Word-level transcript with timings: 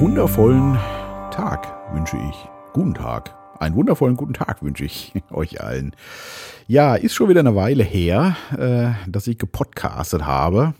wundervollen 0.00 0.74
Tag 1.30 1.72
wünsche 1.94 2.16
ich. 2.16 2.48
Guten 2.72 2.94
Tag. 2.94 3.32
Einen 3.60 3.76
wundervollen 3.76 4.16
guten 4.16 4.34
Tag 4.34 4.60
wünsche 4.62 4.84
ich 4.84 5.12
euch 5.30 5.60
allen. 5.60 5.94
Ja, 6.66 6.96
ist 6.96 7.14
schon 7.14 7.28
wieder 7.28 7.40
eine 7.40 7.54
Weile 7.54 7.84
her, 7.84 8.36
äh, 8.58 9.08
dass 9.08 9.28
ich 9.28 9.38
gepodcastet 9.38 10.26
habe. 10.26 10.74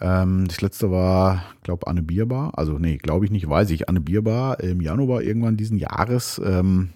Ähm, 0.00 0.48
das 0.48 0.62
letzte 0.62 0.90
war, 0.90 1.44
glaube 1.62 1.86
Anne 1.86 2.02
Bierbar. 2.02 2.52
Also, 2.54 2.78
nee, 2.78 2.96
glaube 2.96 3.26
ich 3.26 3.30
nicht, 3.30 3.48
weiß 3.48 3.70
ich. 3.70 3.90
Anne 3.90 4.00
Bierbar 4.00 4.60
im 4.60 4.80
Januar 4.80 5.20
irgendwann 5.20 5.58
diesen 5.58 5.76
Jahres. 5.76 6.40
Ähm, 6.42 6.90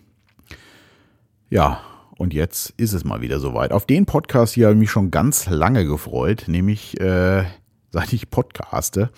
ja, 1.50 1.80
und 2.16 2.32
jetzt 2.32 2.70
ist 2.78 2.94
es 2.94 3.04
mal 3.04 3.20
wieder 3.20 3.38
soweit. 3.38 3.70
Auf 3.70 3.84
den 3.84 4.06
Podcast 4.06 4.54
hier 4.54 4.66
habe 4.66 4.74
ich 4.76 4.80
mich 4.80 4.90
schon 4.90 5.10
ganz 5.10 5.50
lange 5.50 5.84
gefreut, 5.84 6.44
nämlich 6.46 6.98
äh, 7.00 7.44
seit 7.90 8.14
ich 8.14 8.30
podcaste. 8.30 9.10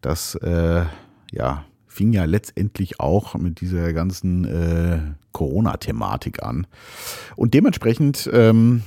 Das 0.00 0.36
äh, 0.36 0.84
ja, 1.32 1.64
fing 1.86 2.12
ja 2.12 2.24
letztendlich 2.24 3.00
auch 3.00 3.34
mit 3.34 3.60
dieser 3.60 3.92
ganzen 3.92 4.44
äh, 4.44 5.00
Corona-Thematik 5.32 6.42
an. 6.42 6.66
Und 7.36 7.54
dementsprechend, 7.54 8.30
ähm, 8.32 8.82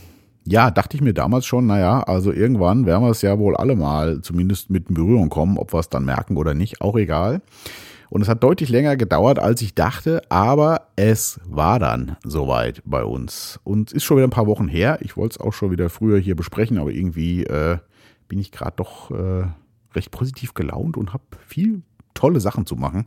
ja, 0.45 0.71
dachte 0.71 0.95
ich 0.95 1.01
mir 1.01 1.13
damals 1.13 1.45
schon, 1.45 1.67
naja, 1.67 2.01
also 2.03 2.31
irgendwann 2.31 2.85
werden 2.85 3.03
wir 3.03 3.11
es 3.11 3.21
ja 3.21 3.37
wohl 3.37 3.55
alle 3.55 3.75
mal 3.75 4.21
zumindest 4.21 4.69
mit 4.69 4.89
in 4.89 4.95
Berührung 4.95 5.29
kommen, 5.29 5.57
ob 5.57 5.73
wir 5.73 5.79
es 5.79 5.89
dann 5.89 6.05
merken 6.05 6.37
oder 6.37 6.53
nicht, 6.53 6.81
auch 6.81 6.95
egal. 6.95 7.41
Und 8.09 8.21
es 8.21 8.27
hat 8.27 8.43
deutlich 8.43 8.69
länger 8.69 8.97
gedauert, 8.97 9.39
als 9.39 9.61
ich 9.61 9.73
dachte, 9.73 10.21
aber 10.29 10.87
es 10.97 11.39
war 11.45 11.79
dann 11.79 12.17
soweit 12.25 12.81
bei 12.85 13.05
uns. 13.05 13.57
Und 13.63 13.93
ist 13.93 14.03
schon 14.03 14.17
wieder 14.17 14.27
ein 14.27 14.31
paar 14.31 14.47
Wochen 14.47 14.67
her. 14.67 14.99
Ich 15.01 15.15
wollte 15.15 15.35
es 15.35 15.39
auch 15.39 15.53
schon 15.53 15.71
wieder 15.71 15.89
früher 15.89 16.19
hier 16.19 16.35
besprechen, 16.35 16.77
aber 16.77 16.91
irgendwie 16.91 17.45
äh, 17.45 17.77
bin 18.27 18.37
ich 18.37 18.51
gerade 18.51 18.73
doch 18.75 19.11
äh, 19.11 19.45
recht 19.95 20.11
positiv 20.11 20.53
gelaunt 20.53 20.97
und 20.97 21.13
habe 21.13 21.23
viel 21.47 21.83
tolle 22.21 22.39
Sachen 22.39 22.65
zu 22.65 22.75
machen. 22.75 23.05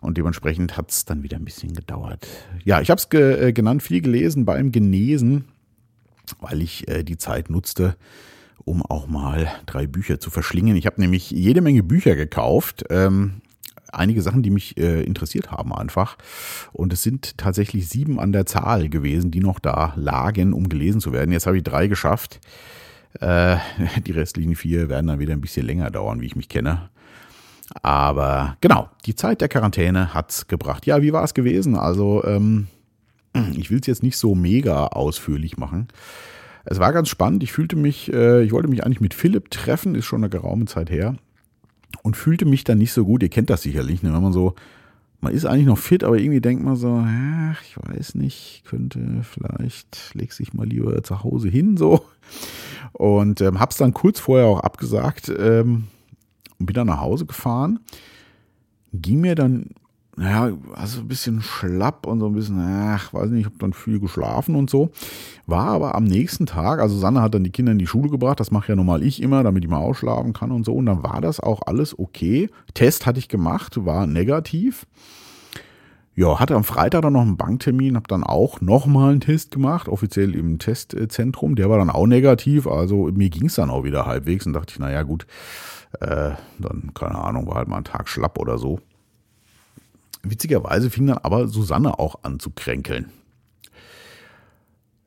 Und 0.00 0.18
dementsprechend 0.18 0.76
hat 0.76 0.90
es 0.90 1.04
dann 1.04 1.22
wieder 1.22 1.36
ein 1.36 1.44
bisschen 1.44 1.72
gedauert. 1.74 2.26
Ja, 2.64 2.80
ich 2.80 2.90
habe 2.90 2.98
es 2.98 3.08
ge 3.08 3.48
äh, 3.48 3.52
genannt, 3.52 3.82
viel 3.82 4.00
gelesen 4.00 4.44
beim 4.44 4.72
Genesen, 4.72 5.44
weil 6.40 6.60
ich 6.60 6.88
äh, 6.88 7.04
die 7.04 7.16
Zeit 7.18 7.50
nutzte, 7.50 7.96
um 8.64 8.82
auch 8.82 9.06
mal 9.06 9.48
drei 9.66 9.86
Bücher 9.86 10.18
zu 10.18 10.30
verschlingen. 10.30 10.76
Ich 10.76 10.86
habe 10.86 11.00
nämlich 11.00 11.30
jede 11.30 11.60
Menge 11.60 11.84
Bücher 11.84 12.16
gekauft. 12.16 12.84
Ähm, 12.90 13.42
einige 13.92 14.22
Sachen, 14.22 14.42
die 14.42 14.50
mich 14.50 14.76
äh, 14.76 15.04
interessiert 15.04 15.52
haben 15.52 15.72
einfach. 15.72 16.18
Und 16.72 16.92
es 16.92 17.02
sind 17.02 17.38
tatsächlich 17.38 17.88
sieben 17.88 18.18
an 18.18 18.32
der 18.32 18.46
Zahl 18.46 18.88
gewesen, 18.88 19.30
die 19.30 19.40
noch 19.40 19.60
da 19.60 19.92
lagen, 19.96 20.52
um 20.52 20.68
gelesen 20.68 21.00
zu 21.00 21.12
werden. 21.12 21.30
Jetzt 21.30 21.46
habe 21.46 21.58
ich 21.58 21.62
drei 21.62 21.86
geschafft. 21.86 22.40
Äh, 23.20 23.58
die 24.06 24.12
restlichen 24.12 24.56
vier 24.56 24.88
werden 24.88 25.06
dann 25.06 25.20
wieder 25.20 25.32
ein 25.32 25.40
bisschen 25.40 25.66
länger 25.66 25.90
dauern, 25.92 26.20
wie 26.20 26.26
ich 26.26 26.36
mich 26.36 26.48
kenne. 26.48 26.90
Aber 27.82 28.56
genau, 28.60 28.90
die 29.06 29.14
Zeit 29.14 29.40
der 29.40 29.48
Quarantäne 29.48 30.14
hat's 30.14 30.46
gebracht. 30.46 30.86
Ja, 30.86 31.02
wie 31.02 31.12
war 31.12 31.24
es 31.24 31.34
gewesen? 31.34 31.76
Also, 31.76 32.22
ähm, 32.24 32.66
ich 33.56 33.70
will 33.70 33.80
es 33.80 33.86
jetzt 33.86 34.02
nicht 34.02 34.18
so 34.18 34.34
mega 34.34 34.88
ausführlich 34.88 35.56
machen. 35.56 35.88
Es 36.64 36.78
war 36.78 36.92
ganz 36.92 37.08
spannend. 37.08 37.42
Ich 37.42 37.52
fühlte 37.52 37.76
mich, 37.76 38.12
äh, 38.12 38.42
ich 38.42 38.52
wollte 38.52 38.68
mich 38.68 38.84
eigentlich 38.84 39.00
mit 39.00 39.14
Philipp 39.14 39.50
treffen, 39.50 39.94
ist 39.94 40.04
schon 40.04 40.20
eine 40.20 40.30
geraume 40.30 40.66
Zeit 40.66 40.90
her. 40.90 41.16
Und 42.02 42.16
fühlte 42.16 42.46
mich 42.46 42.64
dann 42.64 42.78
nicht 42.78 42.92
so 42.92 43.04
gut. 43.04 43.22
Ihr 43.22 43.28
kennt 43.28 43.50
das 43.50 43.62
sicherlich, 43.62 44.02
ne? 44.02 44.12
wenn 44.12 44.22
man 44.22 44.32
so, 44.32 44.54
man 45.20 45.32
ist 45.32 45.44
eigentlich 45.44 45.66
noch 45.66 45.78
fit, 45.78 46.04
aber 46.04 46.18
irgendwie 46.18 46.40
denkt 46.40 46.64
man 46.64 46.76
so, 46.76 47.04
ach, 47.06 47.62
ich 47.62 47.76
weiß 47.76 48.16
nicht, 48.16 48.64
könnte 48.66 49.22
vielleicht, 49.22 50.14
leg 50.14 50.32
sich 50.32 50.52
mal 50.52 50.66
lieber 50.66 51.02
zu 51.02 51.22
Hause 51.22 51.48
hin, 51.48 51.76
so. 51.76 52.04
Und 52.92 53.40
ähm, 53.40 53.60
hab's 53.60 53.76
dann 53.76 53.92
kurz 53.92 54.20
vorher 54.20 54.46
auch 54.46 54.60
abgesagt, 54.60 55.32
ähm, 55.38 55.84
dann 56.66 56.86
nach 56.86 57.00
Hause 57.00 57.26
gefahren. 57.26 57.80
Ging 58.92 59.20
mir 59.20 59.34
dann, 59.34 59.70
naja, 60.16 60.56
also 60.74 61.00
ein 61.00 61.08
bisschen 61.08 61.40
schlapp 61.40 62.06
und 62.06 62.20
so 62.20 62.26
ein 62.26 62.34
bisschen, 62.34 62.58
ach, 62.60 63.14
weiß 63.14 63.30
nicht, 63.30 63.40
ich 63.40 63.46
habe 63.46 63.58
dann 63.58 63.72
viel 63.72 63.98
geschlafen 63.98 64.54
und 64.54 64.68
so. 64.68 64.90
War 65.46 65.68
aber 65.68 65.94
am 65.94 66.04
nächsten 66.04 66.46
Tag, 66.46 66.80
also 66.80 66.98
Sanne 66.98 67.22
hat 67.22 67.34
dann 67.34 67.44
die 67.44 67.50
Kinder 67.50 67.72
in 67.72 67.78
die 67.78 67.86
Schule 67.86 68.10
gebracht, 68.10 68.38
das 68.38 68.50
mache 68.50 68.68
ja 68.68 68.76
normal 68.76 69.02
ich 69.02 69.22
immer, 69.22 69.42
damit 69.42 69.64
ich 69.64 69.70
mal 69.70 69.78
ausschlafen 69.78 70.32
kann 70.34 70.52
und 70.52 70.64
so. 70.64 70.74
Und 70.74 70.86
dann 70.86 71.02
war 71.02 71.20
das 71.20 71.40
auch 71.40 71.62
alles 71.66 71.98
okay. 71.98 72.50
Test 72.74 73.06
hatte 73.06 73.18
ich 73.18 73.28
gemacht, 73.28 73.84
war 73.84 74.06
negativ. 74.06 74.86
Ja, 76.14 76.38
hatte 76.38 76.56
am 76.56 76.64
Freitag 76.64 77.02
dann 77.02 77.14
noch 77.14 77.22
einen 77.22 77.38
Banktermin, 77.38 77.96
habe 77.96 78.06
dann 78.06 78.22
auch 78.22 78.60
nochmal 78.60 79.12
einen 79.12 79.20
Test 79.20 79.50
gemacht, 79.50 79.88
offiziell 79.88 80.34
im 80.34 80.58
Testzentrum. 80.58 81.54
Der 81.54 81.70
war 81.70 81.78
dann 81.78 81.88
auch 81.88 82.06
negativ, 82.06 82.66
also 82.66 83.08
mir 83.14 83.30
ging 83.30 83.46
es 83.46 83.54
dann 83.54 83.70
auch 83.70 83.84
wieder 83.84 84.04
halbwegs 84.04 84.44
und 84.44 84.52
dachte 84.52 84.74
ich, 84.74 84.78
naja 84.78 85.04
gut, 85.04 85.26
äh, 86.00 86.32
dann, 86.58 86.92
keine 86.94 87.16
Ahnung, 87.16 87.46
war 87.46 87.56
halt 87.56 87.68
mal 87.68 87.78
ein 87.78 87.84
Tag 87.84 88.08
schlapp 88.08 88.38
oder 88.38 88.58
so. 88.58 88.80
Witzigerweise 90.22 90.90
fing 90.90 91.06
dann 91.06 91.18
aber 91.18 91.48
Susanne 91.48 91.98
auch 91.98 92.22
an 92.22 92.38
zu 92.38 92.50
kränkeln. 92.50 93.10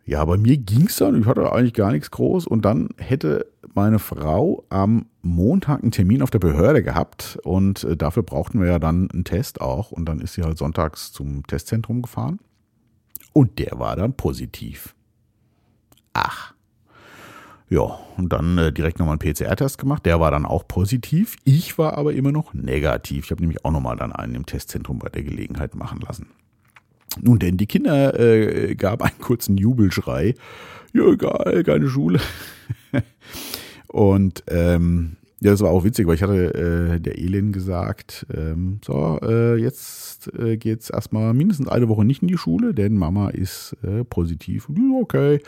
Ja, 0.05 0.23
bei 0.23 0.37
mir 0.37 0.57
ging 0.57 0.85
es 0.85 0.97
dann, 0.97 1.19
ich 1.19 1.25
hatte 1.25 1.51
eigentlich 1.51 1.73
gar 1.73 1.91
nichts 1.91 2.11
groß 2.11 2.45
und 2.45 2.63
dann 2.63 2.89
hätte 2.97 3.47
meine 3.73 3.97
Frau 3.97 4.63
am 4.69 5.07
Montag 5.23 5.81
einen 5.81 5.91
Termin 5.91 6.21
auf 6.21 6.29
der 6.29 6.39
Behörde 6.39 6.83
gehabt 6.83 7.39
und 7.43 7.83
äh, 7.83 7.97
dafür 7.97 8.21
brauchten 8.21 8.59
wir 8.61 8.67
ja 8.67 8.79
dann 8.79 9.09
einen 9.09 9.23
Test 9.23 9.61
auch 9.61 9.91
und 9.91 10.05
dann 10.05 10.19
ist 10.19 10.33
sie 10.33 10.43
halt 10.43 10.59
sonntags 10.59 11.11
zum 11.11 11.45
Testzentrum 11.47 12.03
gefahren 12.03 12.39
und 13.33 13.57
der 13.57 13.79
war 13.79 13.95
dann 13.95 14.13
positiv. 14.13 14.95
Ach. 16.13 16.54
Ja, 17.67 17.99
und 18.17 18.31
dann 18.31 18.57
äh, 18.57 18.71
direkt 18.71 18.99
nochmal 18.99 19.17
einen 19.19 19.33
PCR-Test 19.33 19.79
gemacht. 19.79 20.05
Der 20.05 20.19
war 20.19 20.29
dann 20.29 20.45
auch 20.45 20.67
positiv. 20.67 21.35
Ich 21.45 21.77
war 21.77 21.97
aber 21.97 22.13
immer 22.13 22.31
noch 22.31 22.53
negativ. 22.53 23.25
Ich 23.25 23.31
habe 23.31 23.41
nämlich 23.41 23.65
auch 23.65 23.71
nochmal 23.71 23.95
dann 23.95 24.11
einen 24.11 24.35
im 24.35 24.45
Testzentrum 24.45 24.99
bei 24.99 25.09
der 25.09 25.23
Gelegenheit 25.23 25.73
machen 25.73 25.99
lassen. 26.01 26.27
Nun 27.21 27.39
denn, 27.39 27.57
die 27.57 27.65
Kinder 27.65 28.19
äh, 28.19 28.75
gab 28.75 29.01
einen 29.01 29.19
kurzen 29.19 29.57
Jubelschrei. 29.57 30.35
Ja, 30.93 31.07
egal, 31.07 31.63
keine 31.63 31.87
Schule. 31.89 32.19
und 33.87 34.43
ähm, 34.47 35.17
ja, 35.41 35.51
das 35.51 35.61
war 35.61 35.69
auch 35.69 35.83
witzig, 35.83 36.07
weil 36.07 36.15
ich 36.15 36.23
hatte 36.23 36.53
äh, 36.95 36.99
der 36.99 37.17
Elin 37.17 37.51
gesagt, 37.51 38.25
ähm, 38.33 38.79
so, 38.83 39.19
äh, 39.21 39.57
jetzt 39.57 40.33
äh, 40.33 40.55
geht's 40.55 40.89
erstmal 40.89 41.33
mindestens 41.33 41.67
eine 41.67 41.89
Woche 41.89 42.05
nicht 42.05 42.21
in 42.21 42.29
die 42.29 42.37
Schule, 42.37 42.73
denn 42.73 42.95
Mama 42.95 43.29
ist 43.29 43.75
äh, 43.83 44.05
positiv. 44.05 44.69
Okay. 45.01 45.41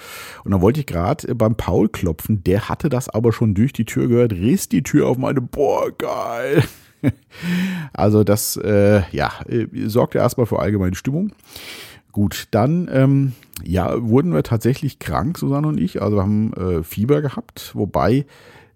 Und 0.43 0.51
dann 0.51 0.61
wollte 0.61 0.81
ich 0.81 0.87
gerade 0.87 1.29
äh, 1.29 1.33
beim 1.33 1.55
Paul 1.55 1.87
klopfen, 1.87 2.43
der 2.43 2.67
hatte 2.67 2.89
das 2.89 3.07
aber 3.07 3.31
schon 3.31 3.53
durch 3.53 3.71
die 3.71 3.85
Tür 3.85 4.09
gehört, 4.09 4.33
riss 4.33 4.67
die 4.67 4.83
Tür 4.83 5.07
auf 5.07 5.17
meine, 5.17 5.39
boah, 5.39 5.89
geil. 5.97 6.63
also 7.93 8.25
das, 8.25 8.57
äh, 8.57 9.03
ja, 9.11 9.31
äh, 9.47 9.67
sorgte 9.87 10.17
erstmal 10.17 10.47
für 10.47 10.59
allgemeine 10.59 10.95
Stimmung. 10.95 11.31
Gut, 12.11 12.47
dann 12.51 12.89
ähm, 12.91 13.33
ja, 13.63 13.95
wurden 14.01 14.33
wir 14.33 14.43
tatsächlich 14.43 14.99
krank, 14.99 15.37
Susanne 15.37 15.67
und 15.67 15.79
ich. 15.79 16.01
Also 16.01 16.17
wir 16.17 16.23
haben 16.23 16.51
äh, 16.53 16.83
Fieber 16.83 17.21
gehabt, 17.21 17.71
wobei 17.73 18.25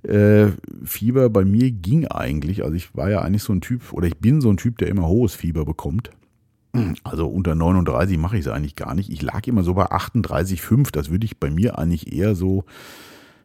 äh, 0.03 0.47
Fieber 0.83 1.29
bei 1.29 1.45
mir 1.45 1.71
ging 1.71 2.07
eigentlich. 2.07 2.63
Also 2.63 2.75
ich 2.75 2.95
war 2.95 3.09
ja 3.09 3.21
eigentlich 3.21 3.43
so 3.43 3.53
ein 3.53 3.61
Typ, 3.61 3.93
oder 3.93 4.07
ich 4.07 4.17
bin 4.17 4.41
so 4.41 4.49
ein 4.49 4.57
Typ, 4.57 4.77
der 4.77 4.87
immer 4.87 5.07
hohes 5.07 5.35
Fieber 5.35 5.65
bekommt. 5.65 6.11
Also 7.03 7.27
unter 7.27 7.53
39 7.53 8.17
mache 8.17 8.37
ich 8.37 8.45
es 8.45 8.51
eigentlich 8.51 8.75
gar 8.75 8.95
nicht. 8.95 9.09
Ich 9.09 9.21
lag 9.21 9.45
immer 9.47 9.63
so 9.63 9.73
bei 9.73 9.91
38,5. 9.91 10.91
Das 10.91 11.09
würde 11.09 11.25
ich 11.25 11.37
bei 11.37 11.49
mir 11.49 11.77
eigentlich 11.77 12.13
eher 12.13 12.33
so, 12.33 12.63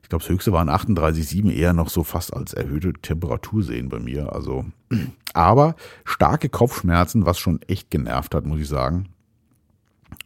ich 0.02 0.08
glaube, 0.08 0.22
das 0.22 0.30
höchste 0.30 0.52
waren 0.52 0.70
38,7, 0.70 1.50
eher 1.50 1.72
noch 1.72 1.88
so 1.88 2.04
fast 2.04 2.32
als 2.32 2.54
erhöhte 2.54 2.92
Temperatur 2.92 3.62
sehen 3.64 3.88
bei 3.88 3.98
mir. 3.98 4.32
Also, 4.32 4.64
aber 5.34 5.74
starke 6.04 6.48
Kopfschmerzen, 6.48 7.26
was 7.26 7.38
schon 7.38 7.60
echt 7.62 7.90
genervt 7.90 8.34
hat, 8.34 8.46
muss 8.46 8.60
ich 8.60 8.68
sagen. 8.68 9.08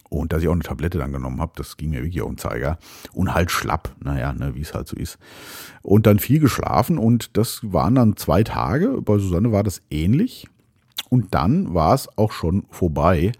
Und 0.08 0.32
dass 0.32 0.42
ich 0.42 0.48
auch 0.48 0.52
eine 0.52 0.62
Tablette 0.62 0.98
dann 0.98 1.12
genommen 1.12 1.40
habe, 1.40 1.52
das 1.54 1.76
ging 1.76 1.90
mir 1.90 2.02
wirklich 2.02 2.20
auf 2.22 2.30
den 2.30 2.38
Zeiger. 2.38 2.78
Und 3.12 3.32
halt 3.32 3.50
schlapp, 3.50 3.94
naja, 4.02 4.32
ne, 4.32 4.54
wie 4.56 4.60
es 4.60 4.74
halt 4.74 4.88
so 4.88 4.96
ist. 4.96 5.18
Und 5.82 6.06
dann 6.06 6.18
viel 6.18 6.40
geschlafen 6.40 6.98
und 6.98 7.36
das 7.36 7.60
waren 7.62 7.94
dann 7.94 8.16
zwei 8.16 8.42
Tage. 8.42 9.00
Bei 9.02 9.18
Susanne 9.18 9.52
war 9.52 9.62
das 9.62 9.82
ähnlich. 9.90 10.48
Und 11.08 11.34
dann 11.34 11.74
war 11.74 11.94
es 11.94 12.08
auch 12.18 12.32
schon 12.32 12.66
vorbei. 12.70 13.32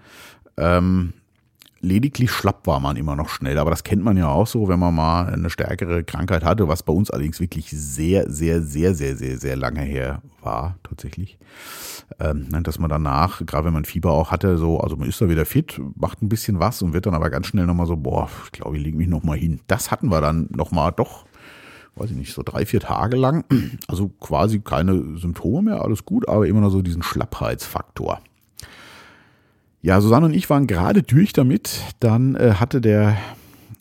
Ähm, 0.57 1.13
lediglich 1.81 2.31
schlapp 2.31 2.67
war 2.67 2.81
man 2.81 2.97
immer 2.97 3.17
noch 3.17 3.29
schnell. 3.29 3.59
Aber 3.59 3.71
das 3.71 3.85
kennt 3.85 4.05
man 4.05 4.17
ja 4.17 4.29
auch 4.29 4.47
so, 4.47 4.69
wenn 4.69 4.79
man 4.79 4.95
mal 4.95 5.27
eine 5.27 5.51
stärkere 5.51 6.05
Krankheit 6.05 6.45
hatte, 6.45 6.69
was 6.69 6.83
bei 6.83 6.93
uns 6.93 7.11
allerdings 7.11 7.41
wirklich 7.41 7.71
sehr, 7.71 8.31
sehr, 8.31 8.63
sehr, 8.63 8.95
sehr, 8.95 9.17
sehr, 9.17 9.39
sehr 9.39 9.57
lange 9.57 9.83
her 9.83 10.23
war, 10.43 10.77
tatsächlich. 10.83 11.39
Ähm, 12.19 12.49
ne, 12.51 12.63
dass 12.63 12.79
man 12.79 12.91
danach, 12.91 13.45
gerade 13.47 13.67
wenn 13.67 13.73
man 13.73 13.85
Fieber 13.85 14.13
auch 14.13 14.31
hatte, 14.31 14.59
so, 14.59 14.81
also 14.81 14.97
man 14.97 15.09
ist 15.09 15.21
da 15.21 15.29
wieder 15.29 15.47
fit, 15.47 15.81
macht 15.97 16.23
ein 16.23 16.29
bisschen 16.29 16.59
was 16.59 16.83
und 16.83 16.93
wird 16.93 17.07
dann 17.07 17.15
aber 17.15 17.31
ganz 17.31 17.47
schnell 17.47 17.67
nochmal 17.67 17.87
so, 17.87 17.97
boah, 17.97 18.29
ich 18.45 18.53
glaube, 18.53 18.77
ich 18.77 18.83
lege 18.83 18.97
mich 18.97 19.09
nochmal 19.09 19.39
hin. 19.39 19.61
Das 19.67 19.91
hatten 19.91 20.11
wir 20.11 20.21
dann 20.21 20.49
nochmal 20.51 20.93
doch, 20.93 21.25
weiß 21.97 22.11
ich 22.11 22.17
nicht, 22.17 22.35
so 22.35 22.43
drei, 22.43 22.67
vier 22.67 22.81
Tage 22.81 23.17
lang. 23.17 23.45
Also 23.89 24.09
quasi 24.09 24.61
keine 24.61 25.19
Symptome 25.19 25.71
mehr, 25.71 25.83
alles 25.83 26.05
gut, 26.05 26.29
aber 26.29 26.47
immer 26.47 26.61
noch 26.61 26.71
so 26.71 26.83
diesen 26.83 27.03
Schlappheitsfaktor. 27.03 28.21
Ja, 29.83 30.01
Susanne 30.01 30.27
und 30.27 30.35
ich 30.35 30.51
waren 30.51 30.67
gerade 30.67 31.03
durch 31.03 31.33
damit. 31.33 31.81
Dann 32.01 32.35
äh, 32.37 32.55
hatte 32.55 32.81
der, 32.81 33.17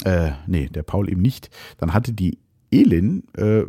äh, 0.05 0.31
nee, 0.47 0.69
der 0.69 0.83
Paul 0.83 1.09
eben 1.09 1.21
nicht. 1.21 1.49
Dann 1.77 1.93
hatte 1.93 2.13
die 2.13 2.37
Elin 2.71 3.23
äh, 3.35 3.63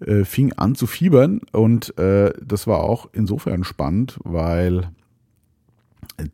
äh, 0.04 0.24
fing 0.24 0.52
an 0.52 0.74
zu 0.74 0.86
fiebern 0.86 1.40
und 1.52 1.98
äh, 1.98 2.32
das 2.44 2.66
war 2.66 2.80
auch 2.80 3.08
insofern 3.12 3.64
spannend, 3.64 4.18
weil 4.22 4.90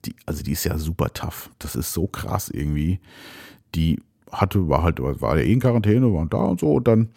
die, 0.05 0.15
also 0.27 0.43
die 0.43 0.53
ist 0.53 0.65
ja 0.65 0.77
super 0.77 1.13
tough. 1.15 1.51
Das 1.59 1.75
ist 1.75 1.93
so 1.93 2.07
krass 2.07 2.51
irgendwie. 2.51 3.01
Die 3.75 4.01
hatte, 4.31 4.69
war 4.69 4.83
halt, 4.83 5.01
war 5.01 5.39
ja 5.39 5.43
eh 5.43 5.53
in 5.53 5.61
Quarantäne, 5.61 6.13
war 6.13 6.27
da 6.27 6.39
und 6.39 6.61
so 6.61 6.75
und 6.75 6.89
dann 6.89 7.09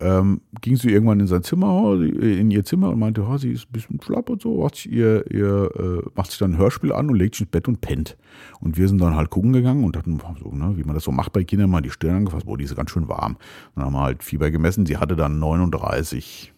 ähm, 0.00 0.40
ging 0.60 0.76
sie 0.76 0.90
irgendwann 0.90 1.20
in 1.20 1.26
sein 1.26 1.42
Zimmer, 1.42 1.98
in 2.00 2.50
ihr 2.50 2.64
Zimmer 2.64 2.90
und 2.90 2.98
meinte, 2.98 3.22
oh, 3.22 3.36
sie 3.36 3.52
ist 3.52 3.68
ein 3.68 3.72
bisschen 3.72 4.00
schlapp 4.02 4.30
und 4.30 4.42
so, 4.42 4.62
macht 4.62 4.76
sich, 4.76 4.90
ihr, 4.90 5.30
ihr, 5.30 5.70
äh, 5.76 6.08
macht 6.14 6.30
sich 6.30 6.38
dann 6.38 6.52
ein 6.52 6.58
Hörspiel 6.58 6.92
an 6.92 7.08
und 7.10 7.16
legt 7.16 7.34
sich 7.34 7.42
ins 7.42 7.50
Bett 7.50 7.68
und 7.68 7.80
pennt. 7.80 8.16
Und 8.60 8.76
wir 8.76 8.88
sind 8.88 9.00
dann 9.00 9.14
halt 9.14 9.30
gucken 9.30 9.52
gegangen 9.52 9.84
und 9.84 9.96
hatten, 9.96 10.20
so, 10.42 10.50
ne, 10.50 10.76
wie 10.76 10.84
man 10.84 10.94
das 10.94 11.04
so 11.04 11.12
macht 11.12 11.32
bei 11.32 11.44
Kindern, 11.44 11.70
mal 11.70 11.80
die 11.80 11.90
Stirn 11.90 12.16
angefasst, 12.16 12.46
boah, 12.46 12.58
die 12.58 12.64
ist 12.64 12.76
ganz 12.76 12.90
schön 12.90 13.08
warm. 13.08 13.36
dann 13.74 13.84
haben 13.84 13.92
wir 13.92 14.02
halt 14.02 14.22
Fieber 14.22 14.50
gemessen, 14.50 14.86
sie 14.86 14.96
hatte 14.96 15.16
dann 15.16 15.38
39, 15.38 16.52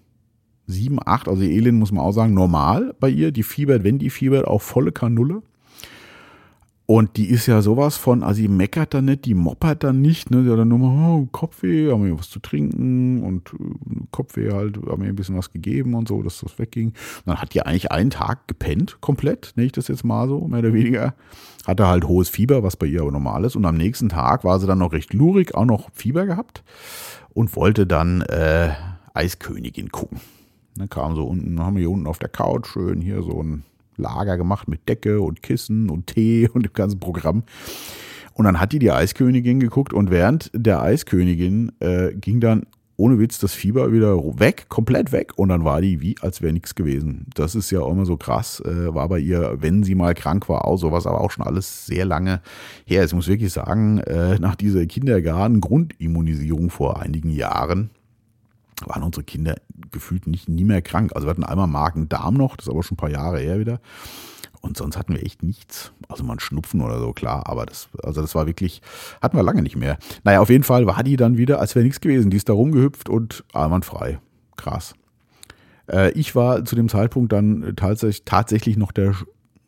7, 0.66 0.98
8, 1.04 1.28
also 1.28 1.42
Elin 1.42 1.76
muss 1.76 1.92
man 1.92 2.04
auch 2.04 2.12
sagen, 2.12 2.34
normal 2.34 2.94
bei 2.98 3.08
ihr, 3.08 3.32
die 3.32 3.42
fiebert, 3.42 3.84
wenn 3.84 3.98
die 3.98 4.10
fiebert, 4.10 4.46
auch 4.46 4.62
volle 4.62 4.92
Kanulle. 4.92 5.42
Und 6.88 7.16
die 7.16 7.28
ist 7.30 7.46
ja 7.46 7.62
sowas 7.62 7.96
von, 7.96 8.22
also 8.22 8.40
die 8.40 8.46
meckert 8.46 8.94
dann 8.94 9.06
nicht, 9.06 9.24
die 9.24 9.34
moppert 9.34 9.82
dann 9.82 10.00
nicht, 10.00 10.30
ne? 10.30 10.44
Die 10.44 10.50
hat 10.50 10.58
dann 10.58 10.68
nur 10.68 10.78
mal 10.78 11.16
oh, 11.16 11.28
Kopfweh, 11.32 11.90
haben 11.90 12.04
wir 12.04 12.16
was 12.16 12.30
zu 12.30 12.38
trinken 12.38 13.24
und 13.24 13.52
äh, 13.54 14.06
Kopfweh 14.12 14.52
halt, 14.52 14.76
haben 14.76 15.02
wir 15.02 15.08
ein 15.08 15.16
bisschen 15.16 15.36
was 15.36 15.52
gegeben 15.52 15.94
und 15.94 16.06
so, 16.06 16.22
dass 16.22 16.38
das 16.38 16.60
wegging. 16.60 16.90
Und 16.90 17.26
dann 17.26 17.42
hat 17.42 17.54
die 17.54 17.62
eigentlich 17.62 17.90
einen 17.90 18.10
Tag 18.10 18.46
gepennt, 18.46 19.00
komplett, 19.00 19.52
nenne 19.56 19.66
ich 19.66 19.72
das 19.72 19.88
jetzt 19.88 20.04
mal 20.04 20.28
so, 20.28 20.46
mehr 20.46 20.60
oder 20.60 20.72
weniger. 20.72 21.14
Hatte 21.66 21.88
halt 21.88 22.06
hohes 22.06 22.28
Fieber, 22.28 22.62
was 22.62 22.76
bei 22.76 22.86
ihr 22.86 23.00
aber 23.00 23.10
normal 23.10 23.44
ist. 23.44 23.56
Und 23.56 23.64
am 23.64 23.76
nächsten 23.76 24.08
Tag 24.08 24.44
war 24.44 24.60
sie 24.60 24.68
dann 24.68 24.78
noch 24.78 24.92
recht 24.92 25.12
lurig, 25.12 25.56
auch 25.56 25.64
noch 25.64 25.90
Fieber 25.92 26.24
gehabt 26.24 26.62
und 27.34 27.56
wollte 27.56 27.88
dann 27.88 28.20
äh, 28.20 28.70
Eiskönigin 29.12 29.88
gucken. 29.90 30.20
Dann 30.76 30.88
kam 30.88 31.16
so 31.16 31.24
unten, 31.24 31.58
haben 31.58 31.74
wir 31.74 31.80
hier 31.80 31.90
unten 31.90 32.06
auf 32.06 32.20
der 32.20 32.28
Couch 32.28 32.68
schön 32.68 33.00
hier 33.00 33.24
so 33.24 33.42
ein 33.42 33.64
Lager 33.96 34.36
gemacht 34.36 34.68
mit 34.68 34.88
Decke 34.88 35.20
und 35.20 35.42
Kissen 35.42 35.90
und 35.90 36.06
Tee 36.08 36.48
und 36.52 36.64
dem 36.64 36.72
ganzen 36.72 37.00
Programm. 37.00 37.44
Und 38.34 38.44
dann 38.44 38.60
hat 38.60 38.72
die 38.72 38.78
die 38.78 38.92
Eiskönigin 38.92 39.60
geguckt 39.60 39.94
und 39.94 40.10
während 40.10 40.50
der 40.54 40.82
Eiskönigin 40.82 41.72
äh, 41.80 42.12
ging 42.14 42.40
dann 42.40 42.66
ohne 42.96 43.18
Witz 43.18 43.38
das 43.38 43.52
Fieber 43.52 43.92
wieder 43.92 44.16
weg, 44.38 44.66
komplett 44.68 45.12
weg 45.12 45.32
und 45.36 45.50
dann 45.50 45.64
war 45.64 45.80
die 45.80 46.00
wie, 46.00 46.16
als 46.20 46.42
wäre 46.42 46.52
nichts 46.52 46.74
gewesen. 46.74 47.26
Das 47.34 47.54
ist 47.54 47.70
ja 47.70 47.80
auch 47.80 47.92
immer 47.92 48.06
so 48.06 48.16
krass, 48.16 48.60
äh, 48.60 48.94
war 48.94 49.08
bei 49.08 49.18
ihr, 49.18 49.56
wenn 49.60 49.82
sie 49.82 49.94
mal 49.94 50.14
krank 50.14 50.48
war, 50.48 50.64
auch 50.64 50.78
sowas, 50.78 51.06
aber 51.06 51.20
auch 51.20 51.30
schon 51.30 51.46
alles 51.46 51.86
sehr 51.86 52.04
lange 52.04 52.40
her. 52.86 53.04
Ich 53.04 53.12
muss 53.12 53.28
wirklich 53.28 53.52
sagen, 53.52 53.98
äh, 53.98 54.38
nach 54.38 54.56
dieser 54.56 54.86
Kindergarten-Grundimmunisierung 54.86 56.70
vor 56.70 57.00
einigen 57.00 57.30
Jahren 57.30 57.90
waren 58.84 59.02
unsere 59.02 59.24
Kinder 59.24 59.56
gefühlt 59.90 60.26
nicht 60.26 60.48
nie 60.48 60.64
mehr 60.64 60.82
krank. 60.82 61.12
Also 61.14 61.26
wir 61.26 61.30
hatten 61.30 61.44
einmal 61.44 61.66
Magen-Darm 61.66 62.34
noch, 62.34 62.56
das 62.56 62.66
ist 62.66 62.72
aber 62.72 62.82
schon 62.82 62.94
ein 62.94 62.98
paar 62.98 63.10
Jahre 63.10 63.38
her 63.38 63.58
wieder. 63.58 63.80
Und 64.60 64.76
sonst 64.76 64.96
hatten 64.96 65.14
wir 65.14 65.22
echt 65.22 65.42
nichts. 65.42 65.92
Also 66.08 66.24
mal 66.24 66.34
ein 66.34 66.40
Schnupfen 66.40 66.80
oder 66.80 66.98
so, 66.98 67.12
klar. 67.12 67.46
Aber 67.46 67.66
das, 67.66 67.88
also 68.02 68.20
das 68.20 68.34
war 68.34 68.46
wirklich, 68.46 68.82
hatten 69.22 69.36
wir 69.36 69.42
lange 69.42 69.62
nicht 69.62 69.76
mehr. 69.76 69.98
Naja, 70.24 70.40
auf 70.40 70.50
jeden 70.50 70.64
Fall 70.64 70.86
war 70.86 71.02
die 71.04 71.16
dann 71.16 71.36
wieder, 71.36 71.60
als 71.60 71.74
wäre 71.74 71.84
nichts 71.84 72.00
gewesen. 72.00 72.30
Die 72.30 72.36
ist 72.36 72.48
da 72.48 72.52
rumgehüpft 72.52 73.08
und 73.08 73.44
einwandfrei. 73.52 74.18
Krass. 74.56 74.94
Äh, 75.90 76.10
ich 76.12 76.34
war 76.34 76.64
zu 76.64 76.74
dem 76.74 76.88
Zeitpunkt 76.88 77.32
dann 77.32 77.74
tatsächlich, 77.76 78.24
tatsächlich 78.24 78.76
noch 78.76 78.92
der 78.92 79.14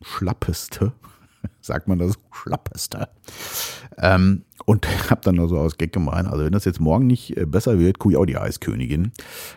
schlappeste. 0.01 0.91
Sagt 1.61 1.87
man 1.87 1.99
das? 1.99 2.15
Schlappeste. 2.31 3.09
Ähm, 3.97 4.43
und 4.65 4.87
habe 5.09 5.21
dann 5.23 5.35
nur 5.35 5.47
so 5.47 5.57
aus 5.57 5.77
Gag 5.77 5.91
gemeint, 5.91 6.27
also 6.27 6.45
wenn 6.45 6.51
das 6.51 6.65
jetzt 6.65 6.79
morgen 6.79 7.07
nicht 7.07 7.35
äh, 7.37 7.45
besser 7.45 7.79
wird, 7.79 7.99
gucke 7.99 8.13
ich 8.13 8.17
auch 8.17 8.25
die 8.25 8.37
Eiskönigin. 8.37 9.11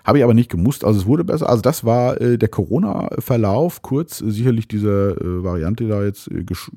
Habe 0.05 0.19
ich 0.19 0.25
aber 0.25 0.35
nicht 0.35 0.51
gemusst, 0.51 0.85
also 0.85 1.01
es 1.01 1.07
wurde 1.07 1.25
besser. 1.25 1.49
Also 1.49 1.63
das 1.63 1.85
war 1.85 2.21
äh, 2.21 2.39
der 2.39 2.49
Corona-Verlauf, 2.49 3.83
kurz 3.83 4.19
sicherlich 4.19 4.69
dieser 4.69 5.21
äh, 5.21 5.45
Variante 5.45 5.87
da 5.87 6.03
jetzt 6.03 6.31
äh, 6.31 6.45
gesch 6.45 6.71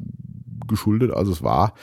geschuldet. 0.67 1.11
Also 1.11 1.31
es 1.31 1.43
war 1.43 1.73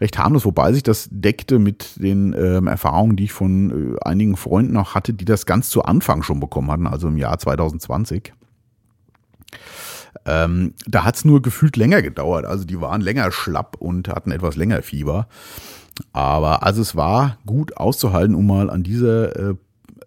recht 0.00 0.18
harmlos, 0.18 0.44
wobei 0.44 0.72
sich 0.72 0.82
das 0.82 1.08
deckte 1.12 1.60
mit 1.60 2.02
den 2.02 2.34
ähm, 2.36 2.66
Erfahrungen, 2.66 3.16
die 3.16 3.24
ich 3.24 3.32
von 3.32 3.94
äh, 3.94 4.04
einigen 4.04 4.36
Freunden 4.36 4.72
noch 4.72 4.94
hatte, 4.94 5.14
die 5.14 5.24
das 5.24 5.46
ganz 5.46 5.70
zu 5.70 5.82
Anfang 5.82 6.24
schon 6.24 6.40
bekommen 6.40 6.70
hatten, 6.70 6.86
also 6.88 7.08
im 7.08 7.18
Jahr 7.18 7.38
2020. 7.38 8.32
Ähm, 10.24 10.74
da 10.86 11.04
hat 11.04 11.16
es 11.16 11.24
nur 11.24 11.42
gefühlt 11.42 11.76
länger 11.76 12.02
gedauert. 12.02 12.44
Also 12.44 12.64
die 12.64 12.80
waren 12.80 13.00
länger 13.00 13.30
schlapp 13.32 13.76
und 13.78 14.08
hatten 14.08 14.30
etwas 14.30 14.56
länger 14.56 14.82
Fieber. 14.82 15.28
Aber 16.12 16.62
also 16.62 16.82
es 16.82 16.96
war 16.96 17.38
gut 17.46 17.76
auszuhalten, 17.76 18.34
um 18.34 18.46
mal 18.46 18.70
an 18.70 18.82
dieser 18.82 19.36
äh, 19.36 19.54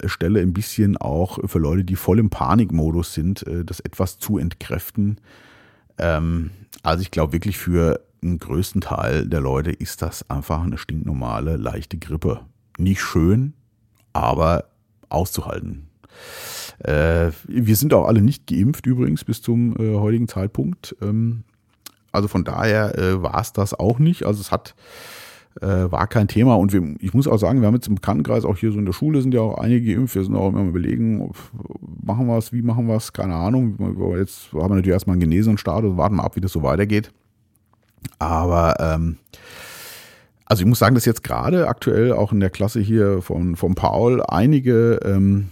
Stelle 0.06 0.42
ein 0.42 0.54
bisschen 0.54 0.98
auch 0.98 1.40
für 1.46 1.60
Leute, 1.60 1.84
die 1.84 1.96
voll 1.96 2.20
im 2.20 2.30
Panikmodus 2.30 3.14
sind, 3.14 3.46
äh, 3.48 3.66
das 3.66 3.80
etwas 3.80 4.20
zu 4.20 4.38
entkräften. 4.38 5.20
Ähm, 5.98 6.52
also 6.84 7.02
ich 7.02 7.12
glaube 7.12 7.34
wirklich 7.34 7.58
für 7.58 8.02
den 8.22 8.38
größten 8.38 8.82
Teil 8.82 9.28
der 9.28 9.42
Leute 9.42 9.72
ist 9.72 10.02
das 10.02 10.30
einfach 10.30 10.62
eine 10.62 10.78
stinknormale, 10.78 11.58
leichte 11.58 11.98
Grippe. 11.98 12.42
Nicht 12.78 13.02
schön, 13.02 13.54
aber 14.14 14.66
auszuhalten. 15.10 15.89
Äh, 16.80 17.32
wir 17.48 17.76
sind 17.76 17.94
auch 17.94 18.06
alle 18.06 18.22
nicht 18.22 18.48
geimpft 18.48 18.86
übrigens 18.86 19.24
bis 19.24 19.42
zum 19.42 19.76
äh, 19.78 19.96
heutigen 19.96 20.28
Zeitpunkt. 20.28 20.96
Ähm, 21.02 21.44
also 22.12 22.28
von 22.28 22.44
daher 22.44 22.98
äh, 22.98 23.22
war 23.22 23.40
es 23.40 23.54
das 23.54 23.74
auch 23.74 24.00
nicht. 24.00 24.26
Also 24.26 24.42
es 24.42 24.52
hat 24.52 24.76
äh, 25.62 25.92
war 25.92 26.08
kein 26.08 26.28
Thema. 26.28 26.56
Und 26.56 26.74
wir, 26.74 26.96
ich 27.00 27.14
muss 27.14 27.28
auch 27.28 27.38
sagen, 27.38 27.62
wir 27.62 27.68
haben 27.68 27.76
jetzt 27.76 27.88
im 27.88 27.96
Bekanntenkreis, 27.96 28.46
auch 28.46 28.58
hier 28.58 28.72
so 28.72 28.80
in 28.80 28.86
der 28.86 28.94
Schule 28.94 29.22
sind 29.22 29.34
ja 29.34 29.42
auch 29.42 29.58
einige 29.58 29.94
geimpft. 29.94 30.16
Wir 30.16 30.24
sind 30.24 30.36
auch 30.36 30.50
immer 30.50 30.64
überlegen, 30.64 31.32
machen 32.04 32.28
wir 32.28 32.38
es, 32.38 32.54
wie 32.54 32.62
machen 32.62 32.88
wir 32.88 32.96
es, 32.96 33.14
keine 33.14 33.36
Ahnung. 33.36 33.78
Jetzt 34.18 34.54
haben 34.54 34.62
wir 34.62 34.70
natürlich 34.70 34.94
erstmal 34.94 35.16
einen 35.16 35.22
genesenen 35.22 35.58
Status, 35.58 35.98
warten 35.98 36.16
wir 36.16 36.24
ab, 36.24 36.36
wie 36.36 36.42
das 36.42 36.52
so 36.52 36.64
weitergeht. 36.64 37.12
Aber 38.18 38.76
ähm, 38.80 39.18
also 40.46 40.62
ich 40.62 40.68
muss 40.68 40.80
sagen, 40.80 40.96
dass 40.96 41.06
jetzt 41.06 41.24
gerade 41.24 41.68
aktuell 41.68 42.14
auch 42.14 42.32
in 42.32 42.40
der 42.40 42.50
Klasse 42.50 42.80
hier 42.80 43.22
von, 43.22 43.56
von 43.56 43.76
Paul 43.76 44.24
einige 44.24 45.00
ähm, 45.04 45.50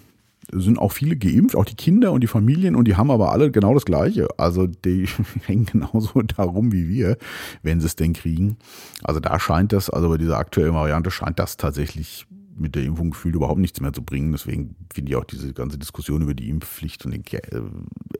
sind 0.52 0.80
auch 0.80 0.92
viele 0.92 1.18
geimpft, 1.18 1.56
auch 1.56 1.66
die 1.66 1.76
Kinder 1.76 2.12
und 2.12 2.22
die 2.22 2.28
Familien 2.28 2.76
und 2.76 2.86
die 2.86 2.96
haben 2.96 3.12
aber 3.12 3.32
alle 3.32 3.52
genau 3.52 3.74
das 3.74 3.86
Gleiche. 3.86 4.28
Also 4.38 4.68
die 4.68 5.08
hängen 5.46 5.66
genauso 5.66 6.22
darum 6.22 6.72
wie 6.72 6.88
wir, 6.88 7.18
wenn 7.64 7.80
sie 7.80 7.88
es 7.88 7.96
denn 7.96 8.14
kriegen. 8.14 8.58
Also 9.04 9.20
da 9.20 9.40
scheint 9.40 9.74
das, 9.74 9.90
also 9.90 10.10
bei 10.10 10.18
dieser 10.18 10.38
aktuellen 10.38 10.74
Variante 10.74 11.12
scheint 11.12 11.40
das 11.40 11.58
tatsächlich 11.58 12.26
mit 12.56 12.76
der 12.76 12.84
Impfung 12.84 13.12
gefühlt 13.12 13.36
überhaupt 13.36 13.60
nichts 13.60 13.82
mehr 13.82 13.94
zu 13.94 14.04
bringen. 14.04 14.32
Deswegen 14.32 14.76
finde 14.94 15.12
ich 15.12 15.16
auch 15.16 15.26
diese 15.26 15.54
ganze 15.54 15.78
Diskussion 15.78 16.22
über 16.22 16.34
die 16.34 16.50
Impfpflicht 16.50 17.06
und 17.06 17.12
den 17.12 17.24
Kä 17.24 17.38
äh, 17.38 17.62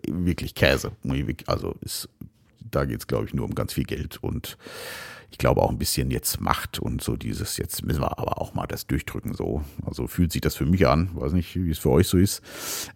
wirklich 0.08 0.54
Käse. 0.54 0.92
Also 1.48 1.76
ist, 1.82 2.10
da 2.60 2.86
geht 2.86 3.00
es, 3.00 3.08
glaube 3.08 3.26
ich, 3.26 3.34
nur 3.34 3.46
um 3.46 3.56
ganz 3.56 3.74
viel 3.74 3.86
Geld 3.86 4.22
und 4.22 4.58
ich 5.32 5.38
glaube 5.38 5.62
auch 5.62 5.70
ein 5.70 5.78
bisschen 5.78 6.10
jetzt 6.10 6.40
Macht 6.42 6.80
und 6.80 7.02
so 7.02 7.16
dieses, 7.16 7.58
jetzt 7.58 7.86
müssen 7.86 8.02
wir 8.02 8.18
aber 8.18 8.42
auch 8.42 8.54
mal 8.54 8.68
das 8.68 8.88
durchdrücken 8.88 9.34
so. 9.34 9.62
Also 9.86 10.08
fühlt 10.08 10.32
sich 10.32 10.42
das 10.42 10.56
für 10.56 10.66
mich 10.66 10.88
an, 10.88 11.10
weiß 11.14 11.34
nicht, 11.34 11.56
wie 11.56 11.70
es 11.70 11.80
für 11.80 11.92
euch 11.92 12.08
so 12.08 12.18
ist. 12.18 12.42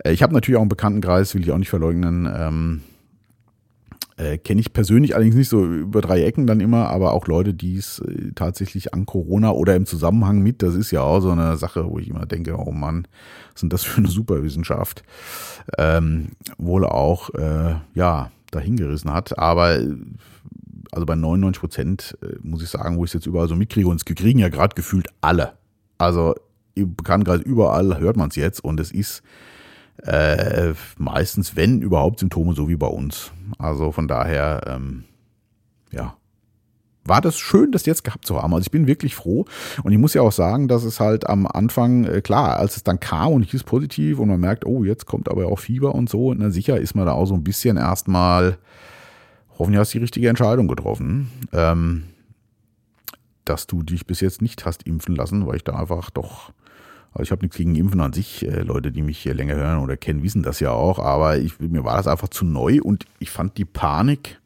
Äh, 0.03 0.11
ich 0.11 0.23
habe 0.23 0.33
natürlich 0.33 0.57
auch 0.57 0.61
einen 0.61 0.69
Bekanntenkreis, 0.69 1.35
will 1.35 1.43
ich 1.43 1.51
auch 1.51 1.57
nicht 1.57 1.69
verleugnen, 1.69 2.29
ähm, 2.33 2.81
äh, 4.21 4.37
Kenne 4.37 4.61
ich 4.61 4.71
persönlich 4.71 5.15
allerdings 5.15 5.35
nicht 5.35 5.49
so 5.49 5.65
über 5.65 6.01
drei 6.01 6.23
Ecken 6.23 6.45
dann 6.45 6.59
immer, 6.59 6.89
aber 6.89 7.13
auch 7.13 7.27
Leute, 7.27 7.53
die 7.53 7.77
es 7.77 7.99
äh, 7.99 8.31
tatsächlich 8.35 8.93
an 8.93 9.05
Corona 9.05 9.51
oder 9.51 9.75
im 9.75 9.85
Zusammenhang 9.85 10.41
mit, 10.41 10.61
das 10.61 10.75
ist 10.75 10.91
ja 10.91 11.01
auch 11.01 11.21
so 11.21 11.31
eine 11.31 11.57
Sache, 11.57 11.89
wo 11.89 11.97
ich 11.97 12.09
immer 12.09 12.25
denke, 12.25 12.55
oh 12.57 12.71
Mann, 12.71 13.07
sind 13.55 13.73
das 13.73 13.83
für 13.83 13.97
eine 13.97 14.09
Superwissenschaft, 14.09 15.03
ähm, 15.77 16.29
wohl 16.57 16.85
auch, 16.85 17.33
äh, 17.33 17.75
ja, 17.95 18.31
dahingerissen 18.51 19.11
hat. 19.11 19.39
Aber 19.39 19.79
also 20.91 21.05
bei 21.05 21.15
99 21.15 21.59
Prozent 21.59 22.17
äh, 22.21 22.35
muss 22.41 22.61
ich 22.61 22.69
sagen, 22.69 22.97
wo 22.97 23.05
ich 23.05 23.09
es 23.09 23.13
jetzt 23.13 23.25
überall 23.25 23.47
so 23.47 23.55
mitkriege, 23.55 23.87
und 23.87 23.97
es 23.97 24.05
kriegen 24.05 24.39
ja 24.39 24.49
gerade 24.49 24.75
gefühlt 24.75 25.07
alle. 25.21 25.53
Also 25.97 26.35
im 26.75 26.95
Bekanntenkreis 26.95 27.41
überall 27.41 27.99
hört 27.99 28.17
man 28.17 28.29
es 28.29 28.35
jetzt 28.35 28.63
und 28.63 28.79
es 28.79 28.91
ist 28.91 29.23
äh, 30.03 30.73
meistens, 30.97 31.55
wenn 31.55 31.81
überhaupt, 31.81 32.19
Symptome 32.19 32.53
so 32.53 32.67
wie 32.67 32.75
bei 32.75 32.87
uns. 32.87 33.31
Also 33.57 33.91
von 33.91 34.07
daher, 34.07 34.61
ähm, 34.67 35.03
ja, 35.91 36.15
war 37.03 37.21
das 37.21 37.37
schön, 37.37 37.71
das 37.71 37.85
jetzt 37.85 38.03
gehabt 38.03 38.25
zu 38.25 38.41
haben. 38.41 38.53
Also 38.53 38.63
ich 38.65 38.71
bin 38.71 38.87
wirklich 38.87 39.15
froh. 39.15 39.45
Und 39.83 39.91
ich 39.91 39.97
muss 39.97 40.13
ja 40.13 40.21
auch 40.21 40.31
sagen, 40.31 40.67
dass 40.67 40.83
es 40.83 40.99
halt 40.99 41.27
am 41.27 41.47
Anfang, 41.47 42.05
äh, 42.05 42.21
klar, 42.21 42.57
als 42.57 42.77
es 42.77 42.83
dann 42.83 42.99
kam 42.99 43.33
und 43.33 43.43
ich 43.43 43.53
ist 43.53 43.63
positiv 43.63 44.19
und 44.19 44.27
man 44.27 44.39
merkt, 44.39 44.65
oh, 44.65 44.83
jetzt 44.83 45.05
kommt 45.05 45.29
aber 45.29 45.47
auch 45.47 45.59
Fieber 45.59 45.95
und 45.95 46.09
so, 46.09 46.33
na 46.33 46.51
sicher 46.51 46.79
ist 46.79 46.95
man 46.95 47.05
da 47.05 47.13
auch 47.13 47.25
so 47.25 47.33
ein 47.33 47.43
bisschen 47.43 47.77
erstmal 47.77 48.57
hoffentlich 49.61 49.79
hast 49.79 49.93
die 49.93 49.99
richtige 49.99 50.27
Entscheidung 50.27 50.67
getroffen, 50.67 51.29
ähm, 51.53 52.03
dass 53.45 53.67
du 53.67 53.83
dich 53.83 54.05
bis 54.05 54.19
jetzt 54.19 54.41
nicht 54.41 54.65
hast 54.65 54.83
impfen 54.83 55.15
lassen, 55.15 55.47
weil 55.47 55.57
ich 55.57 55.63
da 55.63 55.75
einfach 55.75 56.09
doch, 56.09 56.51
also 57.11 57.23
ich 57.23 57.31
habe 57.31 57.43
nichts 57.43 57.57
gegen 57.57 57.75
Impfen 57.75 58.01
an 58.01 58.13
sich. 58.13 58.45
Äh, 58.45 58.61
Leute, 58.61 58.91
die 58.91 59.01
mich 59.01 59.19
hier 59.19 59.33
länger 59.33 59.55
hören 59.55 59.79
oder 59.79 59.97
kennen, 59.97 60.23
wissen 60.23 60.43
das 60.43 60.59
ja 60.59 60.71
auch, 60.71 60.99
aber 60.99 61.37
ich, 61.37 61.59
mir 61.59 61.83
war 61.83 61.97
das 61.97 62.07
einfach 62.07 62.29
zu 62.29 62.43
neu 62.43 62.79
und 62.81 63.05
ich 63.19 63.29
fand 63.29 63.57
die 63.57 63.65
Panik 63.65 64.41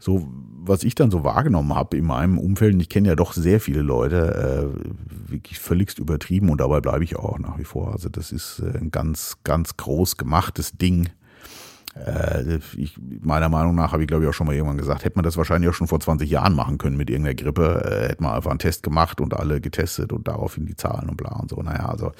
so, 0.00 0.26
was 0.62 0.82
ich 0.82 0.94
dann 0.94 1.10
so 1.10 1.24
wahrgenommen 1.24 1.74
habe 1.74 1.96
in 1.96 2.06
meinem 2.06 2.38
Umfeld, 2.38 2.72
und 2.72 2.80
ich 2.80 2.88
kenne 2.88 3.08
ja 3.08 3.16
doch 3.16 3.34
sehr 3.34 3.60
viele 3.60 3.82
Leute, 3.82 4.72
äh, 4.74 5.30
wirklich 5.30 5.58
völligst 5.58 5.98
übertrieben 5.98 6.48
und 6.48 6.60
dabei 6.60 6.80
bleibe 6.80 7.04
ich 7.04 7.16
auch 7.16 7.38
nach 7.38 7.58
wie 7.58 7.64
vor. 7.64 7.92
Also 7.92 8.08
das 8.08 8.32
ist 8.32 8.60
äh, 8.60 8.78
ein 8.78 8.90
ganz, 8.90 9.36
ganz 9.44 9.76
groß 9.76 10.16
gemachtes 10.16 10.72
Ding. 10.72 11.10
Äh, 11.94 12.58
ich, 12.76 12.96
meiner 13.20 13.48
Meinung 13.48 13.74
nach 13.74 13.92
habe 13.92 14.02
ich 14.02 14.08
glaube 14.08 14.24
ich 14.24 14.30
auch 14.30 14.34
schon 14.34 14.46
mal 14.46 14.54
irgendwann 14.54 14.78
gesagt, 14.78 15.04
hätte 15.04 15.16
man 15.16 15.24
das 15.24 15.36
wahrscheinlich 15.36 15.70
auch 15.70 15.74
schon 15.74 15.88
vor 15.88 16.00
20 16.00 16.30
Jahren 16.30 16.54
machen 16.54 16.78
können 16.78 16.96
mit 16.96 17.10
irgendeiner 17.10 17.34
Grippe, 17.34 17.82
äh, 17.84 18.08
hätte 18.10 18.22
man 18.22 18.34
einfach 18.34 18.50
einen 18.50 18.60
Test 18.60 18.82
gemacht 18.82 19.20
und 19.20 19.34
alle 19.34 19.60
getestet 19.60 20.12
und 20.12 20.28
daraufhin 20.28 20.66
die 20.66 20.76
Zahlen 20.76 21.08
und 21.08 21.16
bla 21.16 21.32
und 21.36 21.50
so. 21.50 21.56
Naja, 21.56 21.88
also 21.88 22.12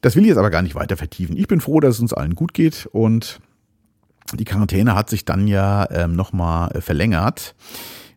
das 0.00 0.16
will 0.16 0.22
ich 0.22 0.28
jetzt 0.28 0.38
aber 0.38 0.50
gar 0.50 0.62
nicht 0.62 0.74
weiter 0.74 0.96
vertiefen. 0.96 1.36
Ich 1.36 1.46
bin 1.46 1.60
froh, 1.60 1.80
dass 1.80 1.96
es 1.96 2.00
uns 2.00 2.12
allen 2.12 2.34
gut 2.34 2.54
geht 2.54 2.88
und 2.90 3.40
die 4.34 4.44
Quarantäne 4.44 4.94
hat 4.94 5.10
sich 5.10 5.24
dann 5.24 5.46
ja 5.46 5.88
ähm, 5.90 6.14
nochmal 6.14 6.70
äh, 6.72 6.80
verlängert, 6.80 7.54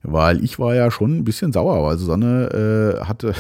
weil 0.01 0.43
ich 0.43 0.59
war 0.59 0.75
ja 0.75 0.91
schon 0.91 1.17
ein 1.17 1.23
bisschen 1.23 1.51
sauer, 1.51 1.83
weil 1.83 1.97
Susanne 1.97 2.99
äh, 3.01 3.05
hatte 3.05 3.33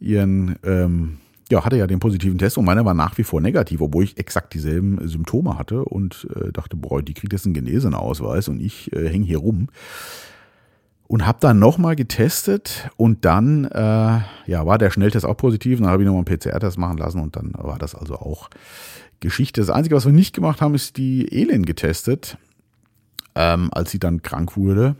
ihren, 0.00 0.56
ähm, 0.64 1.18
ja, 1.54 1.64
hatte 1.64 1.76
ja 1.76 1.86
den 1.86 2.00
positiven 2.00 2.36
Test 2.36 2.58
und 2.58 2.64
meiner 2.64 2.84
war 2.84 2.94
nach 2.94 3.16
wie 3.16 3.22
vor 3.22 3.40
negativ, 3.40 3.80
obwohl 3.80 4.04
ich 4.04 4.18
exakt 4.18 4.54
dieselben 4.54 5.06
Symptome 5.06 5.56
hatte 5.56 5.84
und 5.84 6.26
äh, 6.34 6.50
dachte, 6.52 6.76
boah, 6.76 7.00
die 7.00 7.14
kriegt 7.14 7.32
jetzt 7.32 7.46
einen 7.46 7.54
Genesenausweis 7.54 8.48
und 8.48 8.60
ich 8.60 8.92
äh, 8.92 9.08
hänge 9.08 9.24
hier 9.24 9.38
rum. 9.38 9.68
Und 11.06 11.26
habe 11.26 11.38
dann 11.40 11.58
nochmal 11.58 11.96
getestet 11.96 12.90
und 12.96 13.24
dann 13.24 13.66
äh, 13.66 14.20
ja, 14.46 14.66
war 14.66 14.78
der 14.78 14.90
Schnelltest 14.90 15.26
auch 15.26 15.36
positiv. 15.36 15.78
Dann 15.78 15.88
habe 15.88 16.02
ich 16.02 16.06
nochmal 16.06 16.24
einen 16.26 16.38
PCR-Test 16.38 16.78
machen 16.78 16.96
lassen 16.96 17.20
und 17.20 17.36
dann 17.36 17.52
war 17.56 17.78
das 17.78 17.94
also 17.94 18.16
auch 18.16 18.48
Geschichte. 19.20 19.60
Das 19.60 19.70
Einzige, 19.70 19.94
was 19.94 20.06
wir 20.06 20.12
nicht 20.12 20.34
gemacht 20.34 20.60
haben, 20.60 20.74
ist 20.74 20.96
die 20.96 21.32
Elend 21.32 21.66
getestet, 21.66 22.36
ähm, 23.34 23.68
als 23.72 23.90
sie 23.90 24.00
dann 24.00 24.22
krank 24.22 24.56
wurde. 24.56 24.96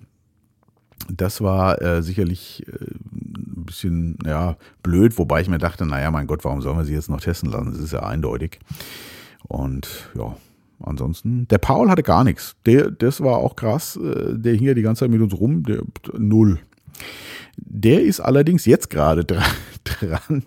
Das 1.08 1.40
war 1.40 1.82
äh, 1.82 2.02
sicherlich 2.02 2.64
äh, 2.66 2.72
ein 2.72 3.64
bisschen 3.66 4.18
ja, 4.24 4.56
blöd, 4.82 5.18
wobei 5.18 5.40
ich 5.40 5.48
mir 5.48 5.58
dachte, 5.58 5.86
naja, 5.86 6.10
mein 6.10 6.26
Gott, 6.26 6.44
warum 6.44 6.62
sollen 6.62 6.78
wir 6.78 6.84
sie 6.84 6.94
jetzt 6.94 7.10
noch 7.10 7.20
testen 7.20 7.50
lassen? 7.50 7.72
Das 7.72 7.80
ist 7.80 7.92
ja 7.92 8.02
eindeutig. 8.02 8.60
Und 9.46 10.10
ja, 10.14 10.36
ansonsten, 10.80 11.46
der 11.48 11.58
Paul 11.58 11.90
hatte 11.90 12.02
gar 12.02 12.24
nichts. 12.24 12.56
Der, 12.66 12.90
das 12.90 13.20
war 13.20 13.38
auch 13.38 13.56
krass. 13.56 13.96
Äh, 13.96 14.38
der 14.38 14.54
hing 14.54 14.66
ja 14.66 14.74
die 14.74 14.82
ganze 14.82 15.00
Zeit 15.00 15.10
mit 15.10 15.20
uns 15.20 15.38
rum. 15.38 15.62
Der, 15.64 15.82
null. 16.16 16.60
Der 17.56 18.02
ist 18.02 18.20
allerdings 18.20 18.64
jetzt 18.64 18.90
gerade 18.90 19.24
dran. 19.84 20.44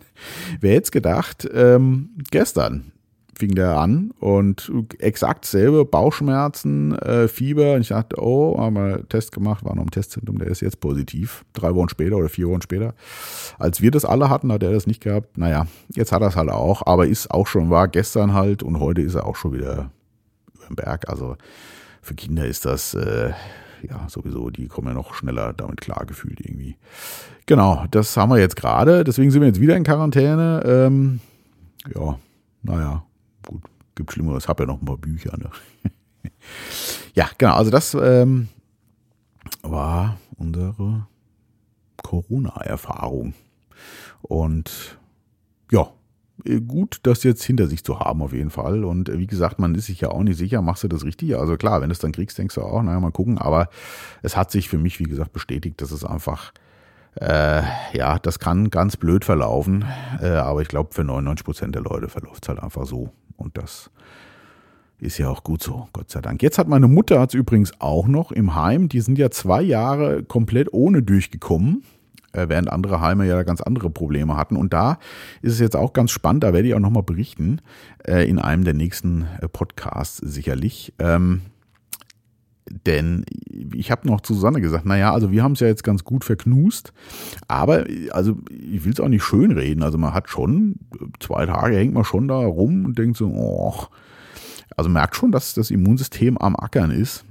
Wer 0.60 0.76
hätte 0.76 0.92
gedacht, 0.92 1.48
ähm, 1.54 2.10
gestern 2.32 2.92
fing 3.38 3.56
der 3.56 3.78
an 3.78 4.12
und 4.20 4.72
exakt 5.00 5.46
selbe 5.46 5.86
Bauchschmerzen, 5.86 6.98
äh, 7.00 7.28
Fieber. 7.28 7.74
Und 7.74 7.82
ich 7.82 7.90
dachte, 7.90 8.22
oh, 8.22 8.58
haben 8.60 8.76
wir 8.76 9.08
Test 9.10 9.32
gemacht, 9.32 9.64
war 9.64 9.76
noch 9.76 9.84
im 9.84 9.92
Testzentrum, 9.92 10.38
der 10.40 10.48
ist 10.48 10.62
jetzt 10.62 10.80
positiv. 10.80 11.46
Drei 11.54 11.74
Wochen 11.76 11.90
später 11.90 12.18
oder 12.18 12.30
vier 12.30 12.50
Wochen 12.50 12.62
später. 12.62 12.94
Als 13.60 13.82
wir 13.82 13.92
das 13.92 14.06
alle 14.06 14.30
hatten, 14.30 14.52
hat 14.52 14.64
er 14.64 14.72
das 14.72 14.88
nicht 14.88 15.02
gehabt. 15.02 15.38
Naja, 15.38 15.68
jetzt 15.94 16.12
hat 16.12 16.22
er 16.22 16.30
es 16.30 16.36
halt 16.36 16.50
auch, 16.50 16.86
aber 16.86 17.08
ist 17.08 17.32
auch 17.32 17.48
schon, 17.48 17.70
war 17.70 17.88
gestern 17.88 18.34
halt 18.34 18.64
und 18.64 18.80
heute 18.80 19.02
ist 19.02 19.16
er 19.16 19.26
auch 19.26 19.36
schon 19.36 19.54
wieder 19.54 19.92
über 20.56 20.66
den 20.70 20.76
Berg. 20.76 21.10
Also 21.10 21.38
für 22.02 22.16
Kinder 22.16 22.46
ist 22.46 22.66
das, 22.66 22.94
äh, 22.94 23.32
ja, 23.88 24.08
sowieso, 24.10 24.50
die 24.50 24.68
kommen 24.68 24.88
ja 24.88 24.94
noch 24.94 25.14
schneller 25.14 25.54
damit 25.54 25.82
klar 25.82 26.06
gefühlt 26.06 26.40
irgendwie. 26.40 26.78
Genau, 27.46 27.86
das 27.92 28.18
haben 28.18 28.30
wir 28.30 28.40
jetzt 28.40 28.56
gerade. 28.56 29.04
Deswegen 29.04 29.32
sind 29.32 29.42
wir 29.42 29.48
jetzt 29.48 29.62
wieder 29.62 29.76
in 29.76 29.84
Quarantäne. 29.84 30.64
Ähm, 30.66 31.20
ja, 31.96 32.20
naja, 32.64 33.04
gibt 33.98 34.14
Schlimmeres, 34.14 34.48
habe 34.48 34.64
ja 34.64 34.68
noch 34.68 34.82
ein 34.82 34.86
paar 34.86 34.98
Bücher. 34.98 35.38
Ne? 35.38 35.50
ja, 37.14 37.30
genau, 37.38 37.56
also 37.56 37.70
das 37.70 37.94
ähm, 37.94 38.48
war 39.62 40.18
unsere 40.38 41.08
Corona-Erfahrung. 42.02 43.34
Und 44.22 44.98
ja, 45.72 45.90
gut, 46.68 47.00
das 47.04 47.24
jetzt 47.24 47.44
hinter 47.44 47.68
sich 47.68 47.84
zu 47.84 48.00
haben 48.00 48.22
auf 48.22 48.34
jeden 48.34 48.50
Fall. 48.50 48.84
Und 48.84 49.12
wie 49.18 49.28
gesagt, 49.28 49.60
man 49.60 49.76
ist 49.76 49.88
sich 49.88 50.02
ja 50.02 50.10
auch 50.10 50.24
nicht 50.24 50.38
sicher, 50.38 50.62
machst 50.62 50.84
du 50.84 50.88
das 50.88 51.04
richtig? 51.04 51.38
Also 51.38 51.58
klar, 51.58 51.82
wenn 51.82 51.90
du 51.90 51.94
es 51.94 52.00
dann 52.00 52.12
kriegst, 52.12 52.38
denkst 52.38 52.56
du 52.56 52.62
auch, 52.62 52.82
naja, 52.82 53.00
mal 53.00 53.12
gucken. 53.12 53.38
Aber 53.38 53.70
es 54.22 54.38
hat 54.38 54.52
sich 54.52 54.70
für 54.70 54.78
mich, 54.78 55.00
wie 55.00 55.06
gesagt, 55.06 55.34
bestätigt, 55.34 55.82
dass 55.82 55.92
es 55.92 56.06
einfach, 56.06 56.54
äh, 57.16 57.64
ja, 57.94 58.20
das 58.20 58.40
kann 58.40 58.70
ganz 58.70 58.98
blöd 58.98 59.26
verlaufen. 59.26 59.86
Äh, 60.22 60.30
aber 60.30 60.62
ich 60.62 60.68
glaube, 60.68 60.94
für 60.94 61.04
99 61.04 61.46
Prozent 61.46 61.76
der 61.76 61.82
Leute 61.82 62.08
verläuft 62.08 62.44
es 62.44 62.50
halt 62.50 62.60
einfach 62.60 62.86
so. 62.86 63.12
Und 63.38 63.58
das 63.58 63.90
ist 65.00 65.18
ja 65.18 65.30
auch 65.30 65.44
gut 65.44 65.62
so, 65.62 65.88
Gott 65.94 66.10
sei 66.10 66.22
Dank. 66.22 66.42
Jetzt 66.42 66.58
hat 66.58 66.68
meine 66.68 66.88
Mutter 66.88 67.20
hat 67.20 67.30
es 67.30 67.36
übrigens 67.36 67.72
auch 67.80 68.08
noch 68.08 68.32
im 68.32 68.56
Heim. 68.56 68.90
Die 68.90 69.02
sind 69.02 69.18
ja 69.18 69.30
zwei 69.30 69.62
Jahre 69.62 70.24
komplett 70.24 70.74
ohne 70.74 71.04
durchgekommen, 71.04 71.84
äh, 72.34 72.50
während 72.50 72.72
andere 72.72 73.00
Heime 73.00 73.28
ja 73.28 73.44
ganz 73.44 73.62
andere 73.62 73.90
Probleme 73.90 74.36
hatten. 74.36 74.58
Und 74.58 74.74
da 74.74 74.98
ist 75.42 75.54
es 75.54 75.60
jetzt 75.60 75.76
auch 75.76 75.94
ganz 75.94 76.12
spannend, 76.12 76.44
da 76.44 76.54
werde 76.54 76.68
ich 76.68 76.74
auch 76.74 76.80
nochmal 76.80 77.04
berichten, 77.04 77.62
äh, 78.06 78.28
in 78.28 78.40
einem 78.40 78.64
der 78.64 78.74
nächsten 78.74 79.28
äh, 79.40 79.48
Podcasts 79.48 80.18
sicherlich. 80.18 80.94
Ähm, 81.00 81.42
denn 82.86 83.26
ich 83.74 83.92
habe 83.92 84.08
noch 84.08 84.22
zu 84.22 84.34
Susanne 84.34 84.62
gesagt, 84.62 84.86
naja, 84.86 85.14
also 85.14 85.32
wir 85.32 85.44
haben 85.44 85.54
es 85.54 85.60
ja 85.60 85.68
jetzt 85.68 85.84
ganz 85.84 86.04
gut 86.04 86.24
verknust, 86.24 86.94
aber 87.48 87.86
also 88.12 88.38
ich 88.50 88.86
will 88.86 88.94
es 88.94 89.00
auch 89.00 89.08
nicht 89.08 89.24
schönreden. 89.24 89.84
Also 89.84 89.98
man 89.98 90.14
hat 90.14 90.30
schon, 90.30 90.76
zwei 91.20 91.46
Tage 91.46 91.78
hängt 91.78 91.94
man 91.94 92.04
schon 92.04 92.28
da 92.28 92.38
rum 92.38 92.86
und 92.86 92.98
denkt 92.98 93.18
so, 93.18 93.28
oh, 93.28 93.86
also 94.76 94.90
merkt 94.90 95.16
schon, 95.16 95.32
dass 95.32 95.54
das 95.54 95.72
Immunsystem 95.72 96.38
am 96.38 96.56
Ackern 96.56 96.92
ist. 96.92 97.26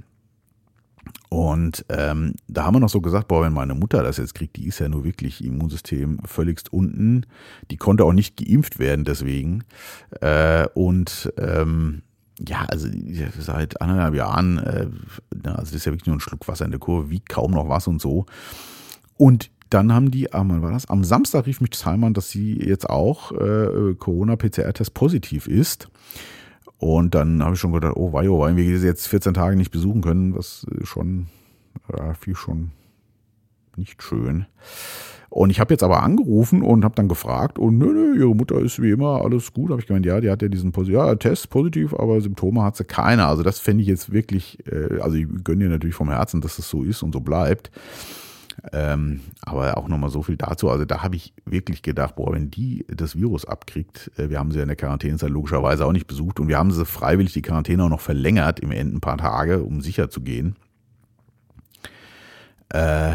Und 1.29 1.85
ähm, 1.89 2.35
da 2.49 2.65
haben 2.65 2.77
wir 2.77 2.81
noch 2.81 2.89
so 2.89 3.01
gesagt, 3.01 3.29
boah, 3.29 3.43
wenn 3.43 3.53
meine 3.53 3.75
Mutter 3.75 4.03
das 4.03 4.17
jetzt 4.17 4.35
kriegt, 4.35 4.57
die 4.57 4.67
ist 4.67 4.79
ja 4.79 4.89
nur 4.89 5.05
wirklich 5.05 5.45
Immunsystem 5.45 6.19
völligst 6.25 6.73
unten. 6.73 7.27
Die 7.71 7.77
konnte 7.77 8.05
auch 8.05 8.13
nicht 8.13 8.37
geimpft 8.37 8.79
werden 8.79 9.05
deswegen. 9.05 9.65
Äh, 10.21 10.67
und 10.75 11.33
ähm, 11.37 12.03
ja, 12.39 12.65
also 12.69 12.89
seit 13.39 13.81
anderthalb 13.81 14.15
Jahren, 14.15 14.59
äh, 14.59 14.89
also 15.45 15.63
das 15.63 15.73
ist 15.73 15.87
ja 15.87 15.93
wirklich 15.93 16.07
nur 16.07 16.17
ein 16.17 16.21
Schluck 16.21 16.47
Wasser 16.49 16.65
in 16.65 16.71
der 16.71 16.81
Kurve, 16.81 17.11
wie 17.11 17.21
kaum 17.21 17.53
noch 17.53 17.69
was 17.69 17.87
und 17.87 18.01
so. 18.01 18.27
Und 19.17 19.51
dann 19.71 19.93
haben 19.93 20.11
die, 20.11 20.33
ah, 20.33 20.45
wann 20.47 20.63
war 20.63 20.73
das? 20.73 20.87
Am 20.87 21.03
Samstag 21.03 21.47
rief 21.47 21.61
mich 21.61 21.75
Salman, 21.75 22.15
dass 22.15 22.31
sie 22.31 22.55
jetzt 22.55 22.89
auch 22.89 23.33
äh, 23.33 23.95
Corona-PCR-Test 23.95 24.95
positiv 24.95 25.49
ist. 25.49 25.89
Und 26.79 27.15
dann 27.15 27.43
habe 27.43 27.55
ich 27.55 27.61
schon 27.61 27.73
gedacht, 27.73 27.95
oh 27.97 28.13
wei, 28.13 28.29
oh 28.29 28.41
wei, 28.41 28.55
wir 28.55 28.79
sie 28.79 28.87
jetzt 28.87 29.09
14 29.09 29.35
Tage 29.35 29.57
nicht 29.57 29.71
besuchen 29.71 30.03
können, 30.03 30.35
was 30.35 30.67
schon, 30.85 31.29
ja, 31.97 32.15
viel 32.15 32.37
schon 32.37 32.73
nicht 33.77 34.03
schön. 34.03 34.47
Und 35.37 35.51
ich 35.51 35.61
habe 35.61 35.75
jetzt 35.75 35.83
aber 35.83 36.03
angerufen 36.03 36.63
und 36.63 36.83
habe 36.83 36.95
dann 36.95 37.09
gefragt 37.09 37.59
und 37.59 37.77
nö, 37.77 37.93
nö, 37.93 38.19
ihre 38.19 38.35
Mutter 38.35 38.59
ist 38.59 38.81
wie 38.81 38.91
immer 38.91 39.23
alles 39.23 39.53
gut. 39.53 39.71
Habe 39.71 39.83
ich 39.83 39.87
gemeint, 39.87 40.07
ja, 40.07 40.19
die 40.19 40.31
hat 40.31 40.41
ja 40.41 40.49
diesen 40.49 40.73
ja, 40.87 41.15
Test 41.17 41.51
positiv, 41.51 41.93
aber 41.93 42.19
Symptome 42.23 42.63
hat 42.63 42.77
sie 42.77 42.85
keine. 42.85 43.27
Also 43.27 43.43
das 43.43 43.61
fände 43.61 43.83
ich 43.83 43.87
jetzt 43.87 44.11
wirklich, 44.11 44.67
äh, 44.67 44.99
also 44.99 45.19
ich 45.19 45.27
gönne 45.45 45.65
dir 45.65 45.69
natürlich 45.69 45.95
vom 45.95 46.09
Herzen, 46.09 46.41
dass 46.41 46.59
es 46.59 46.71
so 46.71 46.83
ist 46.85 47.03
und 47.03 47.13
so 47.13 47.21
bleibt. 47.21 47.71
Ähm, 48.73 49.21
aber 49.43 49.77
auch 49.77 49.89
nochmal 49.89 50.09
so 50.09 50.23
viel 50.23 50.39
dazu. 50.39 50.71
Also 50.71 50.87
da 50.87 51.03
habe 51.03 51.17
ich 51.17 51.35
wirklich 51.45 51.83
gedacht, 51.83 52.17
boah, 52.17 52.33
wenn 52.33 52.51
die 52.51 52.87
das 52.89 53.15
Virus 53.15 53.45
abkriegt, 53.45 54.11
äh, 54.17 54.31
wir 54.31 54.39
haben 54.39 54.53
sie 54.53 54.57
ja 54.57 54.63
in 54.63 54.69
der 54.69 54.77
Quarantänezeit 54.77 55.29
logischerweise 55.29 55.85
auch 55.85 55.93
nicht 55.93 56.07
besucht 56.07 56.41
und 56.41 56.49
wir 56.49 56.57
haben 56.57 56.71
sie 56.71 56.87
freiwillig 56.87 57.35
die 57.35 57.43
Quarantäne 57.43 57.85
auch 57.85 57.91
noch 57.91 58.01
verlängert 58.01 58.59
im 58.61 58.71
Ende 58.71 58.97
ein 58.97 59.01
paar 59.03 59.19
Tage, 59.19 59.63
um 59.63 59.83
sicher 59.83 60.09
zu 60.09 60.23
gehen. 60.23 60.57
Äh, 62.71 63.15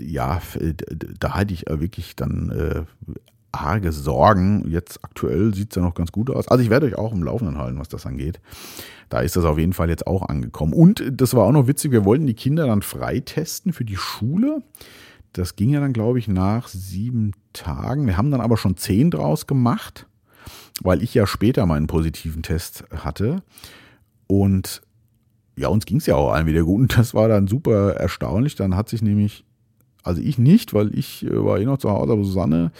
ja, 0.00 0.40
da 1.18 1.34
hatte 1.34 1.52
ich 1.52 1.64
wirklich 1.68 2.16
dann 2.16 2.50
äh, 2.50 2.82
arge 3.54 3.92
Sorgen. 3.92 4.68
Jetzt 4.70 5.02
aktuell 5.02 5.54
sieht 5.54 5.70
es 5.70 5.76
ja 5.76 5.82
noch 5.82 5.94
ganz 5.94 6.12
gut 6.12 6.30
aus. 6.30 6.48
Also 6.48 6.62
ich 6.62 6.70
werde 6.70 6.86
euch 6.86 6.96
auch 6.96 7.12
im 7.12 7.22
Laufenden 7.22 7.58
halten, 7.58 7.78
was 7.78 7.88
das 7.88 8.06
angeht. 8.06 8.40
Da 9.08 9.20
ist 9.20 9.36
das 9.36 9.44
auf 9.44 9.58
jeden 9.58 9.72
Fall 9.72 9.88
jetzt 9.88 10.06
auch 10.06 10.28
angekommen. 10.28 10.72
Und 10.72 11.04
das 11.10 11.34
war 11.34 11.44
auch 11.44 11.52
noch 11.52 11.66
witzig, 11.66 11.92
wir 11.92 12.04
wollten 12.04 12.26
die 12.26 12.34
Kinder 12.34 12.66
dann 12.66 12.82
freitesten 12.82 13.72
für 13.72 13.84
die 13.84 13.96
Schule. 13.96 14.62
Das 15.32 15.56
ging 15.56 15.70
ja 15.70 15.80
dann, 15.80 15.92
glaube 15.92 16.18
ich, 16.18 16.28
nach 16.28 16.68
sieben 16.68 17.32
Tagen. 17.52 18.06
Wir 18.06 18.16
haben 18.16 18.30
dann 18.30 18.40
aber 18.40 18.56
schon 18.56 18.76
zehn 18.76 19.10
draus 19.10 19.46
gemacht, 19.46 20.06
weil 20.82 21.02
ich 21.02 21.12
ja 21.14 21.26
später 21.26 21.66
meinen 21.66 21.86
positiven 21.86 22.42
Test 22.42 22.84
hatte. 22.94 23.42
Und 24.26 24.82
ja, 25.56 25.68
uns 25.68 25.86
ging 25.86 25.98
es 25.98 26.06
ja 26.06 26.16
auch 26.16 26.32
allen 26.32 26.46
wieder 26.46 26.62
gut 26.62 26.80
und 26.80 26.98
das 26.98 27.14
war 27.14 27.28
dann 27.28 27.46
super 27.46 27.94
erstaunlich. 27.94 28.54
Dann 28.54 28.76
hat 28.76 28.88
sich 28.88 29.02
nämlich, 29.02 29.44
also 30.02 30.20
ich 30.20 30.38
nicht, 30.38 30.74
weil 30.74 30.96
ich 30.96 31.24
äh, 31.24 31.44
war 31.44 31.58
eh 31.58 31.64
noch 31.64 31.78
zu 31.78 31.90
Hause, 31.90 32.12
aber 32.12 32.24
Susanne, 32.24 32.72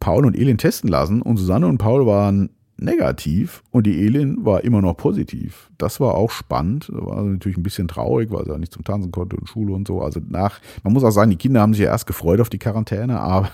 Paul 0.00 0.26
und 0.26 0.36
Elin 0.36 0.58
testen 0.58 0.90
lassen 0.90 1.22
und 1.22 1.36
Susanne 1.36 1.66
und 1.66 1.78
Paul 1.78 2.06
waren 2.06 2.50
negativ 2.78 3.62
und 3.70 3.86
die 3.86 4.04
Elin 4.04 4.44
war 4.44 4.62
immer 4.64 4.82
noch 4.82 4.96
positiv. 4.96 5.70
Das 5.78 5.98
war 5.98 6.14
auch 6.14 6.30
spannend. 6.30 6.90
War 6.92 7.22
natürlich 7.22 7.56
ein 7.56 7.62
bisschen 7.62 7.88
traurig, 7.88 8.30
weil 8.30 8.44
sie 8.44 8.50
ja 8.50 8.58
nicht 8.58 8.72
zum 8.72 8.84
Tanzen 8.84 9.12
konnte 9.12 9.36
und 9.36 9.48
Schule 9.48 9.72
und 9.72 9.88
so. 9.88 10.02
Also 10.02 10.20
nach, 10.28 10.60
man 10.84 10.92
muss 10.92 11.04
auch 11.04 11.10
sagen, 11.10 11.30
die 11.30 11.36
Kinder 11.36 11.60
haben 11.60 11.72
sich 11.72 11.84
ja 11.84 11.90
erst 11.90 12.06
gefreut 12.06 12.40
auf 12.40 12.50
die 12.50 12.58
Quarantäne, 12.58 13.20
aber 13.26 13.50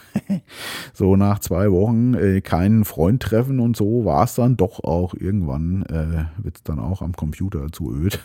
so 0.92 1.16
nach 1.16 1.38
zwei 1.38 1.70
Wochen 1.70 2.14
äh, 2.14 2.40
keinen 2.40 2.84
Freund 2.84 3.22
treffen 3.22 3.60
und 3.60 3.76
so 3.76 4.04
war 4.04 4.24
es 4.24 4.34
dann 4.34 4.56
doch 4.56 4.82
auch 4.82 5.14
irgendwann, 5.14 5.82
äh, 5.86 6.42
wird 6.44 6.56
es 6.56 6.62
dann 6.64 6.78
auch 6.78 7.02
am 7.02 7.12
Computer 7.12 7.70
zu 7.70 7.92
öd. 7.92 8.18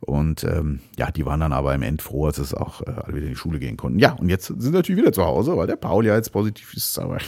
Und 0.00 0.44
ähm, 0.44 0.80
ja, 0.96 1.10
die 1.10 1.26
waren 1.26 1.40
dann 1.40 1.52
aber 1.52 1.74
im 1.74 1.82
End 1.82 2.02
froh, 2.02 2.26
als 2.26 2.38
es 2.38 2.54
auch 2.54 2.82
äh, 2.82 2.90
alle 2.90 3.14
wieder 3.14 3.26
in 3.26 3.32
die 3.32 3.36
Schule 3.36 3.58
gehen 3.58 3.76
konnten. 3.76 3.98
Ja, 3.98 4.12
und 4.12 4.28
jetzt 4.28 4.46
sind 4.46 4.60
sie 4.60 4.70
natürlich 4.70 5.00
wieder 5.00 5.12
zu 5.12 5.24
Hause, 5.24 5.56
weil 5.56 5.66
der 5.66 5.76
Paul 5.76 6.06
ja 6.06 6.14
jetzt 6.14 6.32
positiv 6.32 6.74
ist. 6.74 6.98
Aber 6.98 7.18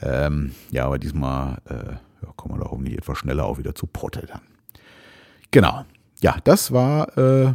ähm, 0.00 0.54
ja, 0.70 0.86
aber 0.86 0.98
diesmal 0.98 1.58
äh, 1.66 2.26
kommen 2.36 2.54
wir 2.54 2.64
da 2.64 2.70
hoffentlich 2.70 2.96
etwas 2.96 3.18
schneller 3.18 3.44
auch 3.44 3.58
wieder 3.58 3.74
zu 3.74 3.86
Potte 3.86 4.26
dann. 4.26 4.40
Genau. 5.50 5.84
Ja, 6.20 6.36
das 6.44 6.72
war 6.72 7.16
äh, 7.18 7.54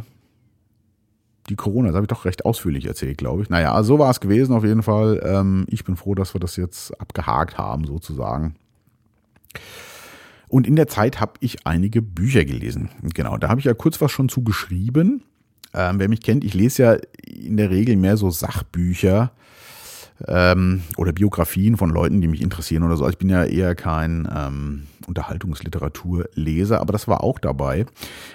die 1.48 1.56
Corona. 1.56 1.88
Das 1.88 1.96
habe 1.96 2.04
ich 2.04 2.08
doch 2.08 2.24
recht 2.24 2.44
ausführlich 2.44 2.86
erzählt, 2.86 3.18
glaube 3.18 3.42
ich. 3.42 3.50
Naja, 3.50 3.82
so 3.82 3.98
war 3.98 4.10
es 4.10 4.20
gewesen 4.20 4.54
auf 4.54 4.64
jeden 4.64 4.82
Fall. 4.82 5.20
Ähm, 5.24 5.66
ich 5.68 5.84
bin 5.84 5.96
froh, 5.96 6.14
dass 6.14 6.34
wir 6.34 6.40
das 6.40 6.56
jetzt 6.56 6.98
abgehakt 7.00 7.58
haben, 7.58 7.84
sozusagen. 7.84 8.56
Und 10.48 10.66
in 10.66 10.76
der 10.76 10.86
Zeit 10.86 11.20
habe 11.20 11.32
ich 11.40 11.66
einige 11.66 12.00
Bücher 12.00 12.44
gelesen. 12.44 12.90
Genau, 13.14 13.36
da 13.36 13.48
habe 13.48 13.60
ich 13.60 13.66
ja 13.66 13.74
kurz 13.74 14.00
was 14.00 14.12
schon 14.12 14.28
zu 14.28 14.42
geschrieben. 14.42 15.22
Ähm, 15.74 15.98
wer 15.98 16.08
mich 16.08 16.22
kennt, 16.22 16.44
ich 16.44 16.54
lese 16.54 16.82
ja 16.82 16.96
in 17.26 17.56
der 17.56 17.70
Regel 17.70 17.96
mehr 17.96 18.16
so 18.16 18.30
Sachbücher 18.30 19.32
ähm, 20.26 20.82
oder 20.96 21.12
Biografien 21.12 21.76
von 21.76 21.90
Leuten, 21.90 22.20
die 22.20 22.28
mich 22.28 22.42
interessieren 22.42 22.82
oder 22.82 22.96
so. 22.96 23.04
Also 23.04 23.12
ich 23.12 23.18
bin 23.18 23.30
ja 23.30 23.44
eher 23.44 23.74
kein 23.74 24.28
ähm, 24.34 24.82
Unterhaltungsliteraturleser, 25.06 26.80
aber 26.80 26.92
das 26.92 27.08
war 27.08 27.22
auch 27.22 27.38
dabei. 27.38 27.86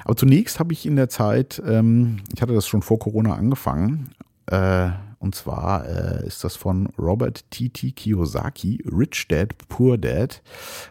Aber 0.05 0.15
zunächst 0.15 0.59
habe 0.59 0.73
ich 0.73 0.85
in 0.85 0.95
der 0.95 1.09
Zeit, 1.09 1.61
ähm, 1.65 2.17
ich 2.33 2.41
hatte 2.41 2.53
das 2.53 2.67
schon 2.67 2.81
vor 2.81 2.99
Corona 2.99 3.35
angefangen, 3.35 4.09
äh, 4.47 4.89
und 5.19 5.35
zwar 5.35 5.87
äh, 5.87 6.27
ist 6.27 6.43
das 6.43 6.57
von 6.57 6.87
Robert 6.99 7.49
T.T. 7.49 7.91
Kiyosaki, 7.91 8.83
Rich 8.85 9.29
Dad, 9.29 9.55
Poor 9.69 9.97
Dad, 9.97 10.41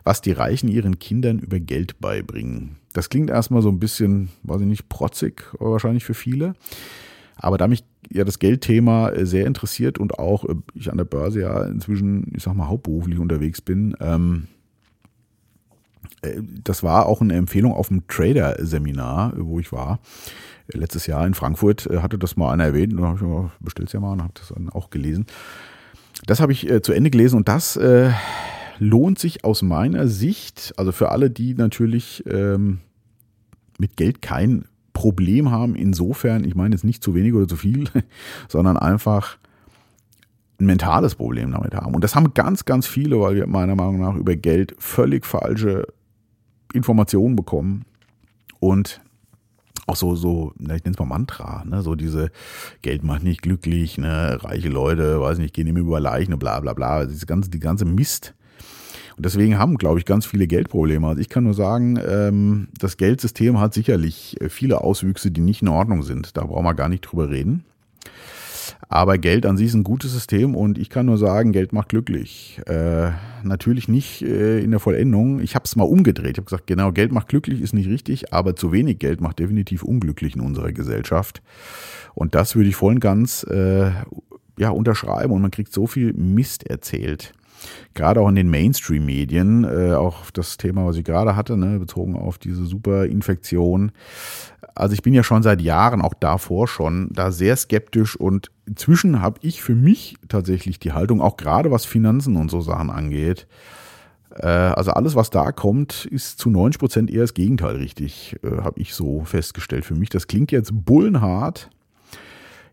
was 0.05 0.23
die 0.23 0.33
Reichen 0.33 0.69
ihren 0.69 0.99
Kindern 0.99 1.39
über 1.39 1.61
Geld 1.61 2.01
beibringen. 2.01 2.77
Das 2.95 3.11
klingt 3.11 3.29
erstmal 3.29 3.61
so 3.61 3.69
ein 3.69 3.79
bisschen, 3.79 4.31
weiß 4.45 4.63
ich 4.63 4.67
nicht, 4.67 4.89
protzig, 4.89 5.53
wahrscheinlich 5.59 6.05
für 6.05 6.15
viele. 6.15 6.55
Aber 7.37 7.59
da 7.59 7.69
mich 7.69 7.85
ja 8.11 8.25
das 8.25 8.39
Geldthema 8.39 9.11
äh, 9.11 9.27
sehr 9.27 9.47
interessiert 9.47 9.99
und 9.99 10.19
auch 10.19 10.45
äh, 10.45 10.55
ich 10.75 10.91
an 10.91 10.99
der 10.99 11.05
Börse 11.05 11.41
ja 11.41 11.65
inzwischen, 11.65 12.33
ich 12.35 12.43
sag 12.43 12.55
mal, 12.55 12.69
hauptberuflich 12.69 13.19
unterwegs 13.19 13.61
bin, 13.61 13.97
ähm, 14.01 14.49
äh, 16.23 16.41
das 16.65 16.83
war 16.83 17.07
auch 17.07 17.21
eine 17.21 17.35
Empfehlung 17.35 17.73
auf 17.73 17.89
dem 17.89 18.07
Trader-Seminar, 18.07 19.35
wo 19.37 19.59
ich 19.61 19.73
war. 19.73 20.01
Letztes 20.73 21.07
Jahr 21.07 21.27
in 21.27 21.35
Frankfurt 21.35 21.89
hatte 22.01 22.19
das 22.19 22.37
mal 22.37 22.53
einer 22.53 22.65
erwähnt 22.65 22.93
und 22.93 23.01
dann 23.01 23.09
habe 23.09 23.17
ich 23.17 23.23
mir 23.23 23.51
bestellt 23.61 23.93
ja 23.93 24.01
mal 24.01 24.13
und 24.13 24.23
habe 24.23 24.33
das 24.35 24.49
dann 24.49 24.71
auch 24.71 24.91
gelesen. 24.91 25.27
Das 26.25 26.41
habe 26.41 26.53
ich 26.53 26.69
zu 26.83 26.93
Ende 26.93 27.11
gelesen 27.11 27.37
und 27.37 27.49
das 27.49 27.77
äh, 27.77 28.13
lohnt 28.79 29.19
sich 29.19 29.45
aus 29.45 29.63
meiner 29.63 30.07
Sicht, 30.07 30.73
also 30.77 30.93
für 30.93 31.11
alle, 31.11 31.31
die 31.31 31.55
natürlich 31.55 32.25
ähm, 32.27 32.79
mit 33.79 33.97
Geld 33.97 34.23
kein 34.23 34.65
Problem 34.93 35.51
haben, 35.51 35.75
insofern, 35.75 36.45
ich 36.45 36.55
meine 36.55 36.75
jetzt 36.75 36.85
nicht 36.85 37.03
zu 37.03 37.15
wenig 37.15 37.35
oder 37.35 37.49
zu 37.49 37.57
viel, 37.57 37.89
sondern 38.49 38.77
einfach 38.77 39.39
ein 40.61 40.67
mentales 40.67 41.15
Problem 41.15 41.53
damit 41.53 41.75
haben. 41.75 41.95
Und 41.95 42.05
das 42.05 42.15
haben 42.15 42.35
ganz, 42.35 42.65
ganz 42.65 42.87
viele, 42.87 43.21
weil 43.21 43.35
wir 43.35 43.47
meiner 43.47 43.75
Meinung 43.75 44.01
nach 44.01 44.15
über 44.15 44.37
Geld 44.37 44.75
völlig 44.79 45.27
falsche 45.27 45.87
Informationen 46.73 47.37
bekommen. 47.37 47.85
Und 48.61 49.01
auch 49.87 49.97
so, 49.97 50.15
so, 50.15 50.53
ich 50.59 50.67
nenne 50.67 50.81
es 50.85 50.99
mal 50.99 51.07
Mantra, 51.07 51.65
ne, 51.65 51.83
so 51.83 51.97
diese 51.97 52.31
Geld 52.83 53.03
macht 53.03 53.25
nicht 53.25 53.43
glücklich, 53.43 53.99
ne, 53.99 54.39
reiche 54.43 54.69
Leute, 54.69 55.21
weiß 55.21 55.39
nicht, 55.39 55.55
gehen 55.55 55.67
immer 55.67 55.81
über 55.81 56.01
Leichen, 56.01 56.39
bla 56.39 56.61
bla 56.61 56.73
bla, 56.73 57.05
diese 57.05 57.27
ganze, 57.27 57.51
die 57.51 57.59
ganze 57.59 57.85
Mist, 57.85 58.35
und 59.17 59.25
deswegen 59.25 59.59
haben, 59.59 59.77
glaube 59.77 59.99
ich, 59.99 60.05
ganz 60.05 60.27
viele 60.27 60.47
Geldprobleme. 60.47 61.07
Also 61.07 61.21
ich 61.21 61.29
kann 61.29 61.45
nur 61.45 61.55
sagen, 61.55 61.99
ähm, 62.07 62.69
das 62.79 62.97
Geldsystem 62.97 63.61
hat 63.61 63.75
sicherlich 63.75 64.41
äh, 64.41 64.49
viele 64.49 64.81
Auswüchse, 64.81 65.31
die 65.31 65.41
nicht 65.41 65.63
in 65.63 65.69
Ordnung 65.69 66.03
sind. 66.03 66.37
Da 66.37 66.45
brauchen 66.45 66.65
wir 66.65 66.75
gar 66.75 66.89
nicht 66.89 67.03
drüber 67.03 67.31
reden. 67.31 67.65
Aber 68.89 69.17
Geld 69.17 69.47
an 69.47 69.57
sich 69.57 69.69
ist 69.69 69.75
ein 69.75 69.85
gutes 69.85 70.13
System 70.13 70.55
und 70.55 70.77
ich 70.77 70.91
kann 70.91 71.07
nur 71.07 71.17
sagen, 71.17 71.53
Geld 71.53 71.73
macht 71.73 71.89
glücklich. 71.89 72.61
Äh, 72.67 73.13
natürlich 73.43 73.89
nicht 73.89 74.21
äh, 74.21 74.61
in 74.61 74.71
der 74.71 74.81
Vollendung. 74.81 75.41
Ich 75.41 75.55
habe 75.55 75.65
es 75.65 75.77
mal 75.77 75.85
umgedreht. 75.85 76.33
Ich 76.33 76.37
habe 76.37 76.45
gesagt, 76.45 76.67
genau, 76.67 76.93
Geld 76.93 77.11
macht 77.11 77.29
glücklich 77.29 77.63
ist 77.63 77.73
nicht 77.73 77.89
richtig, 77.89 78.35
aber 78.35 78.55
zu 78.55 78.71
wenig 78.71 78.99
Geld 78.99 79.21
macht 79.21 79.39
definitiv 79.39 79.83
unglücklich 79.83 80.37
in 80.37 80.43
unserer 80.43 80.73
Gesellschaft. 80.73 81.43
Und 82.15 82.35
das 82.35 82.55
würde 82.55 82.69
ich 82.69 82.77
voll 82.77 82.93
und 82.93 83.01
ganz 83.01 83.45
äh, 83.45 83.93
ja, 84.59 84.69
unterschreiben 84.71 85.33
und 85.33 85.41
man 85.41 85.51
kriegt 85.51 85.73
so 85.73 85.87
viel 85.87 86.13
Mist 86.13 86.67
erzählt 86.69 87.33
gerade 87.95 88.21
auch 88.21 88.29
in 88.29 88.35
den 88.35 88.51
Mainstream-Medien, 88.51 89.65
äh, 89.65 89.95
auch 89.95 90.31
das 90.31 90.57
Thema, 90.57 90.87
was 90.87 90.97
ich 90.97 91.05
gerade 91.05 91.37
hatte, 91.37 91.57
ne, 91.57 91.79
bezogen 91.79 92.17
auf 92.17 92.39
diese 92.39 92.65
Superinfektion. 92.65 93.93
Also 94.75 94.95
ich 94.95 95.03
bin 95.03 95.13
ja 95.13 95.23
schon 95.23 95.43
seit 95.43 95.61
Jahren, 95.61 96.01
auch 96.01 96.15
davor 96.15 96.67
schon, 96.67 97.09
da 97.13 97.31
sehr 97.31 97.57
skeptisch 97.57 98.17
und 98.17 98.51
inzwischen 98.67 99.21
habe 99.21 99.39
ich 99.43 99.63
für 99.63 99.75
mich 99.75 100.17
tatsächlich 100.29 100.79
die 100.79 100.93
Haltung, 100.93 101.21
auch 101.21 101.37
gerade 101.37 101.71
was 101.71 101.85
Finanzen 101.85 102.37
und 102.37 102.51
so 102.51 102.61
Sachen 102.61 102.91
angeht, 102.91 103.47
äh, 104.39 104.47
also 104.47 104.93
alles, 104.93 105.15
was 105.15 105.31
da 105.31 105.53
kommt, 105.53 106.07
ist 106.07 106.39
zu 106.39 106.51
90 106.51 106.79
Prozent 106.79 107.11
eher 107.11 107.23
das 107.23 107.35
Gegenteil 107.35 107.77
richtig, 107.77 108.37
äh, 108.43 108.63
habe 108.63 108.81
ich 108.81 108.95
so 108.95 109.25
festgestellt 109.25 109.85
für 109.85 109.95
mich. 109.95 110.09
Das 110.09 110.27
klingt 110.27 110.53
jetzt 110.53 110.71
bullenhart, 110.73 111.71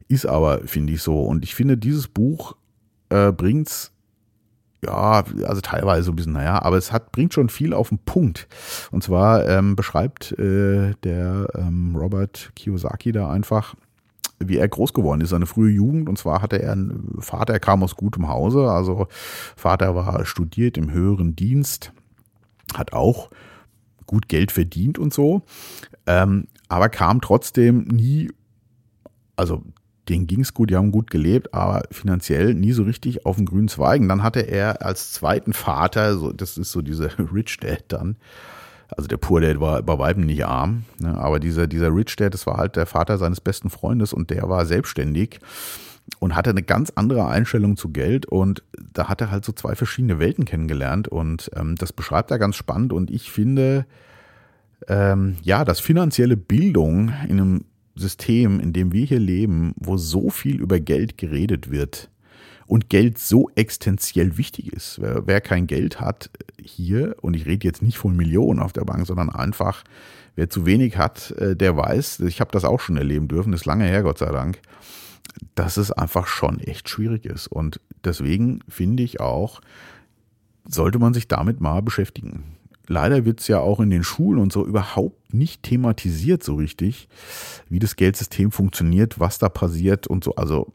ist 0.07 0.25
aber, 0.25 0.61
finde 0.65 0.93
ich 0.93 1.01
so. 1.01 1.21
Und 1.21 1.43
ich 1.43 1.55
finde, 1.55 1.77
dieses 1.77 2.07
Buch 2.07 2.55
äh, 3.09 3.31
bringt's 3.31 3.91
ja, 4.83 5.23
also 5.45 5.61
teilweise 5.61 6.03
so 6.03 6.11
ein 6.11 6.15
bisschen, 6.15 6.33
naja, 6.33 6.61
aber 6.61 6.77
es 6.77 6.91
hat, 6.91 7.11
bringt 7.11 7.33
schon 7.33 7.49
viel 7.49 7.73
auf 7.73 7.89
den 7.89 7.99
Punkt. 7.99 8.47
Und 8.91 9.03
zwar 9.03 9.47
ähm, 9.47 9.75
beschreibt 9.75 10.31
äh, 10.39 10.93
der 11.03 11.47
ähm, 11.55 11.95
Robert 11.95 12.51
Kiyosaki 12.55 13.11
da 13.11 13.29
einfach, 13.29 13.75
wie 14.39 14.57
er 14.57 14.69
groß 14.69 14.93
geworden 14.93 15.21
ist, 15.21 15.29
seine 15.31 15.47
frühe 15.47 15.71
Jugend. 15.71 16.07
Und 16.07 16.17
zwar 16.17 16.41
hatte 16.41 16.61
er 16.61 16.71
einen 16.71 17.17
Vater, 17.19 17.53
er 17.53 17.59
kam 17.59 17.83
aus 17.83 17.95
gutem 17.95 18.29
Hause, 18.29 18.71
also 18.71 19.07
Vater 19.57 19.95
war 19.95 20.25
studiert 20.25 20.77
im 20.77 20.91
höheren 20.91 21.35
Dienst, 21.35 21.91
hat 22.73 22.93
auch 22.93 23.29
gut 24.05 24.29
Geld 24.29 24.51
verdient 24.51 24.97
und 24.97 25.13
so, 25.13 25.43
ähm, 26.07 26.47
aber 26.69 26.89
kam 26.89 27.21
trotzdem 27.21 27.83
nie, 27.83 28.31
also 29.35 29.61
denen 30.09 30.27
ging 30.27 30.41
es 30.41 30.53
gut, 30.53 30.69
die 30.69 30.75
haben 30.75 30.91
gut 30.91 31.11
gelebt, 31.11 31.53
aber 31.53 31.83
finanziell 31.91 32.53
nie 32.53 32.71
so 32.71 32.83
richtig 32.83 33.25
auf 33.25 33.35
den 33.35 33.45
grünen 33.45 33.67
Zweigen. 33.67 34.09
Dann 34.09 34.23
hatte 34.23 34.41
er 34.41 34.85
als 34.85 35.11
zweiten 35.11 35.53
Vater, 35.53 36.17
so, 36.17 36.31
das 36.31 36.57
ist 36.57 36.71
so 36.71 36.81
dieser 36.81 37.09
Rich 37.33 37.57
Dad 37.57 37.85
dann, 37.87 38.17
also 38.89 39.07
der 39.07 39.17
Poor 39.17 39.39
Dad 39.41 39.59
war 39.59 39.83
bei 39.83 39.99
Weitem 39.99 40.25
nicht 40.25 40.45
arm, 40.45 40.83
ne, 40.99 41.15
aber 41.17 41.39
dieser, 41.39 41.67
dieser 41.67 41.93
Rich 41.93 42.15
Dad, 42.15 42.33
das 42.33 42.47
war 42.47 42.57
halt 42.57 42.75
der 42.75 42.85
Vater 42.85 43.17
seines 43.17 43.39
besten 43.39 43.69
Freundes 43.69 44.13
und 44.13 44.31
der 44.31 44.49
war 44.49 44.65
selbstständig 44.65 45.39
und 46.17 46.35
hatte 46.35 46.49
eine 46.49 46.63
ganz 46.63 46.91
andere 46.95 47.27
Einstellung 47.27 47.77
zu 47.77 47.89
Geld 47.89 48.25
und 48.25 48.63
da 48.93 49.07
hat 49.09 49.21
er 49.21 49.29
halt 49.29 49.45
so 49.45 49.51
zwei 49.51 49.75
verschiedene 49.75 50.17
Welten 50.17 50.45
kennengelernt 50.45 51.07
und 51.07 51.51
ähm, 51.55 51.75
das 51.75 51.93
beschreibt 51.93 52.31
er 52.31 52.39
ganz 52.39 52.55
spannend 52.55 52.93
und 52.93 53.11
ich 53.11 53.31
finde, 53.31 53.85
ähm, 54.87 55.37
ja, 55.43 55.65
dass 55.65 55.79
finanzielle 55.79 56.37
Bildung 56.37 57.13
in 57.27 57.39
einem 57.39 57.65
System, 57.99 58.59
in 58.59 58.73
dem 58.73 58.91
wir 58.91 59.05
hier 59.05 59.19
leben, 59.19 59.73
wo 59.77 59.97
so 59.97 60.29
viel 60.29 60.59
über 60.59 60.79
Geld 60.79 61.17
geredet 61.17 61.71
wird 61.71 62.09
und 62.65 62.89
Geld 62.89 63.17
so 63.17 63.49
existenziell 63.55 64.37
wichtig 64.37 64.71
ist. 64.73 65.01
Wer, 65.01 65.25
wer 65.27 65.41
kein 65.41 65.67
Geld 65.67 65.99
hat 65.99 66.29
hier, 66.61 67.15
und 67.21 67.35
ich 67.35 67.45
rede 67.45 67.67
jetzt 67.67 67.81
nicht 67.81 67.97
von 67.97 68.15
Millionen 68.15 68.59
auf 68.59 68.73
der 68.73 68.85
Bank, 68.85 69.05
sondern 69.07 69.29
einfach, 69.29 69.83
wer 70.35 70.49
zu 70.49 70.65
wenig 70.65 70.97
hat, 70.97 71.31
äh, 71.31 71.55
der 71.55 71.75
weiß, 71.75 72.21
ich 72.21 72.39
habe 72.41 72.51
das 72.51 72.65
auch 72.65 72.79
schon 72.79 72.97
erleben 72.97 73.27
dürfen, 73.27 73.53
ist 73.53 73.65
lange 73.65 73.85
her, 73.85 74.03
Gott 74.03 74.19
sei 74.19 74.31
Dank, 74.31 74.59
dass 75.55 75.77
es 75.77 75.91
einfach 75.91 76.27
schon 76.27 76.59
echt 76.59 76.89
schwierig 76.89 77.25
ist. 77.25 77.47
Und 77.47 77.79
deswegen 78.03 78.59
finde 78.67 79.03
ich 79.03 79.19
auch, 79.19 79.61
sollte 80.67 80.99
man 80.99 81.13
sich 81.13 81.27
damit 81.27 81.59
mal 81.59 81.81
beschäftigen 81.81 82.58
leider 82.89 83.23
wird 83.23 83.39
es 83.39 83.47
ja 83.47 83.59
auch 83.59 83.79
in 83.79 83.89
den 83.89 84.03
Schulen 84.03 84.39
und 84.39 84.51
so 84.51 84.65
überhaupt 84.65 85.33
nicht 85.33 85.63
thematisiert 85.63 86.43
so 86.43 86.55
richtig, 86.55 87.07
wie 87.69 87.79
das 87.79 87.95
Geldsystem 87.95 88.51
funktioniert, 88.51 89.19
was 89.19 89.37
da 89.37 89.47
passiert 89.47 90.07
und 90.07 90.23
so. 90.23 90.35
Also, 90.35 90.73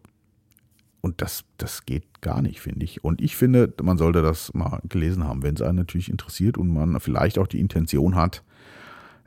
und 1.00 1.20
das, 1.20 1.44
das 1.59 1.85
geht 1.85 2.22
gar 2.22 2.40
nicht, 2.40 2.61
finde 2.61 2.85
ich. 2.85 3.05
Und 3.05 3.20
ich 3.20 3.37
finde, 3.37 3.74
man 3.83 3.98
sollte 3.98 4.22
das 4.22 4.55
mal 4.55 4.81
gelesen 4.88 5.24
haben, 5.24 5.42
wenn 5.42 5.57
es 5.57 5.61
einen 5.61 5.77
natürlich 5.77 6.09
interessiert 6.09 6.57
und 6.57 6.68
man 6.72 6.98
vielleicht 7.00 7.38
auch 7.38 7.48
die 7.48 7.61
Intention 7.61 8.14
hat, 8.14 8.42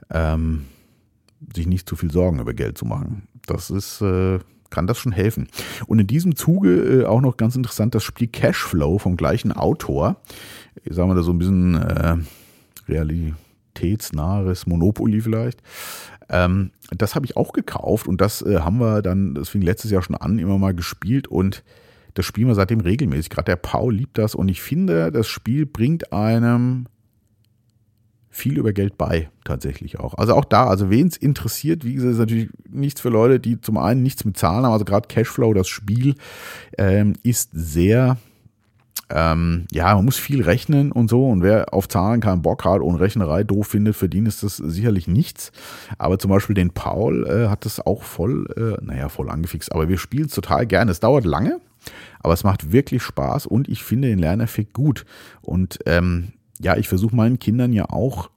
ähm, 0.10 0.66
sich 1.54 1.68
nicht 1.68 1.88
zu 1.88 1.96
viel 1.96 2.10
Sorgen 2.10 2.40
über 2.40 2.54
Geld 2.54 2.78
zu 2.78 2.86
machen. 2.86 3.28
Das 3.46 3.70
ist, 3.70 4.02
äh, 4.02 4.40
kann 4.70 4.88
das 4.88 4.98
schon 4.98 5.12
helfen. 5.12 5.50
Und 5.88 6.00
in 6.00 6.08
diesem 6.08 6.36
Zuge 6.36 7.02
äh, 7.02 7.06
auch 7.06 7.22
noch 7.22 7.38
ganz 7.38 7.56
interessant 7.56 7.94
das 7.94 8.04
Spiel 8.04 8.28
Cashflow 8.28 8.98
vom 8.98 9.18
gleichen 9.18 9.52
Autor. 9.52 10.22
Sagen 10.90 11.10
wir 11.10 11.16
da 11.16 11.22
so 11.22 11.32
ein 11.32 11.40
bisschen 11.40 11.76
äh, 11.76 12.18
realitätsnahes 12.88 14.68
Monopoly 14.68 15.22
vielleicht. 15.22 15.62
Ähm, 16.30 16.72
das 16.90 17.16
habe 17.16 17.26
ich 17.26 17.38
auch 17.38 17.54
gekauft 17.54 18.08
und 18.08 18.22
das 18.22 18.42
äh, 18.42 18.60
haben 18.60 18.80
wir 18.80 19.02
dann, 19.02 19.36
das 19.36 19.50
fing 19.50 19.62
letztes 19.62 19.92
Jahr 19.92 20.02
schon 20.02 20.16
an, 20.16 20.40
immer 20.40 20.58
mal 20.58 20.74
gespielt 20.74 21.28
und 21.28 21.64
das 22.14 22.26
spielen 22.26 22.48
wir 22.48 22.56
seitdem 22.56 22.80
regelmäßig. 22.80 23.30
Gerade 23.30 23.46
der 23.46 23.58
Paul 23.58 23.94
liebt 23.96 24.18
das 24.18 24.36
und 24.36 24.50
ich 24.50 24.62
finde, 24.62 25.12
das 25.12 25.28
Spiel 25.28 25.66
bringt 25.66 26.12
einem 26.12 26.88
viel 28.30 28.58
über 28.58 28.72
Geld 28.72 28.98
bei, 28.98 29.30
tatsächlich 29.46 30.00
auch. 30.00 30.14
Also 30.14 30.36
auch 30.36 30.46
da, 30.46 30.68
also 30.68 30.90
wen 30.90 31.08
es 31.08 31.18
interessiert, 31.18 31.84
wie 31.84 31.96
gesagt, 31.96 32.14
ist 32.14 32.20
natürlich 32.20 32.50
nichts 32.70 33.02
für 33.02 33.10
Leute, 33.10 33.40
die 33.40 33.60
zum 33.60 33.78
einen 33.78 34.04
nichts 34.04 34.26
mit 34.26 34.38
Zahlen 34.38 34.66
haben, 34.66 34.74
also 34.74 34.86
gerade 34.86 35.08
Cashflow, 35.08 35.54
das 35.54 35.68
Spiel, 35.68 36.16
ähm, 36.78 37.14
ist 37.24 37.50
sehr, 37.54 38.18
ähm, 39.10 39.66
ja, 39.72 39.96
man 39.96 40.06
muss 40.06 40.18
viel 40.18 40.42
rechnen 40.42 40.92
und 40.92 41.10
so 41.10 41.28
und 41.30 41.42
wer 41.42 41.74
auf 41.74 41.88
Zahlen 41.88 42.22
keinen 42.22 42.42
Bock 42.42 42.66
hat 42.66 42.82
und 42.82 42.96
Rechnerei 42.96 43.44
doof 43.44 43.68
findet, 43.68 43.96
für 43.96 44.10
den 44.10 44.26
ist 44.26 44.44
das 44.44 44.58
sicherlich 44.58 45.08
nichts. 45.08 45.52
Aber 45.98 46.20
zum 46.20 46.30
Beispiel 46.30 46.56
den 46.56 46.72
Paul 46.72 47.26
äh, 47.28 47.48
hat 47.48 47.66
das 47.66 47.86
auch 47.86 48.04
voll, 48.04 48.48
äh, 48.58 48.84
naja, 48.84 49.10
voll 49.10 49.30
angefixt. 49.30 49.72
Aber 49.72 49.90
wir 49.90 49.98
spielen 49.98 50.26
es 50.26 50.34
total 50.34 50.66
gerne. 50.66 50.92
Es 50.92 51.00
dauert 51.00 51.26
lange, 51.26 51.60
aber 52.20 52.34
es 52.34 52.44
macht 52.44 52.72
wirklich 52.72 53.02
Spaß 53.04 53.46
und 53.46 53.70
ich 53.70 53.84
finde 53.84 54.10
den 54.10 54.20
Lerneffekt 54.20 54.74
gut. 54.74 55.06
Und 55.42 55.80
ähm, 55.86 56.34
ja, 56.60 56.76
ich 56.76 56.90
versuche 56.90 57.16
meinen 57.16 57.40
Kindern 57.40 57.74
ja 57.74 57.90
auch, 57.90 58.30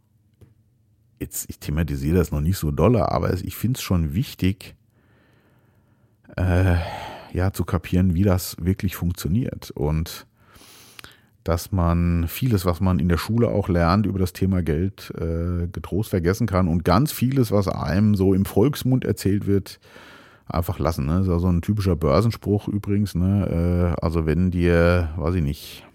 jetzt, 1.18 1.50
ich 1.50 1.58
thematisiere 1.58 2.16
das 2.16 2.32
noch 2.32 2.40
nicht 2.40 2.58
so 2.58 2.70
dolle, 2.70 3.10
aber 3.10 3.34
ich 3.34 3.56
finde 3.56 3.78
es 3.78 3.82
schon 3.82 4.14
wichtig, 4.14 4.74
äh, 6.36 6.76
ja, 7.32 7.52
zu 7.52 7.64
kapieren, 7.64 8.14
wie 8.14 8.22
das 8.22 8.56
wirklich 8.60 8.96
funktioniert. 8.96 9.70
Und 9.72 10.26
dass 11.44 11.72
man 11.72 12.26
vieles, 12.28 12.66
was 12.66 12.80
man 12.80 12.98
in 12.98 13.08
der 13.08 13.16
Schule 13.16 13.48
auch 13.48 13.68
lernt 13.68 14.06
über 14.06 14.18
das 14.18 14.32
Thema 14.32 14.62
Geld, 14.62 15.12
äh, 15.16 15.66
getrost 15.68 16.10
vergessen 16.10 16.46
kann 16.46 16.68
und 16.68 16.84
ganz 16.84 17.12
vieles, 17.12 17.50
was 17.50 17.68
einem 17.68 18.14
so 18.14 18.34
im 18.34 18.44
Volksmund 18.44 19.04
erzählt 19.04 19.46
wird, 19.46 19.80
einfach 20.46 20.78
lassen. 20.78 21.06
Ne? 21.06 21.12
Das 21.12 21.22
ist 21.22 21.28
ja 21.28 21.38
so 21.38 21.48
ein 21.48 21.62
typischer 21.62 21.96
Börsenspruch 21.96 22.68
übrigens. 22.68 23.14
Ne? 23.14 23.94
Äh, 23.96 24.04
also 24.04 24.26
wenn 24.26 24.50
dir, 24.50 25.10
weiß 25.16 25.36
ich 25.36 25.42
nicht, 25.42 25.86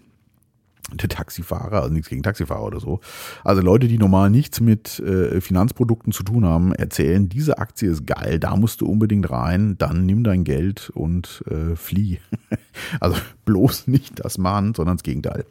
der 0.92 1.08
Taxifahrer, 1.08 1.82
also 1.82 1.92
nichts 1.92 2.08
gegen 2.08 2.22
Taxifahrer 2.22 2.62
oder 2.62 2.80
so. 2.80 3.00
Also 3.42 3.60
Leute, 3.60 3.88
die 3.88 3.98
normal 3.98 4.30
nichts 4.30 4.60
mit 4.60 5.00
äh, 5.00 5.40
Finanzprodukten 5.40 6.12
zu 6.12 6.22
tun 6.22 6.44
haben, 6.44 6.72
erzählen, 6.72 7.28
diese 7.28 7.58
Aktie 7.58 7.90
ist 7.90 8.06
geil, 8.06 8.38
da 8.38 8.56
musst 8.56 8.80
du 8.80 8.86
unbedingt 8.86 9.28
rein, 9.30 9.76
dann 9.78 10.06
nimm 10.06 10.22
dein 10.22 10.44
Geld 10.44 10.90
und 10.90 11.42
äh, 11.50 11.74
flieh. 11.74 12.20
also 13.00 13.16
bloß 13.44 13.88
nicht 13.88 14.24
das 14.24 14.38
machen, 14.38 14.74
sondern 14.74 14.96
das 14.96 15.02
Gegenteil. 15.02 15.44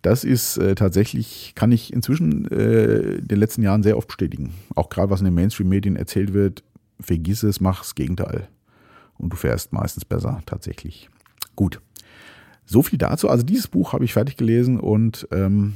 Das 0.00 0.24
ist 0.24 0.56
äh, 0.56 0.74
tatsächlich, 0.74 1.52
kann 1.54 1.70
ich 1.70 1.92
inzwischen 1.92 2.50
äh, 2.50 3.18
in 3.18 3.28
den 3.28 3.38
letzten 3.38 3.62
Jahren 3.62 3.82
sehr 3.82 3.98
oft 3.98 4.08
bestätigen. 4.08 4.54
Auch 4.74 4.88
gerade 4.88 5.10
was 5.10 5.20
in 5.20 5.26
den 5.26 5.34
Mainstream-Medien 5.34 5.96
erzählt 5.96 6.32
wird, 6.32 6.64
vergiss 6.98 7.42
es, 7.42 7.60
mach 7.60 7.80
das 7.80 7.94
Gegenteil. 7.94 8.48
Und 9.18 9.32
du 9.32 9.36
fährst 9.36 9.72
meistens 9.72 10.04
besser, 10.04 10.40
tatsächlich. 10.46 11.10
Gut. 11.54 11.80
So 12.64 12.82
viel 12.82 12.98
dazu. 12.98 13.28
Also 13.28 13.44
dieses 13.44 13.68
Buch 13.68 13.92
habe 13.92 14.04
ich 14.04 14.12
fertig 14.12 14.36
gelesen 14.36 14.78
und 14.78 15.26
ähm, 15.30 15.74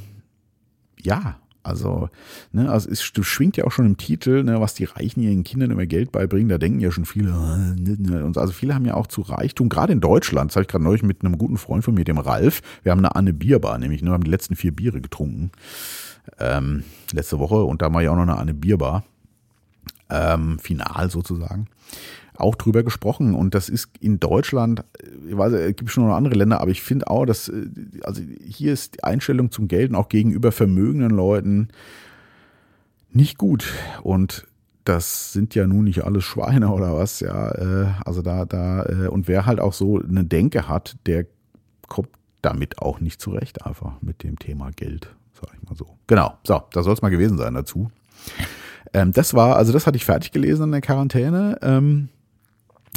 ja, 1.01 1.37
also, 1.67 2.09
ne, 2.53 2.71
also 2.71 2.89
es 2.89 3.03
schwingt 3.03 3.57
ja 3.57 3.65
auch 3.65 3.71
schon 3.71 3.85
im 3.85 3.97
Titel, 3.97 4.43
ne, 4.43 4.61
was 4.61 4.73
die 4.73 4.85
Reichen 4.85 5.21
ihren 5.21 5.43
Kindern 5.43 5.71
immer 5.71 5.85
Geld 5.85 6.13
beibringen. 6.13 6.47
Da 6.47 6.57
denken 6.57 6.79
ja 6.79 6.91
schon 6.91 7.05
viele, 7.05 7.31
äh, 7.31 7.79
ne, 7.79 7.97
ne, 7.99 8.25
und 8.25 8.37
also 8.37 8.53
viele 8.53 8.73
haben 8.73 8.85
ja 8.85 8.93
auch 8.93 9.07
zu 9.07 9.21
Reichtum, 9.21 9.67
gerade 9.67 9.91
in 9.91 9.99
Deutschland, 9.99 10.51
das 10.51 10.55
habe 10.55 10.63
ich 10.63 10.69
gerade 10.69 10.83
neulich 10.83 11.03
mit 11.03 11.23
einem 11.23 11.37
guten 11.37 11.57
Freund 11.57 11.83
von 11.83 11.93
mir, 11.93 12.05
dem 12.05 12.19
Ralf, 12.19 12.61
wir 12.83 12.93
haben 12.93 12.99
eine 12.99 13.15
Anne 13.15 13.33
Bierbar, 13.33 13.77
nämlich, 13.77 14.01
ne, 14.01 14.09
wir 14.09 14.13
haben 14.13 14.23
die 14.23 14.31
letzten 14.31 14.55
vier 14.55 14.73
Biere 14.73 15.01
getrunken, 15.01 15.51
ähm, 16.39 16.83
letzte 17.11 17.37
Woche 17.39 17.63
und 17.63 17.81
da 17.81 17.93
war 17.93 18.01
ja 18.01 18.11
auch 18.11 18.15
noch 18.15 18.23
eine 18.23 18.37
Anne 18.37 18.53
Bierbar, 18.53 19.03
ähm, 20.09 20.59
final 20.59 21.09
sozusagen 21.09 21.67
auch 22.39 22.55
drüber 22.55 22.83
gesprochen. 22.83 23.35
Und 23.35 23.55
das 23.55 23.69
ist 23.69 23.89
in 23.99 24.19
Deutschland, 24.19 24.83
ich 25.27 25.37
weiß, 25.37 25.53
es 25.53 25.75
gibt 25.75 25.91
schon 25.91 26.07
noch 26.07 26.15
andere 26.15 26.35
Länder, 26.35 26.61
aber 26.61 26.71
ich 26.71 26.81
finde 26.81 27.07
auch, 27.07 27.25
dass, 27.25 27.49
äh, 27.49 27.67
also 28.03 28.21
hier 28.43 28.73
ist 28.73 28.95
die 28.95 29.03
Einstellung 29.03 29.51
zum 29.51 29.67
Geld 29.67 29.93
auch 29.93 30.09
gegenüber 30.09 30.51
vermögenden 30.51 31.11
Leuten 31.11 31.69
nicht 33.11 33.37
gut. 33.37 33.73
Und 34.03 34.45
das 34.83 35.33
sind 35.33 35.55
ja 35.55 35.67
nun 35.67 35.85
nicht 35.85 36.03
alles 36.03 36.23
Schweine 36.23 36.69
oder 36.73 36.95
was, 36.95 37.19
ja. 37.19 37.51
Äh, 37.51 37.87
also 38.05 38.21
da, 38.21 38.45
da, 38.45 38.85
äh, 38.85 39.07
und 39.07 39.27
wer 39.27 39.45
halt 39.45 39.59
auch 39.59 39.73
so 39.73 39.99
eine 39.99 40.23
Denke 40.23 40.67
hat, 40.67 40.97
der 41.05 41.25
kommt 41.87 42.09
damit 42.41 42.81
auch 42.81 42.99
nicht 42.99 43.19
zurecht, 43.19 43.65
einfach 43.65 44.01
mit 44.01 44.23
dem 44.23 44.39
Thema 44.39 44.71
Geld, 44.75 45.13
sag 45.33 45.49
ich 45.55 45.67
mal 45.67 45.75
so. 45.75 45.97
Genau, 46.07 46.37
so, 46.43 46.61
das 46.71 46.85
soll 46.85 46.93
es 46.93 47.01
mal 47.01 47.09
gewesen 47.09 47.37
sein 47.37 47.53
dazu. 47.53 47.91
Ähm, 48.93 49.11
das 49.11 49.33
war, 49.33 49.55
also 49.55 49.73
das 49.73 49.87
hatte 49.87 49.97
ich 49.97 50.05
fertig 50.05 50.31
gelesen 50.31 50.63
in 50.63 50.71
der 50.71 50.81
Quarantäne. 50.81 51.57
Ähm, 51.61 52.09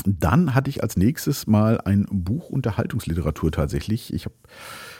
dann 0.06 0.54
hatte 0.54 0.70
ich 0.70 0.82
als 0.82 0.96
nächstes 0.96 1.46
mal 1.46 1.80
ein 1.80 2.06
Buch 2.10 2.50
Unterhaltungsliteratur 2.50 3.52
tatsächlich. 3.52 4.12
Ich 4.12 4.24
habe 4.24 4.34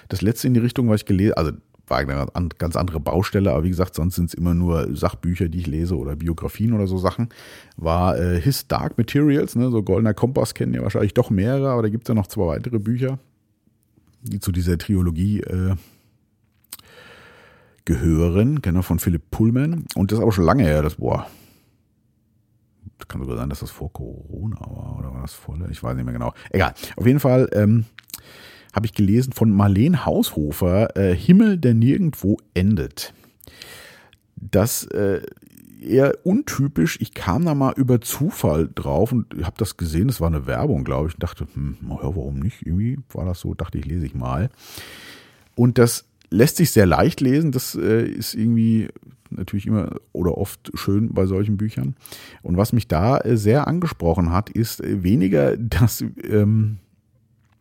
das 0.09 0.23
letzte 0.23 0.47
in 0.49 0.55
die 0.55 0.61
Richtung, 0.61 0.89
was 0.89 1.01
ich 1.01 1.07
gelesen, 1.07 1.35
also 1.35 1.53
war 1.91 1.99
eine 1.99 2.49
ganz 2.57 2.77
andere 2.77 3.01
Baustelle, 3.01 3.51
aber 3.51 3.65
wie 3.65 3.69
gesagt, 3.69 3.97
sonst 3.97 4.15
sind 4.15 4.27
es 4.27 4.35
immer 4.35 4.55
nur 4.55 4.97
Sachbücher, 4.97 5.49
die 5.49 5.59
ich 5.59 5.67
lese 5.67 5.97
oder 5.99 6.17
Biografien 6.17 6.73
oder 6.73 6.87
so 6.87 6.99
Sachen. 6.99 7.29
War 7.77 8.17
äh, 8.17 8.41
His 8.41 8.69
Dark 8.69 8.97
Materials, 8.97 9.57
ne, 9.57 9.71
so 9.71 9.83
Goldener 9.83 10.15
Kompass 10.15 10.55
kennen 10.55 10.73
ja 10.73 10.83
wahrscheinlich 10.83 11.15
doch 11.15 11.31
mehrere, 11.31 11.71
aber 11.71 11.83
da 11.83 11.89
gibt 11.89 12.05
es 12.05 12.09
ja 12.09 12.15
noch 12.15 12.29
zwei 12.29 12.47
weitere 12.47 12.79
Bücher, 12.79 13.19
die 14.23 14.39
zu 14.39 14.53
dieser 14.53 14.79
Trilogie 14.79 15.41
äh, 15.41 15.75
gehören, 17.85 18.63
genau, 18.63 18.83
von 18.83 19.01
Philipp 19.01 19.31
Pullman. 19.33 19.85
Und 19.97 20.13
das 20.13 20.19
ist 20.19 20.23
aber 20.23 20.33
schon 20.33 20.45
lange 20.45 20.63
her, 20.63 20.83
das, 20.83 20.95
boah, 20.95 21.27
kann 23.09 23.21
sogar 23.21 23.37
sein, 23.37 23.51
dass 23.51 23.61
das 23.61 23.71
vor 23.71 23.93
Corona 23.93 24.61
war 24.61 24.99
oder 24.99 25.13
war 25.13 25.23
das 25.23 25.35
voll? 25.35 25.67
Ich 25.71 25.83
weiß 25.83 25.97
nicht 25.97 26.05
mehr 26.05 26.15
genau. 26.15 26.33
Egal. 26.51 26.75
Auf 26.97 27.07
jeden 27.07 27.21
Fall 27.21 27.49
ähm, 27.53 27.85
habe 28.73 28.87
ich 28.87 28.95
gelesen 28.95 29.33
von 29.33 29.51
Marlene 29.51 30.07
Haushofer, 30.07 30.97
äh, 30.97 31.15
Himmel, 31.15 31.59
der 31.59 31.75
nirgendwo 31.75 32.39
endet. 32.55 33.13
Das 34.37 34.85
äh, 34.85 35.23
eher 35.81 36.15
untypisch. 36.25 36.99
Ich 37.01 37.15
kam 37.15 37.45
da 37.45 37.55
mal 37.55 37.75
über 37.77 38.01
Zufall 38.01 38.69
drauf 38.75 39.13
und 39.13 39.27
habe 39.43 39.57
das 39.59 39.77
gesehen. 39.77 40.09
Das 40.09 40.21
war 40.21 40.29
eine 40.29 40.47
Werbung, 40.47 40.85
glaube 40.85 41.09
ich. 41.09 41.15
Und 41.15 41.23
dachte, 41.23 41.47
hm, 41.53 41.77
warum 41.81 42.39
nicht? 42.39 42.67
Irgendwie 42.67 42.99
war 43.13 43.25
das 43.25 43.41
so. 43.41 43.55
Dachte 43.55 43.79
ich, 43.79 43.87
lese 43.87 44.07
ich 44.07 44.15
mal. 44.15 44.51
Und 45.55 45.79
das 45.79 46.07
lässt 46.31 46.57
sich 46.57 46.71
sehr 46.71 46.87
leicht 46.87 47.21
lesen. 47.21 47.53
Das 47.53 47.75
äh, 47.75 48.05
ist 48.05 48.35
irgendwie 48.35 48.89
natürlich 49.31 49.67
immer 49.67 49.97
oder 50.13 50.37
oft 50.39 50.71
schön 50.75 51.13
bei 51.13 51.27
solchen 51.27 51.57
Büchern. 51.57 51.95
Und 52.43 52.57
was 52.57 52.73
mich 52.73 52.89
da 52.89 53.19
äh, 53.19 53.37
sehr 53.37 53.67
angesprochen 53.67 54.33
hat, 54.33 54.51
ist 54.51 54.83
äh, 54.83 55.03
weniger 55.03 55.57
das, 55.57 56.05
ähm, 56.23 56.79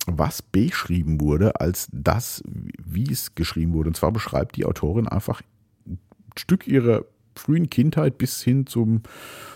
was 0.05 0.41
beschrieben 0.41 1.21
wurde, 1.21 1.59
als 1.59 1.87
das, 1.91 2.43
wie 2.83 3.11
es 3.11 3.35
geschrieben 3.35 3.73
wurde. 3.73 3.89
Und 3.89 3.95
zwar 3.95 4.11
beschreibt 4.11 4.55
die 4.55 4.65
Autorin 4.65 5.07
einfach 5.07 5.41
ein 5.85 5.99
Stück 6.35 6.67
ihrer 6.67 7.05
frühen 7.35 7.69
Kindheit 7.69 8.17
bis 8.17 8.41
hin 8.41 8.65
zum, 8.65 9.03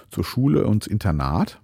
zur 0.09 0.23
Schule 0.23 0.65
und 0.65 0.87
Internat 0.87 1.59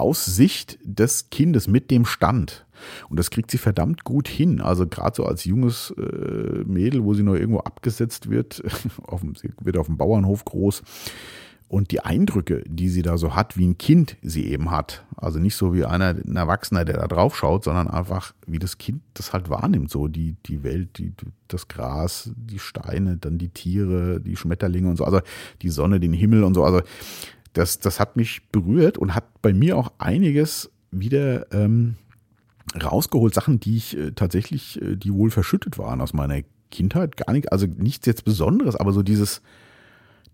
aus 0.00 0.24
Sicht 0.24 0.78
des 0.82 1.30
Kindes 1.30 1.68
mit 1.68 1.90
dem 1.90 2.04
Stand. 2.04 2.66
Und 3.08 3.18
das 3.18 3.30
kriegt 3.30 3.50
sie 3.50 3.58
verdammt 3.58 4.04
gut 4.04 4.28
hin. 4.28 4.60
Also 4.60 4.86
gerade 4.86 5.14
so 5.14 5.24
als 5.24 5.44
junges 5.44 5.94
äh, 5.98 6.64
Mädel, 6.64 7.04
wo 7.04 7.14
sie 7.14 7.22
noch 7.22 7.34
irgendwo 7.34 7.60
abgesetzt 7.60 8.30
wird, 8.30 8.62
auf 9.06 9.20
dem, 9.20 9.34
sie 9.34 9.52
wird 9.60 9.76
auf 9.76 9.86
dem 9.86 9.98
Bauernhof 9.98 10.44
groß. 10.44 10.82
Und 11.68 11.92
die 11.92 12.00
Eindrücke, 12.00 12.64
die 12.66 12.88
sie 12.88 13.02
da 13.02 13.16
so 13.16 13.36
hat, 13.36 13.56
wie 13.56 13.64
ein 13.64 13.78
Kind 13.78 14.16
sie 14.22 14.46
eben 14.46 14.72
hat. 14.72 15.04
Also 15.16 15.38
nicht 15.38 15.54
so 15.54 15.72
wie 15.72 15.84
einer, 15.84 16.08
ein 16.08 16.34
Erwachsener, 16.34 16.84
der 16.84 16.96
da 16.96 17.06
drauf 17.06 17.36
schaut, 17.36 17.62
sondern 17.62 17.86
einfach, 17.86 18.34
wie 18.44 18.58
das 18.58 18.76
Kind 18.76 19.02
das 19.14 19.32
halt 19.32 19.50
wahrnimmt. 19.50 19.88
So 19.88 20.08
die, 20.08 20.34
die 20.46 20.64
Welt, 20.64 20.98
die, 20.98 21.12
das 21.46 21.68
Gras, 21.68 22.32
die 22.34 22.58
Steine, 22.58 23.18
dann 23.18 23.38
die 23.38 23.50
Tiere, 23.50 24.20
die 24.20 24.34
Schmetterlinge 24.34 24.88
und 24.88 24.96
so. 24.96 25.04
Also 25.04 25.20
die 25.62 25.68
Sonne, 25.68 26.00
den 26.00 26.12
Himmel 26.12 26.42
und 26.42 26.54
so. 26.54 26.64
Also 26.64 26.82
das, 27.52 27.78
das 27.78 28.00
hat 28.00 28.16
mich 28.16 28.48
berührt 28.50 28.98
und 28.98 29.14
hat 29.14 29.42
bei 29.42 29.52
mir 29.52 29.76
auch 29.76 29.92
einiges 29.98 30.70
wieder 30.90 31.52
ähm, 31.52 31.96
rausgeholt, 32.80 33.34
Sachen, 33.34 33.60
die 33.60 33.76
ich 33.76 33.96
äh, 33.96 34.12
tatsächlich, 34.12 34.80
äh, 34.80 34.96
die 34.96 35.12
wohl 35.12 35.30
verschüttet 35.30 35.78
waren 35.78 36.00
aus 36.00 36.12
meiner 36.12 36.42
Kindheit, 36.70 37.16
gar 37.16 37.32
nicht, 37.32 37.52
also 37.52 37.66
nichts 37.66 38.06
jetzt 38.06 38.24
Besonderes, 38.24 38.76
aber 38.76 38.92
so 38.92 39.02
dieses, 39.02 39.42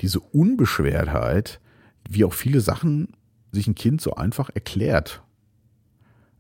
diese 0.00 0.20
Unbeschwertheit, 0.20 1.61
wie 2.09 2.24
auch 2.24 2.35
viele 2.35 2.61
Sachen 2.61 3.09
sich 3.52 3.66
ein 3.66 3.74
Kind 3.74 4.00
so 4.00 4.14
einfach 4.14 4.50
erklärt. 4.55 5.22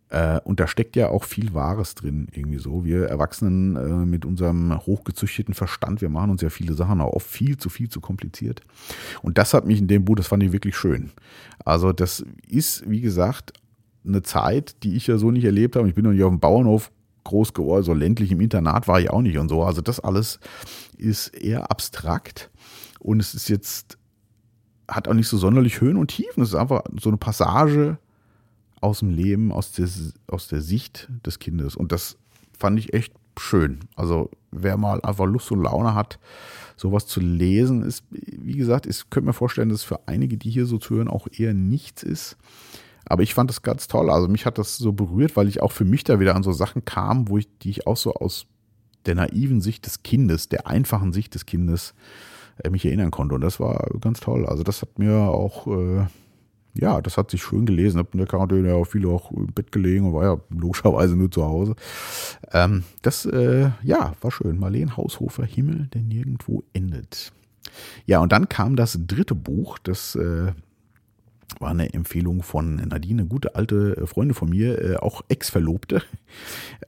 Äh, 0.08 0.40
und 0.44 0.60
da 0.60 0.68
steckt 0.68 0.94
ja 0.94 1.08
auch 1.08 1.24
viel 1.24 1.52
Wahres 1.52 1.94
drin, 1.94 2.28
irgendwie 2.32 2.58
so. 2.58 2.84
Wir 2.84 3.06
Erwachsenen 3.06 3.76
äh, 3.76 4.06
mit 4.06 4.24
unserem 4.24 4.76
hochgezüchteten 4.86 5.54
Verstand, 5.54 6.00
wir 6.00 6.08
machen 6.08 6.30
uns 6.30 6.42
ja 6.42 6.50
viele 6.50 6.74
Sachen 6.74 7.00
auch 7.00 7.12
oft 7.12 7.26
viel 7.26 7.56
zu 7.56 7.68
viel 7.68 7.88
zu 7.88 8.00
kompliziert. 8.00 8.60
Und 9.22 9.38
das 9.38 9.52
hat 9.52 9.66
mich 9.66 9.80
in 9.80 9.88
dem 9.88 10.04
Buch, 10.04 10.16
das 10.16 10.28
fand 10.28 10.42
ich 10.42 10.52
wirklich 10.52 10.76
schön. 10.76 11.10
Also 11.64 11.92
das 11.92 12.24
ist, 12.48 12.88
wie 12.88 13.00
gesagt, 13.00 13.52
eine 14.06 14.22
Zeit, 14.22 14.82
die 14.84 14.94
ich 14.94 15.08
ja 15.08 15.18
so 15.18 15.32
nicht 15.32 15.44
erlebt 15.44 15.74
habe. 15.74 15.88
Ich 15.88 15.94
bin 15.94 16.04
noch 16.04 16.12
nicht 16.12 16.22
auf 16.22 16.30
dem 16.30 16.38
Bauernhof 16.38 16.92
groß 17.24 17.54
geworden, 17.54 17.82
so 17.82 17.92
ländlich 17.92 18.30
im 18.30 18.40
Internat 18.40 18.86
war 18.86 19.00
ich 19.00 19.10
auch 19.10 19.22
nicht 19.22 19.38
und 19.38 19.48
so. 19.48 19.64
Also 19.64 19.80
das 19.80 19.98
alles 19.98 20.38
ist 20.96 21.28
eher 21.28 21.72
abstrakt 21.72 22.50
und 23.00 23.18
es 23.18 23.34
ist 23.34 23.48
jetzt, 23.48 23.98
hat 24.86 25.08
auch 25.08 25.14
nicht 25.14 25.26
so 25.26 25.36
sonderlich 25.36 25.80
Höhen 25.80 25.96
und 25.96 26.08
Tiefen. 26.08 26.44
Es 26.44 26.50
ist 26.50 26.54
einfach 26.54 26.84
so 27.00 27.10
eine 27.10 27.18
Passage 27.18 27.98
aus 28.80 29.00
dem 29.00 29.10
Leben, 29.10 29.52
aus 29.52 29.72
der, 29.72 29.88
aus 30.28 30.48
der 30.48 30.60
Sicht 30.60 31.08
des 31.24 31.38
Kindes. 31.38 31.76
Und 31.76 31.92
das 31.92 32.16
fand 32.58 32.78
ich 32.78 32.94
echt 32.94 33.12
schön. 33.38 33.80
Also 33.94 34.30
wer 34.50 34.76
mal 34.76 35.00
einfach 35.02 35.26
Lust 35.26 35.50
und 35.50 35.62
Laune 35.62 35.94
hat, 35.94 36.18
sowas 36.76 37.06
zu 37.06 37.20
lesen, 37.20 37.82
ist, 37.82 38.04
wie 38.10 38.56
gesagt, 38.56 38.86
ich 38.86 39.08
könnte 39.10 39.28
mir 39.28 39.32
vorstellen, 39.32 39.68
dass 39.68 39.80
es 39.80 39.84
für 39.84 40.06
einige, 40.06 40.36
die 40.36 40.50
hier 40.50 40.66
so 40.66 40.78
zuhören, 40.78 41.08
auch 41.08 41.26
eher 41.30 41.54
nichts 41.54 42.02
ist. 42.02 42.36
Aber 43.08 43.22
ich 43.22 43.34
fand 43.34 43.50
das 43.50 43.62
ganz 43.62 43.86
toll. 43.86 44.10
Also 44.10 44.28
mich 44.28 44.46
hat 44.46 44.58
das 44.58 44.76
so 44.76 44.92
berührt, 44.92 45.36
weil 45.36 45.48
ich 45.48 45.62
auch 45.62 45.72
für 45.72 45.84
mich 45.84 46.04
da 46.04 46.18
wieder 46.18 46.34
an 46.34 46.42
so 46.42 46.52
Sachen 46.52 46.84
kam, 46.84 47.28
wo 47.28 47.38
ich, 47.38 47.48
die 47.58 47.70
ich 47.70 47.86
auch 47.86 47.96
so 47.96 48.14
aus 48.14 48.46
der 49.06 49.14
naiven 49.14 49.60
Sicht 49.60 49.86
des 49.86 50.02
Kindes, 50.02 50.48
der 50.48 50.66
einfachen 50.66 51.12
Sicht 51.12 51.34
des 51.34 51.46
Kindes, 51.46 51.94
äh, 52.58 52.70
mich 52.70 52.84
erinnern 52.84 53.12
konnte. 53.12 53.36
Und 53.36 53.42
das 53.42 53.60
war 53.60 53.88
ganz 54.00 54.20
toll. 54.20 54.44
Also 54.46 54.64
das 54.64 54.82
hat 54.82 54.98
mir 54.98 55.16
auch, 55.16 55.66
äh, 55.68 56.06
ja, 56.78 57.00
das 57.00 57.16
hat 57.16 57.30
sich 57.30 57.42
schön 57.42 57.66
gelesen. 57.66 57.98
Hab 57.98 58.12
in 58.14 58.18
der 58.18 58.26
Quarantäne 58.26 58.68
ja 58.68 58.74
auch 58.74 58.86
viele 58.86 59.08
auch 59.08 59.30
im 59.30 59.48
Bett 59.48 59.72
gelegen 59.72 60.06
und 60.06 60.14
war 60.14 60.24
ja 60.24 60.40
logischerweise 60.50 61.16
nur 61.16 61.30
zu 61.30 61.44
Hause. 61.44 61.74
Ähm, 62.52 62.84
das, 63.02 63.26
äh, 63.26 63.70
ja, 63.82 64.14
war 64.20 64.30
schön. 64.30 64.58
Marleen 64.58 64.96
Haushofer, 64.96 65.44
Himmel, 65.44 65.88
der 65.92 66.02
nirgendwo 66.02 66.62
endet. 66.72 67.32
Ja, 68.06 68.20
und 68.20 68.32
dann 68.32 68.48
kam 68.48 68.76
das 68.76 68.98
dritte 69.06 69.34
Buch, 69.34 69.78
das 69.78 70.14
äh, 70.14 70.52
war 71.60 71.70
eine 71.70 71.92
Empfehlung 71.94 72.42
von 72.42 72.76
Nadine, 72.76 73.22
eine 73.22 73.28
gute 73.28 73.54
alte 73.54 73.96
äh, 73.96 74.06
Freundin 74.06 74.34
von 74.34 74.50
mir, 74.50 74.82
äh, 74.82 74.96
auch 74.96 75.22
Ex-Verlobte. 75.28 76.02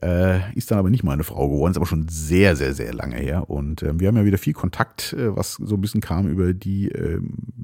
Äh, 0.01 0.53
ist 0.53 0.69
dann 0.69 0.77
aber 0.77 0.89
nicht 0.89 1.03
meine 1.03 1.23
Frau 1.23 1.49
geworden, 1.49 1.71
ist 1.71 1.77
aber 1.77 1.85
schon 1.85 2.07
sehr, 2.07 2.55
sehr, 2.55 2.73
sehr 2.73 2.93
lange 2.93 3.17
her. 3.17 3.49
Und 3.49 3.83
äh, 3.83 3.99
wir 3.99 4.07
haben 4.07 4.15
ja 4.15 4.23
wieder 4.23 4.37
viel 4.37 4.53
Kontakt, 4.53 5.11
äh, 5.13 5.35
was 5.35 5.53
so 5.53 5.75
ein 5.75 5.81
bisschen 5.81 5.99
kam 5.99 6.27
über 6.27 6.53
die, 6.53 6.89
äh, 6.89 7.19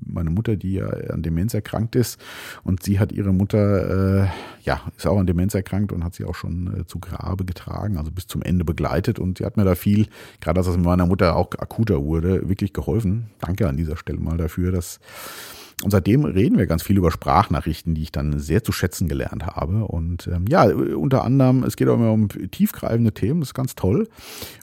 meine 0.05 0.31
Mutter, 0.31 0.55
die 0.57 0.73
ja 0.73 0.87
an 0.87 1.21
Demenz 1.21 1.53
erkrankt 1.53 1.95
ist. 1.95 2.19
Und 2.63 2.83
sie 2.83 2.99
hat 2.99 3.11
ihre 3.11 3.31
Mutter, 3.33 4.29
ja, 4.63 4.81
ist 4.97 5.07
auch 5.07 5.19
an 5.19 5.27
Demenz 5.27 5.53
erkrankt 5.53 5.91
und 5.91 6.03
hat 6.03 6.15
sie 6.15 6.25
auch 6.25 6.35
schon 6.35 6.85
zu 6.87 6.99
Grabe 6.99 7.45
getragen, 7.45 7.97
also 7.97 8.11
bis 8.11 8.27
zum 8.27 8.41
Ende 8.41 8.65
begleitet. 8.65 9.19
Und 9.19 9.37
sie 9.37 9.45
hat 9.45 9.55
mir 9.55 9.63
da 9.63 9.75
viel, 9.75 10.07
gerade 10.41 10.59
als 10.59 10.67
es 10.67 10.75
mit 10.75 10.85
meiner 10.85 11.05
Mutter 11.05 11.35
auch 11.35 11.51
akuter 11.57 12.03
wurde, 12.03 12.49
wirklich 12.49 12.73
geholfen. 12.73 13.29
Danke 13.39 13.69
an 13.69 13.77
dieser 13.77 13.95
Stelle 13.95 14.19
mal 14.19 14.37
dafür, 14.37 14.71
dass 14.71 14.99
und 15.83 15.91
seitdem 15.91 16.23
reden 16.23 16.57
wir 16.57 16.67
ganz 16.67 16.83
viel 16.83 16.97
über 16.97 17.11
Sprachnachrichten, 17.11 17.95
die 17.95 18.03
ich 18.03 18.11
dann 18.11 18.39
sehr 18.39 18.63
zu 18.63 18.71
schätzen 18.71 19.09
gelernt 19.09 19.45
habe. 19.45 19.83
Und 19.85 20.27
ähm, 20.27 20.45
ja, 20.47 20.63
unter 20.63 21.25
anderem, 21.25 21.63
es 21.63 21.75
geht 21.75 21.89
auch 21.89 21.95
immer 21.95 22.13
um 22.13 22.29
tiefgreifende 22.29 23.11
Themen, 23.11 23.41
das 23.41 23.49
ist 23.49 23.55
ganz 23.55 23.75
toll. 23.75 24.07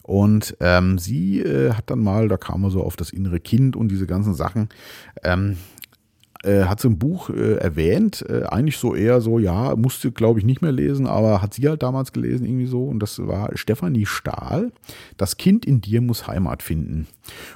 Und 0.03 0.57
ähm, 0.61 0.96
sie 0.96 1.40
äh, 1.40 1.75
hat 1.75 1.90
dann 1.90 2.01
mal, 2.01 2.29
da 2.29 2.38
kam 2.38 2.64
er 2.64 2.70
so 2.70 2.83
auf 2.83 2.96
das 2.96 3.11
innere 3.11 3.40
Kind 3.40 3.77
und 3.77 3.88
diese 3.88 4.07
ganzen 4.07 4.33
Sachen, 4.33 4.70
ähm, 5.22 5.59
äh, 6.44 6.64
hat 6.64 6.81
sie 6.81 6.88
im 6.88 6.98
Buch 6.98 7.29
äh, 7.29 7.57
erwähnt, 7.57 8.25
äh, 8.29 8.44
eigentlich 8.44 8.79
so 8.79 8.94
eher 8.94 9.20
so, 9.20 9.38
ja, 9.38 9.77
musste 9.77 10.12
glaube 10.12 10.40
ich 10.40 10.46
nicht 10.46 10.62
mehr 10.62 10.72
lesen, 10.72 11.07
aber 11.07 11.42
hat 11.42 11.55
sie 11.55 11.68
halt 11.68 11.83
damals 11.83 12.12
gelesen 12.12 12.46
irgendwie 12.46 12.66
so 12.66 12.87
und 12.87 13.01
das 13.01 13.18
war 13.25 13.51
Stefanie 13.55 14.07
Stahl, 14.07 14.72
das 15.18 15.37
Kind 15.37 15.66
in 15.66 15.83
dir 15.83 16.01
muss 16.01 16.27
Heimat 16.27 16.62
finden. 16.62 17.07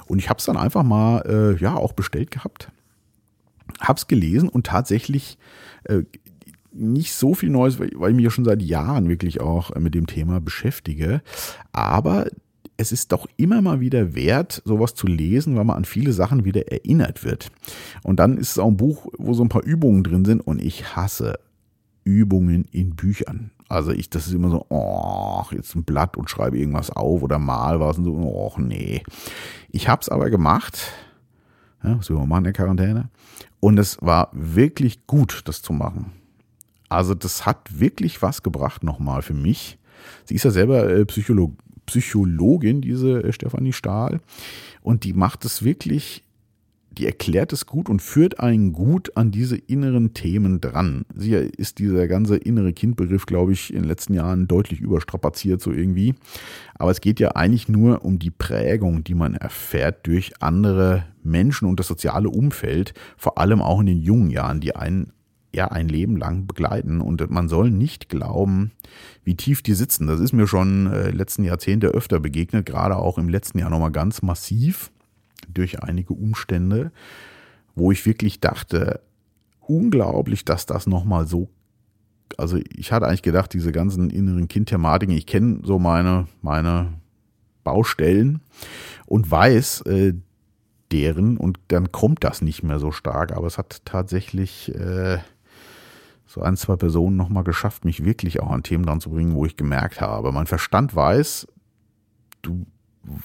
Und 0.05 0.19
ich 0.19 0.29
habe 0.29 0.37
es 0.37 0.45
dann 0.45 0.57
einfach 0.57 0.83
mal, 0.83 1.21
äh, 1.25 1.61
ja, 1.61 1.75
auch 1.75 1.93
bestellt 1.93 2.31
gehabt 2.31 2.71
hab's 3.79 4.07
gelesen 4.07 4.49
und 4.49 4.67
tatsächlich 4.67 5.37
äh, 5.85 6.03
nicht 6.71 7.13
so 7.13 7.33
viel 7.33 7.49
Neues, 7.49 7.79
weil 7.79 7.89
ich 7.89 8.15
mich 8.15 8.23
ja 8.23 8.29
schon 8.29 8.45
seit 8.45 8.61
Jahren 8.61 9.09
wirklich 9.09 9.41
auch 9.41 9.75
mit 9.75 9.95
dem 9.95 10.07
Thema 10.07 10.39
beschäftige. 10.39 11.21
Aber 11.71 12.27
es 12.77 12.91
ist 12.91 13.11
doch 13.11 13.27
immer 13.37 13.61
mal 13.61 13.79
wieder 13.79 14.13
wert, 14.13 14.61
sowas 14.63 14.93
zu 14.93 15.07
lesen, 15.07 15.55
weil 15.55 15.63
man 15.63 15.77
an 15.77 15.85
viele 15.85 16.13
Sachen 16.13 16.45
wieder 16.45 16.71
erinnert 16.71 17.23
wird. 17.23 17.49
Und 18.03 18.19
dann 18.19 18.37
ist 18.37 18.51
es 18.51 18.59
auch 18.59 18.67
ein 18.67 18.77
Buch, 18.77 19.07
wo 19.17 19.33
so 19.33 19.43
ein 19.43 19.49
paar 19.49 19.63
Übungen 19.63 20.03
drin 20.03 20.25
sind 20.25 20.41
und 20.41 20.61
ich 20.61 20.95
hasse 20.95 21.39
Übungen 22.03 22.65
in 22.71 22.95
Büchern. 22.95 23.51
Also 23.67 23.91
ich, 23.91 24.09
das 24.09 24.27
ist 24.27 24.33
immer 24.33 24.49
so, 24.49 24.65
oh, 24.69 25.43
jetzt 25.51 25.75
ein 25.75 25.83
Blatt 25.83 26.15
und 26.15 26.29
schreibe 26.29 26.57
irgendwas 26.57 26.89
auf 26.89 27.21
oder 27.21 27.39
mal 27.39 27.79
was 27.79 27.97
und 27.97 28.05
so, 28.05 28.13
oh 28.13 28.53
nee. 28.57 29.03
Ich 29.69 29.89
hab's 29.89 30.07
aber 30.07 30.29
gemacht, 30.29 30.93
ja, 31.83 31.97
was 31.97 32.09
will 32.09 32.17
man 32.17 32.29
machen 32.29 32.39
in 32.39 32.43
der 32.45 32.53
Quarantäne? 32.53 33.09
Und 33.59 33.77
es 33.79 33.97
war 34.01 34.29
wirklich 34.33 35.07
gut, 35.07 35.41
das 35.45 35.61
zu 35.61 35.73
machen. 35.73 36.13
Also 36.89 37.13
das 37.15 37.45
hat 37.45 37.79
wirklich 37.79 38.21
was 38.21 38.43
gebracht 38.43 38.83
nochmal 38.83 39.21
für 39.21 39.33
mich. 39.33 39.77
Sie 40.25 40.35
ist 40.35 40.43
ja 40.43 40.51
selber 40.51 40.87
äh, 40.89 41.05
Psycholog 41.05 41.53
Psychologin, 41.85 42.81
diese 42.81 43.23
äh, 43.23 43.31
Stefanie 43.31 43.73
Stahl. 43.73 44.19
Und 44.81 45.03
die 45.03 45.13
macht 45.13 45.45
es 45.45 45.63
wirklich 45.63 46.23
die 46.97 47.05
erklärt 47.05 47.53
es 47.53 47.65
gut 47.65 47.89
und 47.89 48.01
führt 48.01 48.39
einen 48.39 48.73
gut 48.73 49.15
an 49.15 49.31
diese 49.31 49.55
inneren 49.55 50.13
Themen 50.13 50.61
dran. 50.61 51.05
Sicher 51.13 51.41
ist 51.57 51.79
dieser 51.79 52.07
ganze 52.07 52.37
innere 52.37 52.73
Kindbegriff, 52.73 53.25
glaube 53.25 53.53
ich, 53.53 53.71
in 53.71 53.81
den 53.81 53.87
letzten 53.87 54.13
Jahren 54.13 54.47
deutlich 54.47 54.81
überstrapaziert, 54.81 55.61
so 55.61 55.71
irgendwie. 55.71 56.15
Aber 56.75 56.91
es 56.91 57.01
geht 57.01 57.19
ja 57.19 57.29
eigentlich 57.29 57.69
nur 57.69 58.03
um 58.03 58.19
die 58.19 58.31
Prägung, 58.31 59.03
die 59.03 59.15
man 59.15 59.35
erfährt 59.35 60.07
durch 60.07 60.33
andere 60.41 61.05
Menschen 61.23 61.67
und 61.67 61.79
das 61.79 61.87
soziale 61.87 62.29
Umfeld, 62.29 62.93
vor 63.17 63.37
allem 63.37 63.61
auch 63.61 63.79
in 63.79 63.85
den 63.85 64.01
jungen 64.01 64.29
Jahren, 64.29 64.59
die 64.59 64.75
einen 64.75 65.11
ja 65.53 65.69
ein 65.69 65.87
Leben 65.87 66.17
lang 66.17 66.47
begleiten. 66.47 67.01
Und 67.01 67.29
man 67.29 67.49
soll 67.49 67.71
nicht 67.71 68.09
glauben, 68.09 68.71
wie 69.23 69.35
tief 69.35 69.61
die 69.61 69.73
sitzen. 69.73 70.07
Das 70.07 70.19
ist 70.19 70.33
mir 70.33 70.47
schon 70.47 70.87
äh, 70.87 71.11
letzten 71.11 71.43
Jahrzehnte 71.43 71.87
öfter 71.87 72.19
begegnet, 72.19 72.65
gerade 72.65 72.97
auch 72.97 73.17
im 73.17 73.29
letzten 73.29 73.59
Jahr 73.59 73.69
nochmal 73.69 73.91
ganz 73.91 74.21
massiv 74.21 74.91
durch 75.47 75.83
einige 75.83 76.13
Umstände, 76.13 76.91
wo 77.75 77.91
ich 77.91 78.05
wirklich 78.05 78.39
dachte, 78.39 79.01
unglaublich, 79.61 80.45
dass 80.45 80.65
das 80.65 80.87
nochmal 80.87 81.27
so, 81.27 81.49
also 82.37 82.57
ich 82.75 82.91
hatte 82.91 83.07
eigentlich 83.07 83.21
gedacht, 83.21 83.53
diese 83.53 83.71
ganzen 83.71 84.09
inneren 84.09 84.47
Kindthematiken, 84.47 85.15
ich 85.15 85.25
kenne 85.25 85.59
so 85.63 85.79
meine, 85.79 86.27
meine 86.41 86.93
Baustellen 87.63 88.41
und 89.05 89.29
weiß 89.29 89.81
äh, 89.81 90.13
deren 90.91 91.37
und 91.37 91.59
dann 91.67 91.91
kommt 91.91 92.23
das 92.23 92.41
nicht 92.41 92.63
mehr 92.63 92.79
so 92.79 92.91
stark, 92.91 93.33
aber 93.33 93.47
es 93.47 93.57
hat 93.57 93.81
tatsächlich 93.85 94.73
äh, 94.73 95.17
so 96.25 96.41
ein, 96.41 96.57
zwei 96.57 96.75
Personen 96.75 97.15
nochmal 97.15 97.43
geschafft, 97.43 97.85
mich 97.85 98.03
wirklich 98.03 98.39
auch 98.39 98.51
an 98.51 98.63
Themen 98.63 98.85
dran 98.85 99.01
zu 99.01 99.09
bringen, 99.09 99.35
wo 99.35 99.45
ich 99.45 99.57
gemerkt 99.57 100.01
habe, 100.01 100.31
mein 100.31 100.47
Verstand 100.47 100.95
weiß, 100.95 101.47
du 102.41 102.65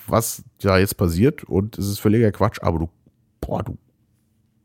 was 0.07 0.45
ja 0.61 0.79
jetzt 0.79 0.97
passiert 0.97 1.45
und 1.45 1.79
es 1.79 1.88
ist 1.88 1.99
völliger 1.99 2.33
Quatsch, 2.33 2.59
aber 2.62 2.79
du, 2.79 2.88
boah, 3.40 3.62
du 3.62 3.77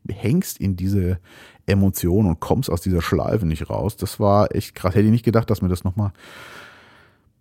hängst 0.10 0.60
in 0.60 0.76
diese 0.76 1.20
Emotion 1.66 2.28
und 2.28 2.40
kommst 2.40 2.70
aus 2.70 2.82
dieser 2.82 3.02
Schleife 3.02 3.46
nicht 3.46 3.70
raus. 3.70 3.98
Das 3.98 4.20
war 4.20 4.56
echt 4.56 4.76
krass. 4.76 4.96
Hätte 4.96 5.06
ich 5.06 5.12
nicht 5.12 5.26
gedacht, 5.26 5.50
dass 5.50 5.62
mir 5.62 5.68
das 5.68 5.84
nochmal 5.84 6.12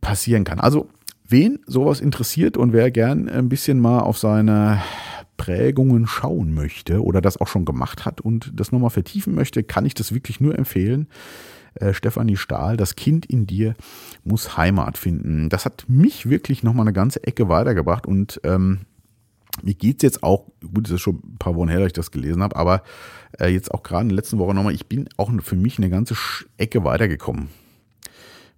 passieren 0.01 0.45
kann. 0.45 0.59
Also, 0.59 0.89
wen 1.29 1.61
sowas 1.67 2.01
interessiert 2.01 2.57
und 2.57 2.73
wer 2.73 2.91
gern 2.91 3.29
ein 3.29 3.49
bisschen 3.49 3.79
mal 3.79 4.01
auf 4.01 4.19
seine 4.19 4.83
Prägungen 5.37 6.07
schauen 6.07 6.55
möchte 6.55 7.05
oder 7.05 7.21
das 7.21 7.37
auch 7.37 7.49
schon 7.49 7.65
gemacht 7.65 8.05
hat 8.05 8.21
und 8.21 8.53
das 8.55 8.73
nochmal 8.73 8.91
vertiefen 8.91 9.35
möchte, 9.35 9.63
kann 9.63 9.87
ich 9.87 9.95
das 9.95 10.15
wirklich 10.15 10.41
nur 10.41 10.59
empfehlen 10.59 11.09
äh, 11.81 11.95
Stefanie 11.95 12.37
Stahl, 12.37 12.77
das 12.77 12.97
Kind 12.97 13.27
in 13.27 13.47
dir 13.47 13.75
muss 14.25 14.57
Heimat 14.57 14.99
finden. 14.99 15.49
Das 15.49 15.65
hat 15.65 15.85
mich 15.89 16.29
wirklich 16.29 16.63
nochmal 16.63 16.85
eine 16.85 16.93
ganze 16.93 17.23
Ecke 17.25 17.49
weitergebracht 17.49 18.07
und 18.07 18.41
ähm, 18.45 18.81
mir 19.63 19.75
geht's 19.75 20.03
jetzt 20.03 20.23
auch, 20.23 20.47
gut, 20.61 20.87
es 20.87 20.95
ist 20.95 21.01
schon 21.01 21.17
ein 21.17 21.39
paar 21.39 21.55
Wochen 21.55 21.69
her, 21.69 21.79
dass 21.79 21.89
ich 21.89 21.93
das 21.95 22.11
gelesen 22.11 22.43
habe, 22.43 22.57
aber 22.57 22.83
äh, 23.39 23.49
jetzt 23.49 23.73
auch 23.73 23.83
gerade 23.83 24.03
in 24.03 24.09
der 24.11 24.17
letzten 24.17 24.39
Woche 24.39 24.55
nochmal, 24.55 24.75
ich 24.75 24.87
bin 24.87 25.09
auch 25.17 25.31
für 25.43 25.57
mich 25.57 25.79
eine 25.79 25.89
ganze 25.89 26.15
Ecke 26.59 26.85
weitergekommen 26.85 27.49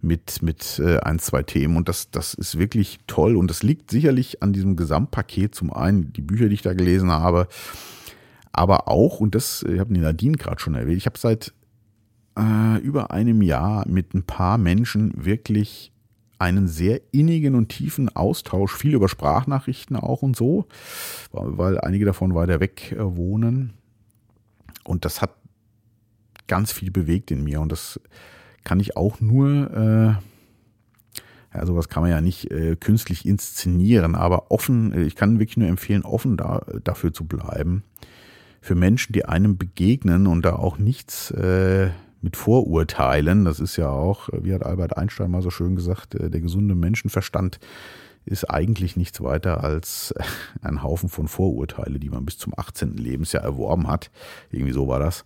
mit, 0.01 0.43
mit 0.43 0.79
äh, 0.79 0.99
ein, 0.99 1.19
zwei 1.19 1.43
Themen. 1.43 1.77
Und 1.77 1.89
das, 1.89 2.11
das 2.11 2.35
ist 2.35 2.59
wirklich 2.59 2.99
toll. 3.07 3.37
Und 3.37 3.49
das 3.49 3.63
liegt 3.63 3.91
sicherlich 3.91 4.43
an 4.43 4.53
diesem 4.53 4.77
Gesamtpaket. 4.77 5.55
Zum 5.55 5.73
einen 5.73 6.13
die 6.13 6.21
Bücher, 6.21 6.49
die 6.49 6.55
ich 6.55 6.63
da 6.63 6.73
gelesen 6.73 7.11
habe, 7.11 7.49
aber 8.53 8.89
auch, 8.89 9.21
und 9.21 9.35
das, 9.35 9.65
ich 9.69 9.79
habe 9.79 9.97
Nadine 9.97 10.37
gerade 10.37 10.61
schon 10.61 10.75
erwähnt, 10.75 10.97
ich 10.97 11.07
habe 11.07 11.19
seit 11.19 11.53
äh, 12.39 12.79
über 12.79 13.11
einem 13.11 13.43
Jahr 13.43 13.87
mit 13.89 14.15
ein 14.15 14.23
paar 14.23 14.59
Menschen 14.59 15.13
wirklich 15.17 15.93
einen 16.39 16.69
sehr 16.69 17.01
innigen 17.13 17.55
und 17.55 17.69
tiefen 17.69 18.15
Austausch, 18.15 18.73
viel 18.75 18.95
über 18.95 19.09
Sprachnachrichten 19.09 19.97
auch 19.97 20.23
und 20.23 20.37
so, 20.37 20.67
weil 21.33 21.81
einige 21.81 22.05
davon 22.05 22.35
weiter 22.35 22.61
weg 22.61 22.93
äh, 22.93 23.17
wohnen. 23.17 23.75
Und 24.85 25.05
das 25.05 25.21
hat 25.21 25.35
ganz 26.47 26.73
viel 26.73 26.91
bewegt 26.91 27.31
in 27.31 27.45
mir 27.45 27.61
und 27.61 27.73
das 27.73 28.01
kann 28.65 28.81
ich 28.81 28.97
auch 28.97 29.21
nur, 29.21 29.49
äh, 29.75 31.57
ja, 31.57 31.67
sowas 31.67 31.89
kann 31.89 32.03
man 32.03 32.11
ja 32.11 32.21
nicht 32.21 32.51
äh, 32.51 32.77
künstlich 32.77 33.27
inszenieren, 33.27 34.15
aber 34.15 34.51
offen, 34.51 34.93
äh, 34.93 35.03
ich 35.03 35.17
kann 35.17 35.39
wirklich 35.41 35.57
nur 35.57 35.69
empfehlen, 35.69 36.03
offen 36.05 36.37
da, 36.37 36.65
dafür 36.85 37.13
zu 37.13 37.25
bleiben. 37.25 37.83
Für 38.61 38.75
Menschen, 38.75 39.13
die 39.13 39.25
einem 39.25 39.57
begegnen 39.57 40.27
und 40.27 40.45
da 40.45 40.57
auch 40.57 40.79
nichts 40.79 41.31
äh, 41.31 41.91
mit 42.21 42.37
Vorurteilen. 42.37 43.45
Das 43.45 43.61
ist 43.61 43.77
ja 43.77 43.89
auch, 43.89 44.29
wie 44.33 44.55
hat 44.55 44.65
Albert 44.65 44.97
Einstein 44.97 45.31
mal 45.31 45.43
so 45.43 45.51
schön 45.51 45.77
gesagt, 45.77 46.15
der 46.19 46.41
gesunde 46.41 46.75
Menschenverstand 46.75 47.59
ist 48.29 48.45
eigentlich 48.45 48.97
nichts 48.97 49.21
weiter 49.23 49.65
als 49.65 50.15
ein 50.63 50.83
Haufen 50.83 51.09
von 51.09 51.29
Vorurteile, 51.29 51.99
die 51.99 52.11
man 52.11 52.25
bis 52.25 52.39
zum 52.39 52.53
18. 52.57 52.97
Lebensjahr 52.97 53.43
erworben 53.43 53.89
hat. 53.89 54.11
Irgendwie 54.51 54.73
so 54.73 54.87
war 54.87 54.99
das. 54.99 55.25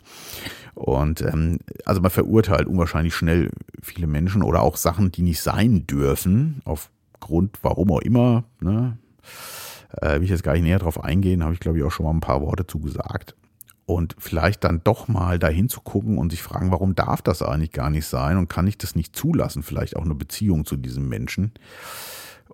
Und 0.74 1.20
ähm, 1.20 1.59
also 1.85 2.00
man 2.00 2.11
verurteilt 2.11 2.66
unwahrscheinlich 2.66 3.14
schnell 3.14 3.50
viele 3.83 4.07
Menschen 4.07 4.42
oder 4.42 4.62
auch 4.62 4.76
Sachen, 4.76 5.11
die 5.11 5.22
nicht 5.22 5.40
sein 5.40 5.87
dürfen, 5.87 6.62
aufgrund, 6.64 7.59
warum 7.62 7.90
auch 7.90 8.00
immer. 8.00 8.44
Ne? 8.61 8.96
Äh, 10.00 10.16
will 10.16 10.24
ich 10.24 10.31
jetzt 10.31 10.44
gar 10.44 10.52
nicht 10.55 10.62
näher 10.62 10.78
drauf 10.78 11.02
eingehen, 11.02 11.42
habe 11.42 11.55
ich 11.55 11.61
glaube 11.61 11.78
ich 11.78 11.85
auch 11.85 11.90
schon 11.90 12.07
mal 12.07 12.12
ein 12.12 12.20
paar 12.20 12.40
Worte 12.40 12.66
zugesagt. 12.66 13.35
Und 13.85 14.14
vielleicht 14.18 14.64
dann 14.64 14.81
doch 14.85 15.09
mal 15.09 15.38
dahin 15.38 15.68
zu 15.68 15.81
gucken 15.81 16.18
und 16.18 16.31
sich 16.31 16.42
fragen, 16.42 16.71
warum 16.71 16.95
darf 16.95 17.21
das 17.21 17.42
eigentlich 17.42 17.73
gar 17.73 17.90
nicht 17.90 18.07
sein 18.07 18.37
und 18.37 18.49
kann 18.49 18.66
ich 18.66 18.79
das 18.79 18.95
nicht 18.95 19.16
zulassen, 19.16 19.62
vielleicht 19.62 19.97
auch 19.97 20.05
eine 20.05 20.14
Beziehung 20.14 20.64
zu 20.64 20.77
diesem 20.77 21.09
Menschen. 21.09 21.53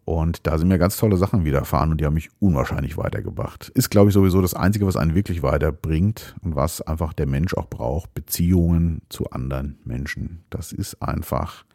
Und 0.09 0.47
da 0.47 0.57
sind 0.57 0.69
mir 0.69 0.79
ganz 0.79 0.97
tolle 0.97 1.19
Sachen 1.19 1.45
widerfahren 1.45 1.91
und 1.91 2.01
die 2.01 2.07
haben 2.07 2.14
mich 2.14 2.31
unwahrscheinlich 2.41 2.97
weitergebracht. 2.97 3.69
Ist, 3.75 3.91
glaube 3.91 4.09
ich, 4.09 4.14
sowieso 4.14 4.41
das 4.41 4.55
Einzige, 4.55 4.87
was 4.87 4.97
einen 4.97 5.14
wirklich 5.14 5.43
weiterbringt 5.43 6.35
und 6.41 6.57
was 6.57 6.81
einfach 6.81 7.12
der 7.12 7.27
Mensch 7.27 7.53
auch 7.53 7.69
braucht. 7.69 8.14
Beziehungen 8.14 9.03
zu 9.11 9.29
anderen 9.31 9.79
Menschen. 9.85 10.45
Das 10.49 10.73
ist 10.73 11.03
einfach 11.03 11.67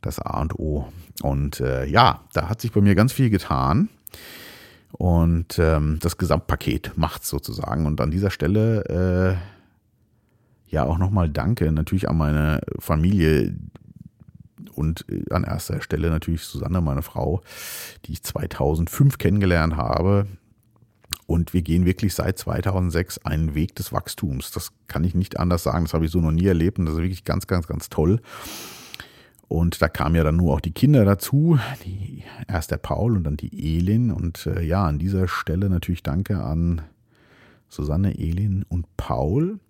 das 0.00 0.18
A 0.18 0.40
und 0.40 0.58
O. 0.58 0.88
Und 1.22 1.60
äh, 1.60 1.84
ja, 1.84 2.24
da 2.32 2.48
hat 2.48 2.60
sich 2.60 2.72
bei 2.72 2.80
mir 2.80 2.96
ganz 2.96 3.12
viel 3.12 3.30
getan. 3.30 3.90
Und 4.92 5.58
ähm, 5.58 5.98
das 6.00 6.16
Gesamtpaket 6.16 6.92
macht 6.96 7.24
sozusagen. 7.24 7.86
Und 7.86 8.00
an 8.00 8.10
dieser 8.10 8.30
Stelle 8.30 9.38
äh, 10.68 10.72
ja 10.72 10.84
auch 10.84 10.98
nochmal 10.98 11.28
Danke 11.28 11.70
natürlich 11.72 12.08
an 12.08 12.16
meine 12.16 12.60
Familie, 12.78 13.54
und 14.76 15.04
äh, 15.08 15.24
an 15.32 15.44
erster 15.44 15.80
Stelle 15.80 16.10
natürlich 16.10 16.42
Susanne, 16.42 16.80
meine 16.80 17.02
Frau, 17.02 17.42
die 18.04 18.12
ich 18.12 18.22
2005 18.22 19.18
kennengelernt 19.18 19.76
habe. 19.76 20.26
Und 21.26 21.52
wir 21.52 21.62
gehen 21.62 21.84
wirklich 21.84 22.14
seit 22.14 22.38
2006 22.38 23.18
einen 23.18 23.54
Weg 23.54 23.74
des 23.74 23.92
Wachstums. 23.92 24.52
Das 24.52 24.72
kann 24.86 25.02
ich 25.02 25.14
nicht 25.14 25.40
anders 25.40 25.64
sagen. 25.64 25.84
Das 25.84 25.94
habe 25.94 26.04
ich 26.04 26.12
so 26.12 26.20
noch 26.20 26.30
nie 26.30 26.46
erlebt 26.46 26.78
und 26.78 26.86
das 26.86 26.94
ist 26.94 27.00
wirklich 27.00 27.24
ganz, 27.24 27.46
ganz, 27.46 27.66
ganz 27.66 27.88
toll. 27.88 28.20
Und 29.48 29.80
da 29.80 29.88
kamen 29.88 30.16
ja 30.16 30.24
dann 30.24 30.36
nur 30.36 30.54
auch 30.54 30.60
die 30.60 30.72
Kinder 30.72 31.04
dazu, 31.04 31.58
die, 31.84 32.24
erst 32.48 32.72
der 32.72 32.78
Paul 32.78 33.16
und 33.16 33.24
dann 33.24 33.36
die 33.36 33.76
Elin. 33.76 34.10
Und 34.10 34.46
äh, 34.46 34.62
ja, 34.62 34.84
an 34.86 34.98
dieser 34.98 35.28
Stelle 35.28 35.70
natürlich 35.70 36.02
danke 36.02 36.42
an 36.42 36.82
Susanne, 37.68 38.18
Elin 38.18 38.64
und 38.68 38.86
Paul. 38.96 39.60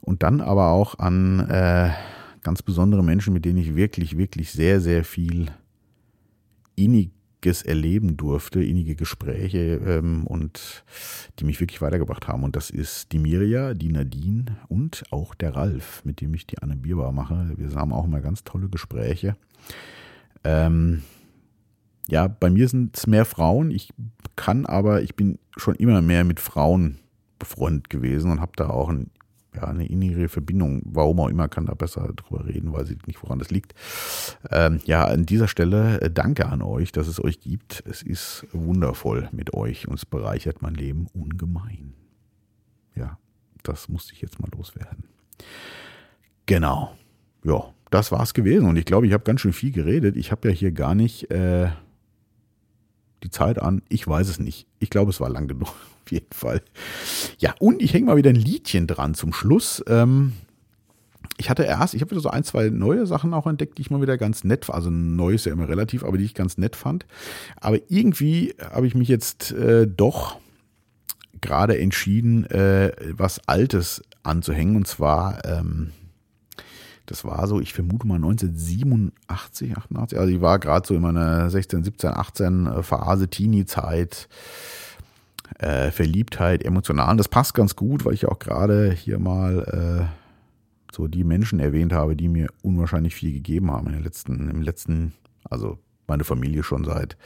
Und 0.00 0.22
dann 0.22 0.40
aber 0.40 0.70
auch 0.70 0.98
an 0.98 1.40
äh, 1.48 1.90
ganz 2.42 2.62
besondere 2.62 3.04
Menschen, 3.04 3.32
mit 3.32 3.44
denen 3.44 3.58
ich 3.58 3.76
wirklich, 3.76 4.16
wirklich 4.16 4.50
sehr, 4.50 4.80
sehr 4.80 5.04
viel 5.04 5.46
inniges 7.40 7.62
erleben 7.62 8.16
durfte, 8.16 8.62
innige 8.62 8.94
Gespräche 8.94 9.80
ähm, 9.86 10.26
und 10.26 10.84
die 11.38 11.44
mich 11.44 11.60
wirklich 11.60 11.80
weitergebracht 11.80 12.28
haben. 12.28 12.44
Und 12.44 12.54
das 12.54 12.70
ist 12.70 13.12
die 13.12 13.18
Mirja, 13.18 13.72
die 13.74 13.90
Nadine 13.90 14.58
und 14.68 15.04
auch 15.10 15.34
der 15.34 15.56
Ralf, 15.56 16.04
mit 16.04 16.20
dem 16.20 16.34
ich 16.34 16.46
die 16.46 16.58
Anne 16.58 16.76
Bierbar 16.76 17.12
mache. 17.12 17.52
Wir 17.56 17.74
haben 17.74 17.92
auch 17.92 18.04
immer 18.04 18.20
ganz 18.20 18.44
tolle 18.44 18.68
Gespräche. 18.68 19.36
Ähm, 20.44 21.02
ja, 22.08 22.28
bei 22.28 22.50
mir 22.50 22.68
sind 22.68 22.96
es 22.96 23.06
mehr 23.06 23.24
Frauen. 23.24 23.70
Ich 23.70 23.90
kann 24.36 24.66
aber, 24.66 25.02
ich 25.02 25.14
bin 25.16 25.38
schon 25.56 25.76
immer 25.76 26.02
mehr 26.02 26.24
mit 26.24 26.40
Frauen 26.40 26.98
befreundet 27.38 27.88
gewesen 27.88 28.30
und 28.30 28.40
habe 28.40 28.52
da 28.56 28.68
auch 28.68 28.90
ein 28.90 29.10
ja, 29.54 29.64
eine 29.64 29.86
innere 29.86 30.28
Verbindung. 30.28 30.82
Warum 30.84 31.20
auch 31.20 31.28
immer, 31.28 31.48
kann 31.48 31.66
da 31.66 31.74
besser 31.74 32.12
drüber 32.14 32.46
reden, 32.46 32.72
weiß 32.72 32.90
ich 32.90 33.06
nicht, 33.06 33.22
woran 33.22 33.38
das 33.38 33.50
liegt. 33.50 33.74
Ähm, 34.50 34.80
ja, 34.84 35.04
an 35.04 35.26
dieser 35.26 35.48
Stelle 35.48 36.00
äh, 36.00 36.10
danke 36.10 36.46
an 36.46 36.62
euch, 36.62 36.92
dass 36.92 37.08
es 37.08 37.22
euch 37.22 37.40
gibt. 37.40 37.82
Es 37.86 38.02
ist 38.02 38.46
wundervoll 38.52 39.28
mit 39.32 39.54
euch 39.54 39.88
und 39.88 39.94
es 39.94 40.06
bereichert 40.06 40.62
mein 40.62 40.74
Leben 40.74 41.06
ungemein. 41.12 41.94
Ja, 42.94 43.18
das 43.62 43.88
musste 43.88 44.12
ich 44.12 44.20
jetzt 44.20 44.40
mal 44.40 44.50
loswerden. 44.56 45.04
Genau. 46.46 46.94
Ja, 47.44 47.72
das 47.90 48.12
war's 48.12 48.34
gewesen. 48.34 48.66
Und 48.66 48.76
ich 48.76 48.84
glaube, 48.84 49.06
ich 49.06 49.12
habe 49.12 49.24
ganz 49.24 49.40
schön 49.40 49.52
viel 49.52 49.72
geredet. 49.72 50.16
Ich 50.16 50.30
habe 50.30 50.48
ja 50.48 50.54
hier 50.54 50.72
gar 50.72 50.94
nicht 50.94 51.30
äh, 51.30 51.68
die 53.22 53.30
Zeit 53.30 53.60
an. 53.60 53.82
Ich 53.88 54.06
weiß 54.06 54.28
es 54.28 54.38
nicht. 54.38 54.66
Ich 54.78 54.90
glaube, 54.90 55.10
es 55.10 55.20
war 55.20 55.28
lang 55.28 55.48
genug 55.48 55.74
jeden 56.10 56.32
Fall. 56.32 56.62
Ja, 57.38 57.54
und 57.58 57.82
ich 57.82 57.94
hänge 57.94 58.06
mal 58.06 58.16
wieder 58.16 58.30
ein 58.30 58.36
Liedchen 58.36 58.86
dran 58.86 59.14
zum 59.14 59.32
Schluss. 59.32 59.82
Ähm, 59.86 60.32
ich 61.40 61.48
hatte 61.48 61.62
erst, 61.62 61.94
ich 61.94 62.02
habe 62.02 62.10
wieder 62.10 62.20
so 62.20 62.28
ein, 62.28 62.44
zwei 62.44 62.68
neue 62.68 63.06
Sachen 63.06 63.32
auch 63.32 63.46
entdeckt, 63.46 63.78
die 63.78 63.82
ich 63.82 63.90
mal 63.90 64.02
wieder 64.02 64.18
ganz 64.18 64.44
nett, 64.44 64.68
also 64.68 64.90
neu 64.90 65.34
ist 65.34 65.46
ja 65.46 65.52
immer 65.52 65.68
relativ, 65.68 66.04
aber 66.04 66.18
die 66.18 66.24
ich 66.24 66.34
ganz 66.34 66.58
nett 66.58 66.76
fand. 66.76 67.06
Aber 67.56 67.78
irgendwie 67.88 68.54
habe 68.60 68.86
ich 68.86 68.94
mich 68.94 69.08
jetzt 69.08 69.52
äh, 69.52 69.86
doch 69.86 70.38
gerade 71.40 71.78
entschieden, 71.78 72.44
äh, 72.44 72.92
was 73.16 73.48
Altes 73.48 74.02
anzuhängen. 74.22 74.76
Und 74.76 74.86
zwar, 74.86 75.44
ähm, 75.46 75.92
das 77.06 77.24
war 77.24 77.46
so, 77.46 77.58
ich 77.60 77.72
vermute 77.72 78.06
mal 78.06 78.16
1987, 78.16 79.76
88. 79.76 80.18
Also 80.18 80.32
ich 80.32 80.40
war 80.40 80.58
gerade 80.58 80.86
so 80.86 80.94
in 80.94 81.00
meiner 81.00 81.48
16, 81.48 81.84
17, 81.84 82.10
18 82.10 82.82
Phase, 82.82 83.28
Teenie-Zeit 83.28 84.28
äh, 85.60 85.90
Verliebtheit, 85.90 86.64
emotional. 86.64 87.10
Und 87.10 87.18
das 87.18 87.28
passt 87.28 87.54
ganz 87.54 87.76
gut, 87.76 88.04
weil 88.04 88.14
ich 88.14 88.26
auch 88.26 88.38
gerade 88.38 88.92
hier 88.92 89.18
mal 89.18 90.08
äh, 90.08 90.94
so 90.94 91.06
die 91.06 91.24
Menschen 91.24 91.60
erwähnt 91.60 91.92
habe, 91.92 92.16
die 92.16 92.28
mir 92.28 92.48
unwahrscheinlich 92.62 93.14
viel 93.14 93.32
gegeben 93.32 93.70
haben 93.70 93.86
in 93.88 93.92
den 93.92 94.02
letzten, 94.02 94.48
im 94.50 94.62
letzten, 94.62 95.12
also 95.48 95.78
meine 96.06 96.24
Familie 96.24 96.62
schon 96.62 96.84
seit 96.84 97.16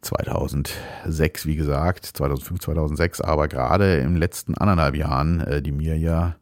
2006, 0.00 1.44
wie 1.44 1.56
gesagt, 1.56 2.06
2005, 2.06 2.60
2006, 2.60 3.20
aber 3.20 3.46
gerade 3.46 3.98
im 3.98 4.16
letzten 4.16 4.54
anderthalb 4.54 4.96
Jahren, 4.96 5.40
äh, 5.40 5.60
die 5.60 5.72
mir 5.72 5.98
ja 5.98 6.36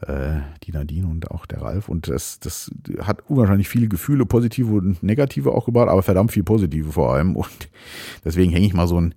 äh, 0.00 0.40
die 0.62 0.72
Nadine 0.72 1.06
und 1.06 1.30
auch 1.30 1.44
der 1.44 1.60
Ralf. 1.60 1.90
Und 1.90 2.08
das, 2.08 2.40
das 2.40 2.70
hat 3.02 3.28
unwahrscheinlich 3.28 3.68
viele 3.68 3.88
Gefühle, 3.88 4.24
positive 4.24 4.72
und 4.72 5.02
negative 5.02 5.52
auch 5.52 5.66
gebracht, 5.66 5.88
aber 5.88 6.02
verdammt 6.02 6.32
viel 6.32 6.42
positive 6.42 6.90
vor 6.90 7.12
allem. 7.12 7.36
Und 7.36 7.68
deswegen 8.24 8.50
hänge 8.50 8.66
ich 8.66 8.72
mal 8.72 8.88
so 8.88 8.98
ein 8.98 9.14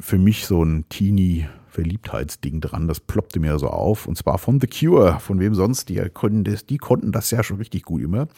für 0.00 0.18
mich 0.18 0.46
so 0.46 0.64
ein 0.64 0.84
Teenie 0.88 1.46
Verliebtheitsding 1.72 2.60
dran. 2.60 2.86
Das 2.86 3.00
ploppte 3.00 3.40
mir 3.40 3.58
so 3.58 3.68
auf. 3.68 4.06
Und 4.06 4.16
zwar 4.16 4.38
von 4.38 4.60
The 4.60 4.66
Cure. 4.66 5.18
Von 5.20 5.40
wem 5.40 5.54
sonst? 5.54 5.88
Die 5.88 5.96
konnten 6.12 6.44
das, 6.44 6.66
die 6.66 6.76
konnten 6.76 7.12
das 7.12 7.30
ja 7.30 7.42
schon 7.42 7.56
richtig 7.56 7.84
gut 7.84 8.02
immer. 8.02 8.28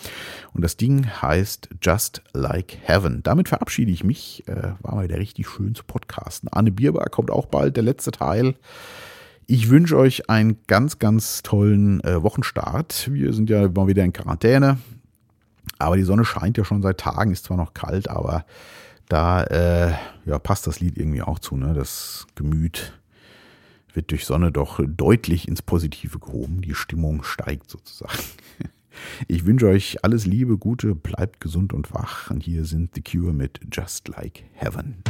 Und 0.52 0.62
das 0.62 0.76
Ding 0.76 1.06
heißt 1.06 1.68
Just 1.82 2.22
Like 2.32 2.78
Heaven. 2.84 3.22
Damit 3.22 3.48
verabschiede 3.48 3.90
ich 3.90 4.04
mich. 4.04 4.44
Äh, 4.46 4.74
war 4.80 4.94
mal 4.94 5.04
wieder 5.04 5.18
richtig 5.18 5.48
schön 5.48 5.74
zu 5.74 5.84
podcasten. 5.84 6.48
Anne 6.50 6.70
Bierbar 6.70 7.08
kommt 7.10 7.30
auch 7.30 7.46
bald, 7.46 7.76
der 7.76 7.82
letzte 7.82 8.12
Teil. 8.12 8.54
Ich 9.46 9.68
wünsche 9.68 9.98
euch 9.98 10.30
einen 10.30 10.58
ganz, 10.68 10.98
ganz 10.98 11.42
tollen 11.42 12.02
äh, 12.04 12.22
Wochenstart. 12.22 13.10
Wir 13.12 13.32
sind 13.32 13.50
ja 13.50 13.68
mal 13.68 13.88
wieder 13.88 14.04
in 14.04 14.12
Quarantäne. 14.12 14.78
Aber 15.78 15.96
die 15.96 16.04
Sonne 16.04 16.24
scheint 16.24 16.56
ja 16.56 16.64
schon 16.64 16.82
seit 16.82 16.98
Tagen, 16.98 17.32
ist 17.32 17.44
zwar 17.44 17.56
noch 17.56 17.74
kalt, 17.74 18.08
aber 18.08 18.44
da 19.08 19.44
äh, 19.44 19.94
ja, 20.26 20.38
passt 20.38 20.66
das 20.66 20.80
Lied 20.80 20.98
irgendwie 20.98 21.22
auch 21.22 21.38
zu. 21.38 21.56
Ne? 21.56 21.74
Das 21.74 22.26
Gemüt 22.34 23.00
wird 23.92 24.10
durch 24.10 24.26
Sonne 24.26 24.50
doch 24.50 24.80
deutlich 24.86 25.48
ins 25.48 25.62
Positive 25.62 26.18
gehoben. 26.18 26.62
Die 26.62 26.74
Stimmung 26.74 27.22
steigt 27.22 27.70
sozusagen. 27.70 28.18
Ich 29.26 29.44
wünsche 29.44 29.66
euch 29.66 30.04
alles 30.04 30.24
Liebe, 30.24 30.56
Gute, 30.56 30.94
bleibt 30.94 31.40
gesund 31.40 31.72
und 31.72 31.92
wach. 31.92 32.30
Und 32.30 32.44
hier 32.44 32.64
sind 32.64 32.94
The 32.94 33.02
Cure 33.02 33.32
mit 33.32 33.58
Just 33.72 34.06
Like 34.06 34.44
Heaven. 34.52 35.02